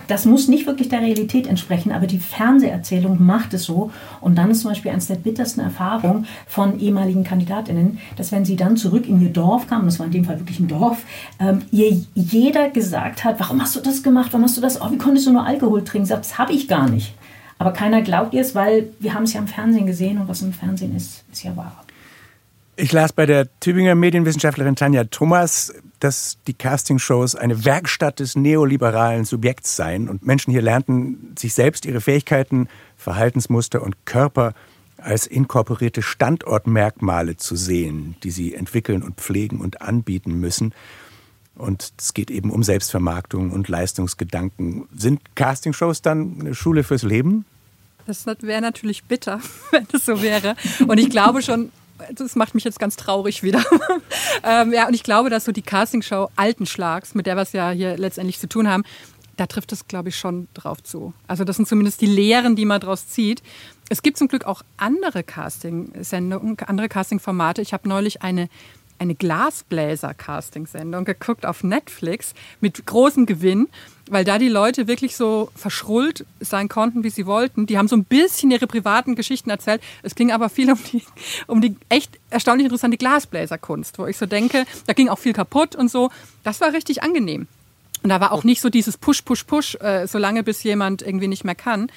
Das 0.06 0.24
muss 0.24 0.48
nicht 0.48 0.66
wirklich 0.66 0.88
der 0.88 1.00
Realität 1.00 1.46
entsprechen, 1.46 1.92
aber 1.92 2.06
die 2.06 2.18
Fernseherzählung 2.18 3.24
macht 3.24 3.54
es 3.54 3.64
so. 3.64 3.90
Und 4.20 4.36
dann 4.36 4.50
ist 4.50 4.60
zum 4.60 4.70
Beispiel 4.70 4.90
eines 4.90 5.06
der 5.06 5.16
bittersten 5.16 5.60
Erfahrungen 5.60 6.26
von 6.46 6.78
ehemaligen 6.78 7.24
Kandidatinnen, 7.24 7.98
dass 8.16 8.32
wenn 8.32 8.44
sie 8.44 8.56
dann 8.56 8.76
zurück 8.76 9.08
in 9.08 9.20
ihr 9.20 9.30
Dorf 9.30 9.66
kamen, 9.66 9.86
das 9.86 9.98
war 9.98 10.06
in 10.06 10.12
dem 10.12 10.24
Fall 10.24 10.38
wirklich 10.38 10.60
ein 10.60 10.68
Dorf, 10.68 11.04
ähm, 11.40 11.62
ihr 11.70 12.00
jeder 12.14 12.70
gesagt 12.70 13.24
hat, 13.24 13.40
warum 13.40 13.60
hast 13.60 13.76
du 13.76 13.80
das 13.80 14.02
gemacht, 14.02 14.28
warum 14.32 14.44
hast 14.44 14.56
du 14.56 14.60
das, 14.60 14.80
oh, 14.80 14.90
wie 14.90 14.98
konntest 14.98 15.26
du 15.26 15.32
nur 15.32 15.46
Alkohol 15.46 15.84
trinken? 15.84 16.08
Das 16.08 16.38
habe 16.38 16.52
ich 16.52 16.68
gar 16.68 16.88
nicht. 16.88 17.14
Aber 17.58 17.72
keiner 17.72 18.02
glaubt 18.02 18.34
ihr 18.34 18.40
es, 18.40 18.54
weil 18.54 18.88
wir 19.00 19.14
haben 19.14 19.24
es 19.24 19.32
ja 19.32 19.40
im 19.40 19.48
Fernsehen 19.48 19.86
gesehen 19.86 20.18
und 20.18 20.28
was 20.28 20.42
im 20.42 20.52
Fernsehen 20.52 20.94
ist, 20.96 21.24
ist 21.32 21.42
ja 21.42 21.56
wahr. 21.56 21.84
Ich 22.76 22.92
las 22.92 23.12
bei 23.12 23.26
der 23.26 23.48
Tübinger 23.58 23.96
Medienwissenschaftlerin 23.96 24.76
Tanja 24.76 25.02
Thomas, 25.02 25.74
dass 25.98 26.38
die 26.46 26.54
Castingshows 26.54 27.34
eine 27.34 27.64
Werkstatt 27.64 28.20
des 28.20 28.36
neoliberalen 28.36 29.24
Subjekts 29.24 29.74
seien 29.74 30.08
und 30.08 30.24
Menschen 30.24 30.52
hier 30.52 30.62
lernten, 30.62 31.34
sich 31.36 31.54
selbst 31.54 31.84
ihre 31.84 32.00
Fähigkeiten, 32.00 32.68
Verhaltensmuster 32.96 33.82
und 33.82 34.06
Körper 34.06 34.54
als 34.96 35.26
inkorporierte 35.26 36.02
Standortmerkmale 36.02 37.36
zu 37.36 37.56
sehen, 37.56 38.14
die 38.22 38.30
sie 38.30 38.54
entwickeln 38.54 39.02
und 39.02 39.16
pflegen 39.16 39.60
und 39.60 39.82
anbieten 39.82 40.34
müssen. 40.34 40.72
Und 41.58 41.92
es 41.98 42.14
geht 42.14 42.30
eben 42.30 42.50
um 42.50 42.62
Selbstvermarktung 42.62 43.50
und 43.50 43.68
Leistungsgedanken. 43.68 44.88
Sind 44.96 45.20
Castingshows 45.34 46.02
dann 46.02 46.40
eine 46.40 46.54
Schule 46.54 46.84
fürs 46.84 47.02
Leben? 47.02 47.44
Das 48.06 48.24
wäre 48.26 48.62
natürlich 48.62 49.04
bitter, 49.04 49.40
wenn 49.70 49.86
das 49.92 50.06
so 50.06 50.22
wäre. 50.22 50.54
Und 50.86 50.98
ich 50.98 51.10
glaube 51.10 51.42
schon, 51.42 51.70
das 52.14 52.36
macht 52.36 52.54
mich 52.54 52.64
jetzt 52.64 52.78
ganz 52.78 52.96
traurig 52.96 53.42
wieder. 53.42 53.62
ähm, 54.44 54.72
ja, 54.72 54.86
und 54.86 54.94
ich 54.94 55.02
glaube, 55.02 55.30
dass 55.30 55.44
so 55.44 55.52
die 55.52 55.62
Castingshow 55.62 56.28
alten 56.36 56.64
Schlags, 56.64 57.14
mit 57.14 57.26
der 57.26 57.36
wir 57.36 57.42
es 57.42 57.52
ja 57.52 57.70
hier 57.70 57.98
letztendlich 57.98 58.38
zu 58.38 58.48
tun 58.48 58.68
haben, 58.68 58.84
da 59.36 59.46
trifft 59.46 59.72
es, 59.72 59.86
glaube 59.86 60.08
ich, 60.08 60.16
schon 60.16 60.48
drauf 60.54 60.82
zu. 60.82 61.12
Also 61.26 61.44
das 61.44 61.56
sind 61.56 61.68
zumindest 61.68 62.00
die 62.00 62.06
Lehren, 62.06 62.56
die 62.56 62.64
man 62.64 62.80
daraus 62.80 63.08
zieht. 63.08 63.42
Es 63.88 64.02
gibt 64.02 64.16
zum 64.16 64.28
Glück 64.28 64.44
auch 64.44 64.62
andere 64.76 65.22
Casting-Sendungen, 65.22 66.58
andere 66.66 66.88
Casting-Formate. 66.88 67.62
Ich 67.62 67.72
habe 67.72 67.88
neulich 67.88 68.22
eine 68.22 68.48
eine 68.98 69.14
Glasbläser-Casting-Sendung 69.14 71.04
geguckt 71.04 71.46
auf 71.46 71.62
Netflix 71.62 72.34
mit 72.60 72.84
großem 72.84 73.26
Gewinn, 73.26 73.68
weil 74.10 74.24
da 74.24 74.38
die 74.38 74.48
Leute 74.48 74.88
wirklich 74.88 75.16
so 75.16 75.50
verschrullt 75.54 76.24
sein 76.40 76.68
konnten, 76.68 77.04
wie 77.04 77.10
sie 77.10 77.26
wollten. 77.26 77.66
Die 77.66 77.78
haben 77.78 77.88
so 77.88 77.96
ein 77.96 78.04
bisschen 78.04 78.50
ihre 78.50 78.66
privaten 78.66 79.14
Geschichten 79.14 79.50
erzählt. 79.50 79.82
Es 80.02 80.14
ging 80.14 80.32
aber 80.32 80.48
viel 80.48 80.72
um 80.72 80.78
die, 80.92 81.02
um 81.46 81.60
die 81.60 81.76
echt 81.88 82.18
erstaunlich 82.30 82.64
interessante 82.64 82.96
Glasbläserkunst, 82.96 83.98
wo 83.98 84.06
ich 84.06 84.16
so 84.16 84.26
denke, 84.26 84.64
da 84.86 84.92
ging 84.92 85.08
auch 85.08 85.18
viel 85.18 85.32
kaputt 85.32 85.76
und 85.76 85.90
so. 85.90 86.10
Das 86.44 86.60
war 86.60 86.72
richtig 86.72 87.02
angenehm. 87.02 87.46
Und 88.02 88.10
da 88.10 88.20
war 88.20 88.32
auch 88.32 88.44
nicht 88.44 88.60
so 88.60 88.68
dieses 88.68 88.96
Push, 88.96 89.22
Push, 89.22 89.44
Push, 89.44 89.74
äh, 89.80 90.06
solange 90.06 90.44
bis 90.44 90.62
jemand 90.62 91.02
irgendwie 91.02 91.28
nicht 91.28 91.44
mehr 91.44 91.56
kann. 91.56 91.90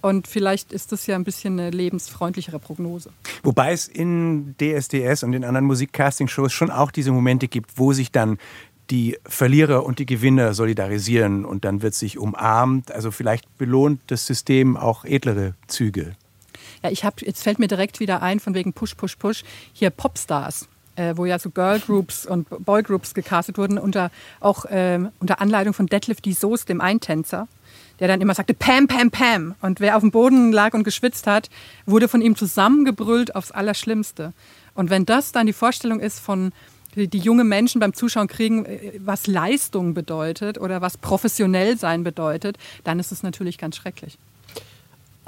Und 0.00 0.28
vielleicht 0.28 0.72
ist 0.72 0.92
das 0.92 1.06
ja 1.06 1.16
ein 1.16 1.24
bisschen 1.24 1.58
eine 1.58 1.70
lebensfreundlichere 1.70 2.58
Prognose. 2.58 3.10
Wobei 3.42 3.72
es 3.72 3.88
in 3.88 4.54
DSDS 4.60 5.24
und 5.24 5.32
in 5.32 5.44
anderen 5.44 5.66
Musikcasting-Shows 5.66 6.52
schon 6.52 6.70
auch 6.70 6.90
diese 6.90 7.10
Momente 7.10 7.48
gibt, 7.48 7.72
wo 7.76 7.92
sich 7.92 8.12
dann 8.12 8.38
die 8.90 9.18
Verlierer 9.26 9.84
und 9.84 9.98
die 9.98 10.06
Gewinner 10.06 10.54
solidarisieren 10.54 11.44
und 11.44 11.64
dann 11.64 11.82
wird 11.82 11.94
sich 11.94 12.18
umarmt. 12.18 12.90
Also 12.92 13.10
vielleicht 13.10 13.58
belohnt 13.58 14.00
das 14.06 14.24
System 14.24 14.76
auch 14.76 15.04
edlere 15.04 15.54
Züge. 15.66 16.14
Ja, 16.82 16.90
ich 16.90 17.04
habe 17.04 17.16
jetzt 17.24 17.42
fällt 17.42 17.58
mir 17.58 17.68
direkt 17.68 18.00
wieder 18.00 18.22
ein 18.22 18.40
von 18.40 18.54
wegen 18.54 18.72
Push 18.72 18.94
Push 18.94 19.16
Push 19.16 19.44
hier 19.72 19.90
Popstars. 19.90 20.68
Äh, 20.96 21.16
wo 21.16 21.26
ja 21.26 21.38
so 21.38 21.50
Girlgroups 21.50 22.26
und 22.26 22.48
Boygroups 22.64 23.14
gecastet 23.14 23.56
wurden, 23.56 23.78
unter, 23.78 24.10
auch 24.40 24.64
äh, 24.64 24.98
unter 25.20 25.40
Anleitung 25.40 25.72
von 25.72 25.86
Detlef 25.86 26.20
die 26.20 26.32
Soos, 26.32 26.64
dem 26.64 26.80
Eintänzer 26.80 27.46
der 28.00 28.08
dann 28.08 28.20
immer 28.20 28.34
sagte 28.34 28.54
Pam, 28.54 28.86
Pam, 28.86 29.10
Pam. 29.10 29.54
Und 29.60 29.80
wer 29.80 29.96
auf 29.96 30.02
dem 30.02 30.10
Boden 30.10 30.52
lag 30.52 30.74
und 30.74 30.84
geschwitzt 30.84 31.26
hat, 31.26 31.50
wurde 31.86 32.08
von 32.08 32.20
ihm 32.20 32.36
zusammengebrüllt 32.36 33.34
aufs 33.34 33.50
Allerschlimmste. 33.50 34.32
Und 34.74 34.90
wenn 34.90 35.06
das 35.06 35.32
dann 35.32 35.46
die 35.46 35.52
Vorstellung 35.52 36.00
ist 36.00 36.20
von 36.20 36.52
die 36.94 37.18
junge 37.18 37.44
Menschen 37.44 37.80
beim 37.80 37.94
Zuschauen 37.94 38.28
kriegen, 38.28 38.64
äh, 38.64 38.92
was 38.98 39.26
Leistung 39.26 39.94
bedeutet 39.94 40.58
oder 40.58 40.80
was 40.80 40.96
professionell 40.96 41.78
sein 41.78 42.02
bedeutet, 42.02 42.56
dann 42.84 42.98
ist 42.98 43.12
es 43.12 43.22
natürlich 43.22 43.58
ganz 43.58 43.76
schrecklich 43.76 44.18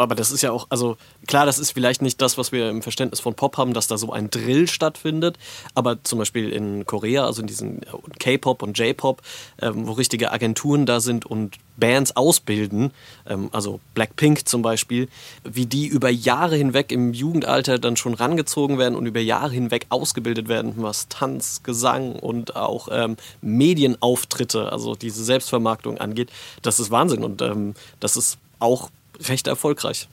aber 0.01 0.14
das 0.14 0.30
ist 0.30 0.42
ja 0.42 0.53
auch, 0.53 0.66
also 0.70 0.96
klar, 1.26 1.46
das 1.46 1.59
ist 1.59 1.72
vielleicht 1.72 2.03
nicht 2.03 2.20
das, 2.20 2.38
was 2.38 2.53
wir 2.53 2.70
im 2.70 2.82
Verständnis 2.82 3.20
von 3.20 3.34
Pop 3.34 3.57
haben, 3.57 3.74
dass 3.74 3.86
da 3.86 3.98
so 3.98 4.12
ein 4.12 4.30
Drill 4.30 4.68
stattfindet, 4.68 5.38
aber 5.74 6.03
zum 6.05 6.18
Beispiel 6.18 6.51
in 6.51 6.86
Korea, 6.86 7.26
also 7.26 7.40
in 7.40 7.46
diesen 7.46 7.80
K-Pop 8.18 8.62
und 8.62 8.78
J-Pop, 8.78 9.22
ähm, 9.61 9.86
wo 9.86 9.92
richtige 9.92 10.32
Agenturen 10.32 10.86
da 10.86 11.01
sind 11.01 11.26
und 11.26 11.59
Bands 11.76 12.14
ausbilden, 12.14 12.92
ähm, 13.26 13.48
also 13.53 13.80
Blackpink 13.94 14.46
zum 14.46 14.62
Beispiel, 14.62 15.09
wie 15.44 15.66
die 15.66 15.86
über 15.86 16.11
Jahre 16.11 16.57
hinweg 16.57 16.92
im 16.92 17.12
Jugendalter 17.12 17.78
dann 17.78 17.96
schon 17.96 18.14
rangezogen 18.14 18.78
werden 18.78 18.94
und 18.94 19.07
über 19.07 19.20
Jahre 19.20 19.53
hinweg 19.53 19.86
ausgebildet 19.88 20.48
werden, 20.48 20.74
was 20.76 21.09
Tanz, 21.09 21.62
Gesang 21.62 22.12
und 22.12 22.57
auch 22.57 22.88
ähm, 22.90 23.16
Medienauftritte, 23.40 24.70
also 24.70 24.94
diese 24.94 25.24
Selbstvermarktung 25.24 25.98
angeht, 25.98 26.30
das 26.62 26.78
ist 26.78 26.90
Wahnsinn. 26.90 27.24
Und 27.24 27.42
ähm, 27.42 27.74
das 27.98 28.16
ist 28.16 28.38
auch 28.59 28.90
recht 29.28 29.46
erfolgreich. 29.46 30.08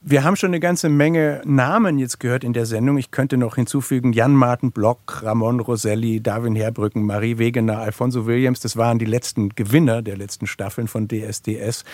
Wir 0.00 0.24
haben 0.24 0.36
schon 0.36 0.48
eine 0.48 0.60
ganze 0.60 0.88
Menge 0.88 1.42
Namen 1.44 1.98
jetzt 1.98 2.18
gehört 2.18 2.42
in 2.42 2.54
der 2.54 2.64
Sendung. 2.64 2.96
Ich 2.96 3.10
könnte 3.10 3.36
noch 3.36 3.56
hinzufügen 3.56 4.14
Jan-Martin 4.14 4.72
Block, 4.72 5.22
Ramon 5.22 5.60
Roselli, 5.60 6.22
Darwin 6.22 6.56
Herbrücken, 6.56 7.04
Marie 7.04 7.36
Wegener, 7.36 7.78
Alfonso 7.80 8.24
Williams. 8.24 8.60
Das 8.60 8.78
waren 8.78 8.98
die 8.98 9.04
letzten 9.04 9.50
Gewinner 9.50 10.00
der 10.00 10.16
letzten 10.16 10.46
Staffeln 10.46 10.88
von 10.88 11.06
DSDS. 11.06 11.84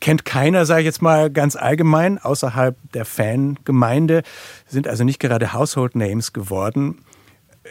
Kennt 0.00 0.24
keiner, 0.24 0.64
sage 0.64 0.80
ich 0.80 0.86
jetzt 0.86 1.02
mal 1.02 1.30
ganz 1.30 1.56
allgemein, 1.56 2.16
außerhalb 2.18 2.74
der 2.94 3.04
Fangemeinde, 3.04 4.22
sind 4.66 4.88
also 4.88 5.04
nicht 5.04 5.18
gerade 5.18 5.52
Household 5.52 5.96
Names 5.96 6.32
geworden. 6.32 7.04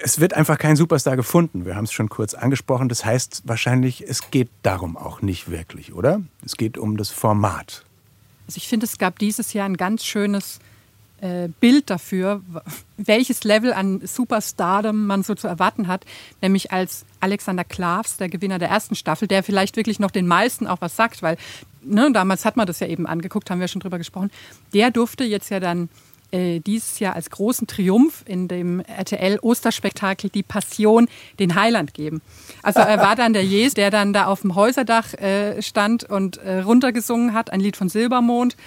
Es 0.02 0.20
wird 0.20 0.34
einfach 0.34 0.58
kein 0.58 0.76
Superstar 0.76 1.16
gefunden. 1.16 1.66
Wir 1.66 1.76
haben 1.76 1.86
es 1.86 1.92
schon 1.92 2.10
kurz 2.10 2.34
angesprochen. 2.34 2.90
Das 2.90 3.06
heißt 3.06 3.44
wahrscheinlich, 3.46 4.04
es 4.08 4.32
geht 4.32 4.50
darum 4.64 4.98
auch 4.98 5.22
nicht 5.22 5.52
wirklich, 5.52 5.94
oder? 5.94 6.22
Es 6.44 6.58
geht 6.58 6.78
um 6.78 6.98
das 6.98 7.10
Format. 7.10 7.84
Also 8.48 8.58
ich 8.58 8.68
finde, 8.68 8.86
es 8.86 8.98
gab 8.98 9.20
dieses 9.20 9.54
Jahr 9.54 9.66
ein 9.66 9.78
ganz 9.78 10.04
schönes 10.04 10.60
äh, 11.22 11.48
Bild 11.60 11.90
dafür, 11.90 12.42
welches 12.98 13.44
Level 13.44 13.72
an 13.72 14.02
Superstardom 14.06 15.06
man 15.06 15.24
so 15.24 15.36
zu 15.36 15.48
erwarten 15.48 15.88
hat. 15.88 16.06
Nämlich 16.42 16.72
als 16.72 17.06
Alexander 17.20 17.64
Klavs, 17.64 18.18
der 18.18 18.30
Gewinner 18.30 18.60
der 18.60 18.70
ersten 18.70 18.96
Staffel, 18.96 19.28
der 19.28 19.44
vielleicht 19.44 19.78
wirklich 19.78 20.00
noch 20.00 20.12
den 20.12 20.28
meisten 20.28 20.68
auch 20.68 20.82
was 20.82 20.96
sagt, 20.96 21.22
weil 21.22 21.38
ne, 21.82 22.12
damals 22.12 22.46
hat 22.46 22.58
man 22.58 22.68
das 22.68 22.80
ja 22.80 22.88
eben 22.88 23.08
angeguckt, 23.08 23.50
haben 23.50 23.62
wir 23.62 23.68
schon 23.68 23.80
drüber 23.80 24.00
gesprochen. 24.00 24.32
Der 24.74 24.92
durfte 24.92 25.24
jetzt 25.24 25.50
ja 25.50 25.62
dann 25.62 25.88
äh, 26.34 26.60
dieses 26.60 27.00
Jahr 27.00 27.16
als 27.16 27.30
großen 27.30 27.68
Triumph 27.68 28.24
in 28.26 28.48
dem 28.48 28.80
RTL-Osterspektakel 28.82 30.30
Die 30.30 30.44
Passion 30.44 31.08
den 31.40 31.56
Heiland 31.56 31.94
geben. 31.94 32.22
Also 32.64 32.80
er 32.80 32.98
war 32.98 33.16
dann 33.16 33.34
der 33.34 33.46
Jes, 33.46 33.76
der 33.76 33.92
dann 33.92 34.14
da 34.14 34.26
auf 34.26 34.42
dem 34.42 34.56
Häuserdach 34.56 35.14
äh, 35.14 35.62
stand 35.62 36.04
und 36.06 36.38
äh, 36.38 36.62
runtergesungen 36.62 37.34
hat, 37.34 37.52
ein 37.52 37.60
Lied 37.60 37.78
von 37.78 37.88
Silbermond. 37.88 38.58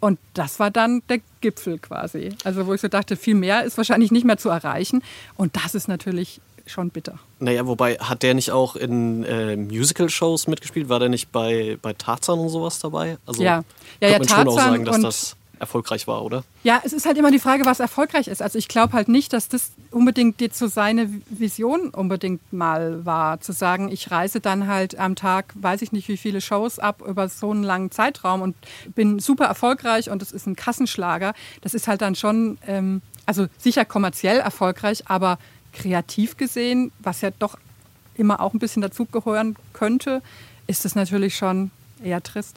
Und 0.00 0.18
das 0.34 0.60
war 0.60 0.70
dann 0.70 1.02
der 1.08 1.20
Gipfel 1.40 1.78
quasi. 1.78 2.34
Also 2.44 2.66
wo 2.66 2.74
ich 2.74 2.80
so 2.82 2.88
dachte, 2.88 3.16
viel 3.16 3.34
mehr 3.34 3.64
ist 3.64 3.78
wahrscheinlich 3.78 4.12
nicht 4.12 4.26
mehr 4.26 4.36
zu 4.36 4.50
erreichen. 4.50 5.02
Und 5.36 5.56
das 5.56 5.74
ist 5.74 5.88
natürlich 5.88 6.42
schon 6.66 6.90
bitter. 6.90 7.18
Naja, 7.38 7.66
wobei, 7.66 7.94
hat 7.96 8.22
der 8.22 8.34
nicht 8.34 8.50
auch 8.50 8.76
in 8.76 9.24
äh, 9.24 9.56
Musical-Shows 9.56 10.46
mitgespielt? 10.46 10.90
War 10.90 10.98
der 10.98 11.08
nicht 11.08 11.32
bei, 11.32 11.78
bei 11.80 11.94
Tarzan 11.94 12.38
und 12.38 12.50
sowas 12.50 12.78
dabei? 12.80 13.16
Also 13.24 13.42
ja, 13.42 13.64
ja, 14.00 14.08
ja 14.08 14.18
Tarzan 14.18 14.50
sagen, 14.50 14.84
dass 14.84 15.00
das 15.00 15.36
erfolgreich 15.64 16.06
war, 16.06 16.22
oder? 16.22 16.44
Ja, 16.62 16.80
es 16.84 16.92
ist 16.92 17.06
halt 17.06 17.18
immer 17.18 17.30
die 17.30 17.38
Frage, 17.38 17.64
was 17.66 17.80
erfolgreich 17.80 18.28
ist. 18.28 18.40
Also 18.40 18.58
ich 18.58 18.68
glaube 18.68 18.92
halt 18.92 19.08
nicht, 19.08 19.32
dass 19.32 19.48
das 19.48 19.72
unbedingt 19.90 20.40
jetzt 20.40 20.58
so 20.58 20.66
seine 20.66 21.08
Vision 21.28 21.90
unbedingt 21.90 22.52
mal 22.52 23.04
war, 23.04 23.40
zu 23.40 23.52
sagen, 23.52 23.90
ich 23.90 24.10
reise 24.10 24.40
dann 24.40 24.66
halt 24.66 24.98
am 24.98 25.16
Tag, 25.16 25.52
weiß 25.54 25.82
ich 25.82 25.92
nicht 25.92 26.08
wie 26.08 26.16
viele 26.16 26.40
Shows 26.40 26.78
ab 26.78 27.02
über 27.06 27.28
so 27.28 27.50
einen 27.50 27.62
langen 27.62 27.90
Zeitraum 27.90 28.42
und 28.42 28.56
bin 28.94 29.18
super 29.18 29.46
erfolgreich 29.46 30.10
und 30.10 30.22
es 30.22 30.32
ist 30.32 30.46
ein 30.46 30.56
Kassenschlager. 30.56 31.34
Das 31.62 31.74
ist 31.74 31.88
halt 31.88 32.02
dann 32.02 32.14
schon, 32.14 32.58
ähm, 32.66 33.02
also 33.26 33.46
sicher 33.58 33.84
kommerziell 33.84 34.38
erfolgreich, 34.38 35.04
aber 35.06 35.38
kreativ 35.72 36.36
gesehen, 36.36 36.92
was 37.00 37.20
ja 37.20 37.30
doch 37.30 37.58
immer 38.14 38.40
auch 38.40 38.54
ein 38.54 38.58
bisschen 38.58 38.82
dazugehören 38.82 39.56
könnte, 39.72 40.22
ist 40.66 40.84
es 40.84 40.94
natürlich 40.94 41.36
schon 41.36 41.70
eher 42.02 42.22
trist. 42.22 42.56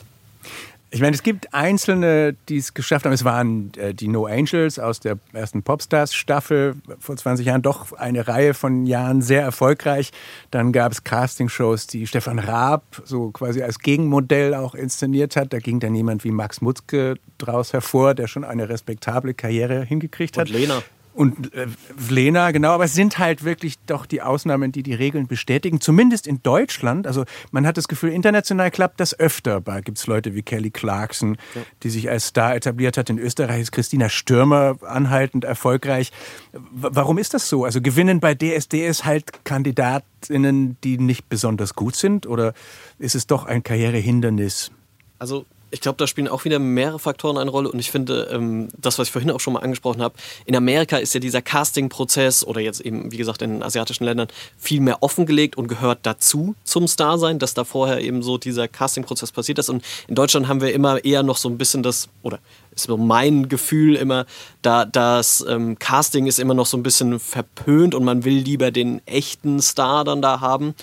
Ich 0.90 1.02
meine, 1.02 1.16
es 1.16 1.24
gibt 1.24 1.54
Einzelne, 1.54 2.36
die 2.48 2.58
es 2.58 2.74
geschafft 2.74 3.06
haben. 3.06 3.12
Es 3.12 3.26
waren 3.26 3.72
äh, 3.76 3.94
die 3.94 4.08
No 4.08 4.26
Angels 4.26 4.80
aus 4.80 5.02
der 5.02 5.18
ersten 5.34 5.62
Popstars-Staffel 5.62 6.76
vor 7.00 7.18
20 7.18 7.46
Jahren, 7.46 7.62
doch 7.62 7.92
eine 7.92 8.28
Reihe 8.28 8.54
von 8.54 8.86
Jahren 8.86 9.22
sehr 9.22 9.42
erfolgreich. 9.42 10.12
Dann 10.50 10.72
gab 10.72 10.94
es 10.94 11.04
Castingshows, 11.04 11.88
die 11.88 12.08
Stefan 12.08 12.40
Raab 12.40 12.84
so 13.04 13.32
quasi 13.32 13.62
als 13.62 13.80
Gegenmodell 13.80 14.54
auch 14.56 14.76
inszeniert 14.76 15.36
hat. 15.36 15.52
Da 15.52 15.60
ging 15.60 15.82
dann 15.82 15.94
jemand 15.94 16.24
wie 16.24 16.32
Max 16.32 16.62
Mutzke 16.62 17.16
draus 17.38 17.74
hervor, 17.74 18.16
der 18.16 18.28
schon 18.28 18.46
eine 18.46 18.70
respektable 18.70 19.34
Karriere 19.34 19.84
hingekriegt 19.84 20.38
hat. 20.38 20.48
Und 20.48 20.54
Lena 20.54 20.82
und 21.18 21.52
äh, 21.56 21.66
Lena, 22.10 22.52
genau, 22.52 22.74
aber 22.74 22.86
es 22.86 22.94
sind 22.94 23.18
halt 23.18 23.44
wirklich 23.44 23.80
doch 23.88 24.06
die 24.06 24.22
Ausnahmen, 24.22 24.72
die 24.72 24.84
die 24.84 24.94
Regeln 24.94 25.26
bestätigen. 25.26 25.82
Zumindest 25.82 26.28
in 26.28 26.44
Deutschland. 26.44 27.08
Also 27.08 27.26
man 27.50 27.66
hat 27.66 27.76
das 27.76 27.88
Gefühl, 27.88 28.12
international 28.12 28.70
klappt 28.70 29.00
das 29.00 29.20
öfter. 29.20 29.60
Da 29.60 29.82
gibt 29.82 29.98
es 29.98 30.06
Leute 30.06 30.36
wie 30.36 30.44
Kelly 30.44 30.70
Clarkson, 30.70 31.38
ja. 31.56 31.62
die 31.82 31.90
sich 31.90 32.12
als 32.12 32.28
Star 32.28 32.56
etabliert 32.56 32.98
hat. 32.98 33.10
In 33.10 33.18
Österreich 33.18 33.62
ist 33.62 33.72
Christina 33.72 34.10
Stürmer 34.10 34.78
anhaltend 34.86 35.44
erfolgreich. 35.44 36.12
W 36.54 36.90
warum 36.92 37.18
ist 37.18 37.34
das 37.34 37.50
so? 37.50 37.66
Also 37.66 37.82
gewinnen 37.82 38.20
bei 38.20 38.36
DSDS 38.36 39.04
halt 39.04 39.44
Kandidatinnen, 39.44 40.78
die 40.84 41.00
nicht 41.00 41.30
besonders 41.30 41.74
gut 41.74 41.96
sind? 41.96 42.28
Oder 42.28 42.54
ist 43.00 43.16
es 43.16 43.26
doch 43.26 43.46
ein 43.46 43.64
Karrierehindernis? 43.64 44.72
Also 45.18 45.48
ich 45.70 45.82
glaube, 45.82 45.98
da 45.98 46.08
spielen 46.08 46.28
auch 46.28 46.46
wieder 46.46 46.60
mehrere 46.60 47.00
Faktoren 47.00 47.38
eine 47.38 47.52
Rolle. 47.52 47.70
Und 47.70 47.80
ich 47.80 47.92
finde, 47.92 48.30
ähm, 48.32 48.70
das, 48.78 48.98
was 49.00 49.08
ich 49.08 49.12
vorhin 49.12 49.32
auch 49.32 49.40
schon 49.40 49.54
mal 49.54 49.60
angesprochen 49.60 50.02
habe, 50.02 50.16
in 50.46 50.56
Amerika 50.56 50.98
ist 50.98 51.14
ja 51.14 51.20
dieser 51.20 51.42
Casting-Prozess 51.42 52.46
oder 52.46 52.62
jetzt 52.62 52.80
eben, 52.82 53.12
wie 53.12 53.18
gesagt, 53.18 53.42
in 53.42 53.62
asiatischen 53.62 54.06
Ländern 54.06 54.28
viel 54.58 54.80
mehr 54.80 55.04
offengelegt 55.04 55.58
und 55.58 55.68
gehört 55.68 56.00
dazu 56.04 56.56
zum 56.64 56.88
Star-Sein, 56.88 57.40
dass 57.40 57.54
da 57.54 57.66
vorher 57.66 58.02
eben 58.02 58.24
so 58.24 58.38
dieser 58.38 58.68
Casting-Prozess 58.68 59.32
passiert 59.32 59.60
ist. 59.60 59.70
Und 59.70 59.84
in 60.08 60.16
Deutschland 60.16 60.48
haben 60.48 60.62
wir 60.62 60.74
immer 60.74 61.04
eher 61.04 61.24
noch 61.24 61.38
so 61.38 61.50
ein 61.50 61.58
bisschen 61.58 61.84
das, 61.84 62.08
oder 62.22 62.40
ist 62.74 62.86
so 62.86 62.96
mein 62.96 63.50
Gefühl 63.50 63.96
immer, 63.96 64.26
da 64.62 64.86
das 64.86 65.46
ähm, 65.48 65.78
Casting 65.80 66.28
ist 66.28 66.40
immer 66.40 66.54
noch 66.54 66.66
so 66.66 66.78
ein 66.78 66.84
bisschen 66.84 67.20
verpönt 67.20 67.94
und 67.94 68.06
man 68.06 68.24
will 68.24 68.38
lieber 68.38 68.72
den 68.72 69.02
echten 69.06 69.62
Star 69.62 70.06
dann 70.06 70.22
da 70.22 70.40
haben. 70.40 70.76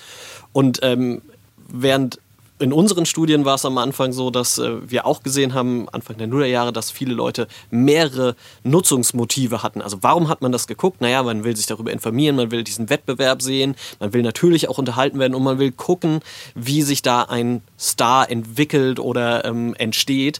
Und 0.53 0.79
ähm, 0.83 1.21
während 1.67 2.19
in 2.57 2.71
unseren 2.71 3.05
Studien 3.05 3.43
war 3.43 3.55
es 3.55 3.65
am 3.65 3.77
Anfang 3.77 4.13
so, 4.13 4.29
dass 4.29 4.57
äh, 4.57 4.89
wir 4.89 5.05
auch 5.05 5.23
gesehen 5.23 5.53
haben, 5.53 5.89
Anfang 5.89 6.17
der 6.17 6.27
Nullerjahre, 6.27 6.71
dass 6.71 6.89
viele 6.89 7.13
Leute 7.13 7.47
mehrere 7.69 8.35
Nutzungsmotive 8.63 9.61
hatten. 9.61 9.81
Also 9.81 9.97
warum 10.01 10.29
hat 10.29 10.41
man 10.41 10.51
das 10.51 10.65
geguckt? 10.67 11.01
Naja, 11.01 11.21
man 11.23 11.43
will 11.43 11.55
sich 11.55 11.65
darüber 11.65 11.91
informieren, 11.91 12.37
man 12.37 12.51
will 12.51 12.63
diesen 12.63 12.89
Wettbewerb 12.89 13.41
sehen, 13.41 13.75
man 13.99 14.13
will 14.13 14.21
natürlich 14.21 14.69
auch 14.69 14.77
unterhalten 14.77 15.19
werden 15.19 15.35
und 15.35 15.43
man 15.43 15.59
will 15.59 15.71
gucken, 15.71 16.21
wie 16.53 16.81
sich 16.81 17.01
da 17.01 17.23
ein 17.23 17.61
Star 17.77 18.29
entwickelt 18.31 18.99
oder 18.99 19.43
ähm, 19.43 19.75
entsteht. 19.75 20.39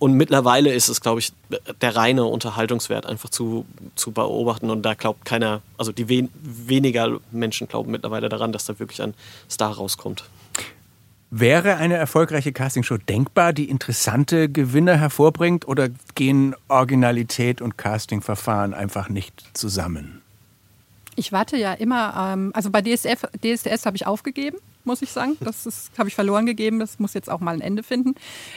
Und 0.00 0.14
mittlerweile 0.14 0.74
ist 0.74 0.88
es, 0.88 1.00
glaube 1.00 1.20
ich, 1.20 1.32
der 1.80 1.94
reine 1.94 2.24
Unterhaltungswert 2.24 3.06
einfach 3.06 3.30
zu, 3.30 3.64
zu 3.94 4.10
beobachten. 4.10 4.70
Und 4.70 4.82
da 4.82 4.94
glaubt 4.94 5.24
keiner, 5.24 5.62
also 5.78 5.92
die 5.92 6.08
wen, 6.08 6.30
weniger 6.42 7.20
Menschen 7.30 7.68
glauben 7.68 7.92
mittlerweile 7.92 8.28
daran, 8.28 8.52
dass 8.52 8.66
da 8.66 8.78
wirklich 8.80 9.00
ein 9.00 9.14
Star 9.48 9.72
rauskommt. 9.72 10.24
Wäre 11.36 11.78
eine 11.78 11.96
erfolgreiche 11.96 12.52
Castingshow 12.52 12.96
denkbar, 12.96 13.52
die 13.52 13.68
interessante 13.68 14.48
Gewinner 14.48 14.96
hervorbringt 14.96 15.66
oder 15.66 15.88
gehen 16.14 16.54
Originalität 16.68 17.60
und 17.60 17.76
Castingverfahren 17.76 18.72
einfach 18.72 19.08
nicht 19.08 19.44
zusammen? 19.52 20.22
Ich 21.16 21.32
warte 21.32 21.56
ja 21.56 21.72
immer, 21.72 22.34
ähm, 22.34 22.52
also 22.54 22.70
bei 22.70 22.82
DSF, 22.82 23.24
DSDS 23.42 23.84
habe 23.84 23.96
ich 23.96 24.06
aufgegeben, 24.06 24.58
muss 24.84 25.02
ich 25.02 25.10
sagen. 25.10 25.36
Das 25.40 25.90
habe 25.98 26.08
ich 26.08 26.14
verloren 26.14 26.46
gegeben, 26.46 26.78
das 26.78 27.00
muss 27.00 27.14
jetzt 27.14 27.28
auch 27.28 27.40
mal 27.40 27.56
ein 27.56 27.60
Ende 27.60 27.82
finden. 27.82 28.14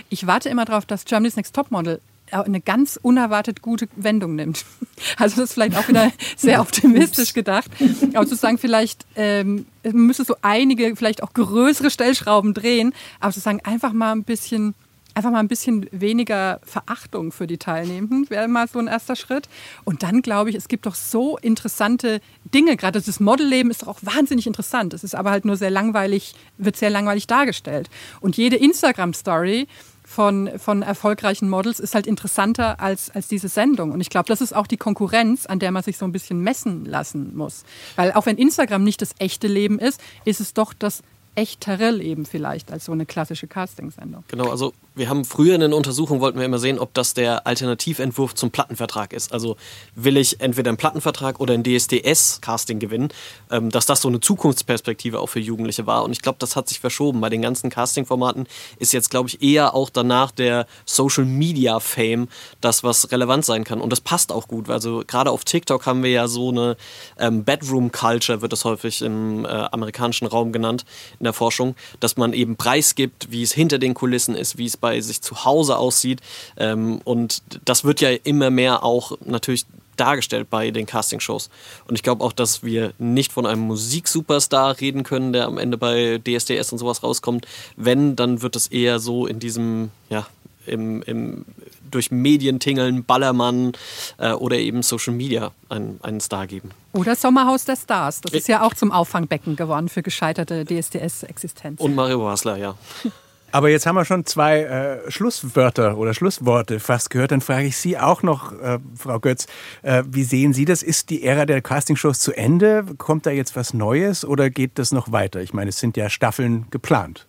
Ich 0.09 0.27
warte 0.27 0.49
immer 0.49 0.65
darauf, 0.65 0.85
dass 0.85 1.05
Germany's 1.05 1.35
Next 1.35 1.55
Topmodel 1.55 1.99
eine 2.31 2.61
ganz 2.61 2.99
unerwartet 3.01 3.61
gute 3.61 3.87
Wendung 3.95 4.35
nimmt. 4.35 4.65
Also 5.17 5.35
das 5.35 5.49
ist 5.49 5.53
vielleicht 5.53 5.77
auch 5.77 5.87
wieder 5.87 6.11
sehr 6.37 6.59
optimistisch 6.59 7.33
gedacht. 7.33 7.69
Aber 8.15 8.25
sozusagen 8.25 8.57
vielleicht 8.57 9.05
ähm, 9.15 9.67
müsste 9.83 10.23
so 10.23 10.35
einige, 10.41 10.95
vielleicht 10.95 11.21
auch 11.21 11.33
größere 11.33 11.91
Stellschrauben 11.91 12.55
drehen, 12.55 12.93
aber 13.19 13.31
sozusagen 13.31 13.61
einfach 13.63 13.93
mal 13.93 14.11
ein 14.11 14.23
bisschen 14.23 14.73
einfach 15.17 15.31
mal 15.31 15.39
ein 15.39 15.47
bisschen 15.47 15.89
weniger 15.91 16.61
Verachtung 16.63 17.31
für 17.31 17.47
die 17.47 17.57
Teilnehmenden 17.57 18.29
wäre 18.29 18.47
mal 18.47 18.67
so 18.67 18.77
ein 18.77 18.85
erster 18.85 19.15
Schritt. 19.15 19.49
Und 19.83 20.03
dann 20.03 20.21
glaube 20.21 20.51
ich, 20.51 20.55
es 20.55 20.67
gibt 20.67 20.85
doch 20.85 20.93
so 20.93 21.37
interessante 21.39 22.21
Dinge. 22.53 22.77
Gerade 22.77 23.01
das 23.01 23.19
Modelleben 23.19 23.71
ist 23.71 23.81
doch 23.81 23.87
auch 23.87 23.99
wahnsinnig 24.03 24.45
interessant. 24.45 24.93
Es 24.93 25.03
ist 25.03 25.15
aber 25.15 25.31
halt 25.31 25.43
nur 25.43 25.57
sehr 25.57 25.71
langweilig, 25.71 26.35
wird 26.59 26.77
sehr 26.77 26.91
langweilig 26.91 27.25
dargestellt. 27.25 27.89
Und 28.21 28.37
jede 28.37 28.57
Instagram-Story 28.57 29.67
von, 30.07 30.49
von 30.57 30.83
erfolgreichen 30.83 31.49
Models 31.49 31.81
ist 31.81 31.93
halt 31.93 32.07
interessanter 32.07 32.79
als, 32.79 33.09
als 33.11 33.27
diese 33.27 33.49
Sendung. 33.49 33.91
Und 33.91 33.99
ich 33.99 34.09
glaube, 34.09 34.27
das 34.27 34.39
ist 34.39 34.55
auch 34.55 34.65
die 34.65 34.77
Konkurrenz, 34.77 35.45
an 35.45 35.59
der 35.59 35.71
man 35.71 35.83
sich 35.83 35.97
so 35.97 36.05
ein 36.05 36.13
bisschen 36.13 36.39
messen 36.39 36.85
lassen 36.85 37.35
muss. 37.35 37.65
Weil 37.97 38.13
auch 38.13 38.25
wenn 38.25 38.37
Instagram 38.37 38.83
nicht 38.83 39.01
das 39.01 39.13
echte 39.19 39.47
Leben 39.47 39.79
ist, 39.79 40.01
ist 40.23 40.39
es 40.39 40.53
doch 40.53 40.73
das 40.73 41.03
echtere 41.35 41.91
Leben 41.91 42.25
vielleicht 42.25 42.71
als 42.71 42.85
so 42.85 42.93
eine 42.93 43.05
klassische 43.05 43.47
Castingsendung. 43.47 44.23
Genau, 44.29 44.49
also 44.49 44.73
wir 44.97 45.09
haben 45.09 45.25
früher 45.25 45.53
in 45.53 45.61
den 45.61 45.73
Untersuchungen 45.73 46.21
wollten 46.21 46.39
wir 46.39 46.45
immer 46.45 46.57
sehen, 46.57 46.79
ob 46.79 46.93
das 46.93 47.13
der 47.13 47.45
Alternativentwurf 47.45 48.33
zum 48.33 48.49
Plattenvertrag 48.49 49.13
ist. 49.13 49.31
Also 49.31 49.55
will 49.95 50.17
ich 50.17 50.41
entweder 50.41 50.69
einen 50.69 50.77
Plattenvertrag 50.77 51.39
oder 51.39 51.53
ein 51.53 51.63
DSDS-Casting 51.63 52.79
gewinnen, 52.79 53.09
ähm, 53.51 53.69
dass 53.69 53.85
das 53.85 54.01
so 54.01 54.07
eine 54.07 54.19
Zukunftsperspektive 54.19 55.19
auch 55.19 55.27
für 55.27 55.39
Jugendliche 55.39 55.85
war. 55.85 56.03
Und 56.03 56.11
ich 56.11 56.21
glaube, 56.21 56.37
das 56.39 56.55
hat 56.55 56.67
sich 56.67 56.79
verschoben. 56.79 57.21
Bei 57.21 57.29
den 57.29 57.43
ganzen 57.43 57.69
Casting-Formaten 57.69 58.47
ist 58.79 58.91
jetzt, 58.91 59.09
glaube 59.11 59.29
ich, 59.29 59.41
eher 59.41 59.75
auch 59.75 59.91
danach 59.91 60.31
der 60.31 60.65
Social-Media-Fame 60.85 62.27
das, 62.59 62.83
was 62.83 63.11
relevant 63.11 63.45
sein 63.45 63.63
kann. 63.63 63.79
Und 63.79 63.91
das 63.91 64.01
passt 64.01 64.31
auch 64.31 64.47
gut. 64.47 64.69
Also 64.69 65.03
gerade 65.05 65.29
auf 65.29 65.45
TikTok 65.45 65.85
haben 65.85 66.01
wir 66.01 66.11
ja 66.11 66.27
so 66.27 66.49
eine 66.49 66.75
ähm, 67.19 67.43
Bedroom-Culture, 67.43 68.41
wird 68.41 68.51
das 68.51 68.65
häufig 68.65 69.03
im 69.03 69.45
äh, 69.45 69.47
amerikanischen 69.47 70.25
Raum 70.25 70.51
genannt, 70.51 70.85
in 71.19 71.25
der 71.25 71.33
Forschung, 71.33 71.75
dass 71.99 72.17
man 72.17 72.33
eben 72.33 72.55
preisgibt, 72.55 73.31
wie 73.31 73.43
es 73.43 73.53
hinter 73.53 73.77
den 73.77 73.93
Kulissen 73.93 74.35
ist, 74.35 74.57
wie 74.57 74.65
es 74.65 74.75
bei 74.75 74.86
bei 74.87 75.01
sich 75.01 75.21
zu 75.21 75.43
Hause 75.43 75.77
aussieht. 75.77 76.21
Ähm, 76.55 77.01
und 77.03 77.41
das 77.65 77.83
wird 77.83 77.99
ja 77.99 78.09
immer 78.09 78.49
mehr 78.49 78.83
auch 78.83 79.17
natürlich 79.25 79.65
dargestellt 79.97 80.49
bei 80.49 80.71
den 80.71 80.85
Castingshows. 80.85 81.49
Und 81.87 81.95
ich 81.95 82.03
glaube 82.03 82.23
auch, 82.23 82.31
dass 82.31 82.63
wir 82.63 82.93
nicht 82.99 83.33
von 83.33 83.45
einem 83.45 83.63
Musiksuperstar 83.63 84.79
reden 84.79 85.03
können, 85.03 85.33
der 85.33 85.45
am 85.45 85.57
Ende 85.57 85.77
bei 85.77 86.21
DSDS 86.25 86.71
und 86.71 86.77
sowas 86.77 87.03
rauskommt. 87.03 87.45
Wenn, 87.75 88.15
dann 88.15 88.41
wird 88.41 88.55
es 88.55 88.67
eher 88.67 88.99
so 88.99 89.27
in 89.27 89.39
diesem, 89.39 89.89
ja, 90.09 90.27
im, 90.65 91.01
im 91.03 91.45
durch 91.89 92.11
Medien 92.11 92.59
tingeln, 92.59 93.03
Ballermann 93.03 93.71
äh, 94.17 94.33
oder 94.33 94.57
eben 94.57 94.83
Social 94.83 95.13
Media 95.13 95.51
einen, 95.69 95.99
einen 96.03 96.19
Star 96.19 96.45
geben. 96.45 96.71
Oder 96.93 97.15
Sommerhaus 97.15 97.65
der 97.65 97.77
Stars. 97.77 98.21
Das 98.21 98.33
ist 98.33 98.47
ja 98.47 98.61
auch 98.61 98.73
zum 98.73 98.91
Auffangbecken 98.91 99.55
geworden 99.55 99.87
für 99.87 100.03
gescheiterte 100.03 100.65
DSDS-Existenz. 100.65 101.79
Und 101.79 101.95
Mario 101.95 102.19
Basler, 102.19 102.57
ja. 102.57 102.75
Aber 103.51 103.69
jetzt 103.69 103.85
haben 103.85 103.95
wir 103.95 104.05
schon 104.05 104.25
zwei 104.25 104.63
äh, 104.63 105.11
Schlusswörter 105.11 105.97
oder 105.97 106.13
Schlussworte 106.13 106.79
fast 106.79 107.09
gehört. 107.09 107.31
Dann 107.31 107.41
frage 107.41 107.67
ich 107.67 107.77
Sie 107.77 107.97
auch 107.97 108.21
noch, 108.21 108.51
äh, 108.51 108.79
Frau 108.95 109.19
Götz, 109.19 109.47
äh, 109.83 110.03
wie 110.05 110.23
sehen 110.23 110.53
Sie 110.53 110.65
das? 110.65 110.83
Ist 110.83 111.09
die 111.09 111.23
Ära 111.23 111.45
der 111.45 111.61
Castingshows 111.61 112.19
zu 112.19 112.33
Ende? 112.33 112.83
Kommt 112.97 113.25
da 113.25 113.31
jetzt 113.31 113.55
was 113.55 113.73
Neues 113.73 114.25
oder 114.25 114.49
geht 114.49 114.77
das 114.77 114.91
noch 114.91 115.11
weiter? 115.11 115.41
Ich 115.41 115.53
meine, 115.53 115.69
es 115.69 115.79
sind 115.79 115.95
ja 115.95 116.09
Staffeln 116.09 116.65
geplant. 116.71 117.25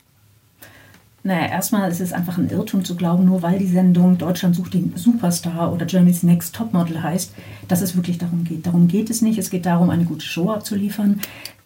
Naja, 1.23 1.47
erstmal 1.47 1.91
ist 1.91 2.01
es 2.01 2.13
einfach 2.13 2.39
ein 2.39 2.49
Irrtum 2.49 2.85
zu 2.85 2.97
glauben, 2.97 3.25
nur 3.25 3.43
weil 3.43 3.59
die 3.59 3.67
Sendung 3.67 4.19
Deutschland 4.19 4.57
sucht 4.57 4.75
den 4.75 4.93
Superstar 4.97 5.73
oder 5.73 5.85
Germany's 5.85 6.23
Next 6.23 6.55
Topmodel 6.55 7.03
heißt, 7.03 7.33
dass 7.69 7.81
es 7.81 7.97
wirklich 7.97 8.19
darum 8.19 8.45
geht. 8.45 8.67
Darum 8.67 8.89
geht 8.89 9.11
es 9.11 9.21
nicht. 9.21 9.39
Es 9.39 9.51
geht 9.51 9.67
darum, 9.67 9.91
eine 9.91 10.05
gute 10.05 10.25
Show 10.25 10.51
abzuliefern 10.51 11.21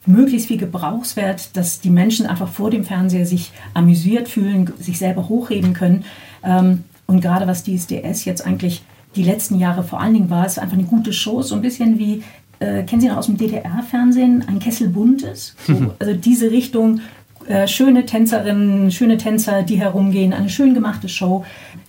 möglichst 0.07 0.49
viel 0.49 0.59
Gebrauchswert, 0.59 1.57
dass 1.57 1.81
die 1.81 1.91
Menschen 1.91 2.27
einfach 2.27 2.49
vor 2.49 2.71
dem 2.71 2.85
Fernseher 2.85 3.27
sich 3.27 3.53
amüsiert 3.75 4.29
fühlen, 4.29 4.73
sich 4.79 4.99
selber 4.99 5.29
hochheben 5.29 5.75
können. 5.75 6.05
Ähm, 6.43 6.85
und 7.07 7.21
gerade 7.21 7.47
was 7.47 7.63
die 7.63 7.75
SDS 7.75 8.25
jetzt 8.25 8.45
eigentlich 8.45 8.83
die 9.17 9.23
letzten 9.23 9.59
Jahre 9.59 9.85
vor 9.85 10.01
allen 10.01 10.15
Dingen 10.15 10.31
war, 10.31 10.47
ist 10.47 10.59
einfach 10.59 10.77
eine 10.77 10.87
gute 10.87 11.13
Show, 11.13 11.43
so 11.43 11.55
ein 11.55 11.63
bisschen 11.63 11.99
wie, 11.99 12.23
äh, 12.59 12.83
kennen 12.85 13.01
Sie 13.01 13.09
noch 13.09 13.19
aus 13.19 13.27
dem 13.27 13.37
DDR-Fernsehen, 13.37 14.45
ein 14.49 14.59
Kessel 14.59 14.89
Buntes? 14.89 15.55
So, 15.67 15.95
also 15.99 16.15
diese 16.15 16.51
Richtung, 16.51 17.01
äh, 17.47 17.67
schöne 17.67 18.07
Tänzerinnen, 18.07 18.91
schöne 18.91 19.19
Tänzer, 19.19 19.63
die 19.63 19.77
herumgehen, 19.77 20.33
eine 20.33 20.49
schön 20.49 20.75
gemachte 20.75 21.09
Show, 21.09 21.45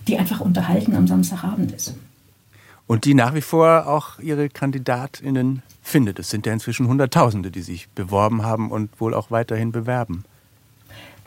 die 0.08 0.18
einfach 0.18 0.40
unterhalten 0.40 0.94
am 0.94 1.06
Samstagabend 1.06 1.72
ist. 1.72 1.94
Und 2.86 3.06
die 3.06 3.14
nach 3.14 3.34
wie 3.34 3.40
vor 3.40 3.86
auch 3.86 4.18
ihre 4.18 4.48
KandidatInnen 4.48 5.62
findet. 5.80 6.18
Es 6.18 6.30
sind 6.30 6.46
ja 6.46 6.52
inzwischen 6.52 6.86
Hunderttausende, 6.86 7.50
die 7.50 7.62
sich 7.62 7.88
beworben 7.90 8.42
haben 8.42 8.70
und 8.70 9.00
wohl 9.00 9.14
auch 9.14 9.30
weiterhin 9.30 9.72
bewerben. 9.72 10.24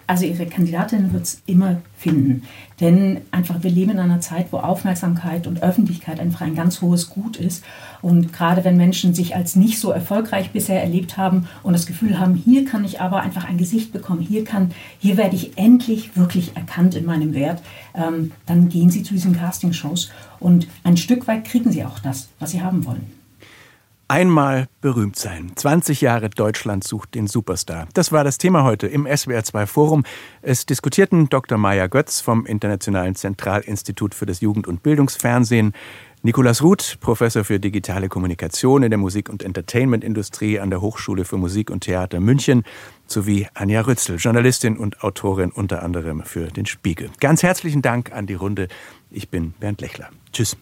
Also 0.08 0.26
ihre 0.26 0.46
Kandidatin 0.46 1.12
wird 1.12 1.24
es 1.24 1.42
immer 1.46 1.82
finden. 1.98 2.44
Denn 2.80 3.22
einfach, 3.32 3.62
wir 3.62 3.72
leben 3.72 3.92
in 3.92 4.00
einer 4.00 4.22
Zeit, 4.22 4.48
wo 4.52 4.58
Aufmerksamkeit 4.58 5.48
und 5.48 5.62
Öffentlichkeit 5.62 6.22
einfach 6.22 6.42
ein 6.42 6.56
ganz 6.56 6.82
hohes 6.82 7.10
Gut 7.10 7.36
ist. 7.36 7.66
Und 8.02 8.32
gerade 8.32 8.64
wenn 8.64 8.78
Menschen 8.78 9.14
sich 9.14 9.36
als 9.36 9.58
nicht 9.58 9.80
so 9.80 9.92
erfolgreich 9.92 10.52
bisher 10.52 10.82
erlebt 10.82 11.18
haben 11.18 11.50
und 11.62 11.74
das 11.74 11.86
Gefühl 11.86 12.20
haben, 12.20 12.36
hier 12.36 12.64
kann 12.64 12.86
ich 12.86 13.02
aber 13.02 13.20
einfach 13.22 13.44
ein 13.44 13.58
Gesicht 13.58 13.92
bekommen, 13.92 14.22
hier, 14.22 14.46
kann, 14.46 14.72
hier 15.00 15.18
werde 15.18 15.36
ich 15.36 15.58
endlich 15.58 16.16
wirklich 16.16 16.56
erkannt 16.56 16.96
in 16.96 17.06
meinem 17.06 17.34
Wert, 17.34 17.62
ähm, 17.94 18.32
dann 18.46 18.70
gehen 18.70 18.90
sie 18.90 19.04
zu 19.04 19.14
diesen 19.14 19.36
Castingshows 19.36 20.10
und 20.40 20.68
ein 20.86 20.96
Stück 20.96 21.28
weit 21.28 21.44
kriegen 21.44 21.72
sie 21.72 21.84
auch 21.84 22.00
das, 22.00 22.30
was 22.40 22.52
sie 22.52 22.62
haben 22.62 22.86
wollen. 22.86 23.17
Einmal 24.10 24.70
berühmt 24.80 25.18
sein. 25.18 25.52
20 25.54 26.00
Jahre 26.00 26.30
Deutschland 26.30 26.86
sucht 26.86 27.14
den 27.14 27.28
Superstar. 27.28 27.90
Das 27.94 28.14
war 28.14 28.24
das 28.24 28.38
Thema 28.38 28.64
heute 28.64 28.88
im 28.88 29.06
SWR2 29.06 29.66
Forum. 29.66 30.04
Es 30.42 30.66
diskutierten 30.66 31.28
Dr. 31.28 31.58
Maya 31.58 31.88
Götz 31.88 32.22
vom 32.22 32.46
Internationalen 32.46 33.16
Zentralinstitut 33.16 34.16
für 34.16 34.26
das 34.26 34.40
Jugend- 34.40 34.66
und 34.66 34.82
Bildungsfernsehen, 34.82 35.74
Nikolaus 36.24 36.64
Ruth, 36.64 36.98
Professor 37.02 37.44
für 37.44 37.60
digitale 37.60 38.08
Kommunikation 38.08 38.82
in 38.84 38.92
der 38.92 38.98
Musik- 38.98 39.28
und 39.28 39.44
Entertainmentindustrie 39.44 40.60
an 40.62 40.70
der 40.70 40.80
Hochschule 40.80 41.26
für 41.26 41.38
Musik 41.38 41.70
und 41.70 41.82
Theater 41.82 42.22
München, 42.22 42.64
sowie 43.08 43.48
Anja 43.56 43.82
Rützel, 43.82 44.16
Journalistin 44.16 44.78
und 44.78 45.04
Autorin 45.04 45.52
unter 45.52 45.84
anderem 45.84 46.24
für 46.24 46.48
den 46.48 46.66
Spiegel. 46.66 47.10
Ganz 47.20 47.44
herzlichen 47.44 47.82
Dank 47.82 48.14
an 48.14 48.26
die 48.26 48.36
Runde. 48.36 48.70
Ich 49.12 49.30
bin 49.30 49.52
Bernd 49.60 49.82
Lechler. 49.82 50.10
Tschüss. 50.32 50.58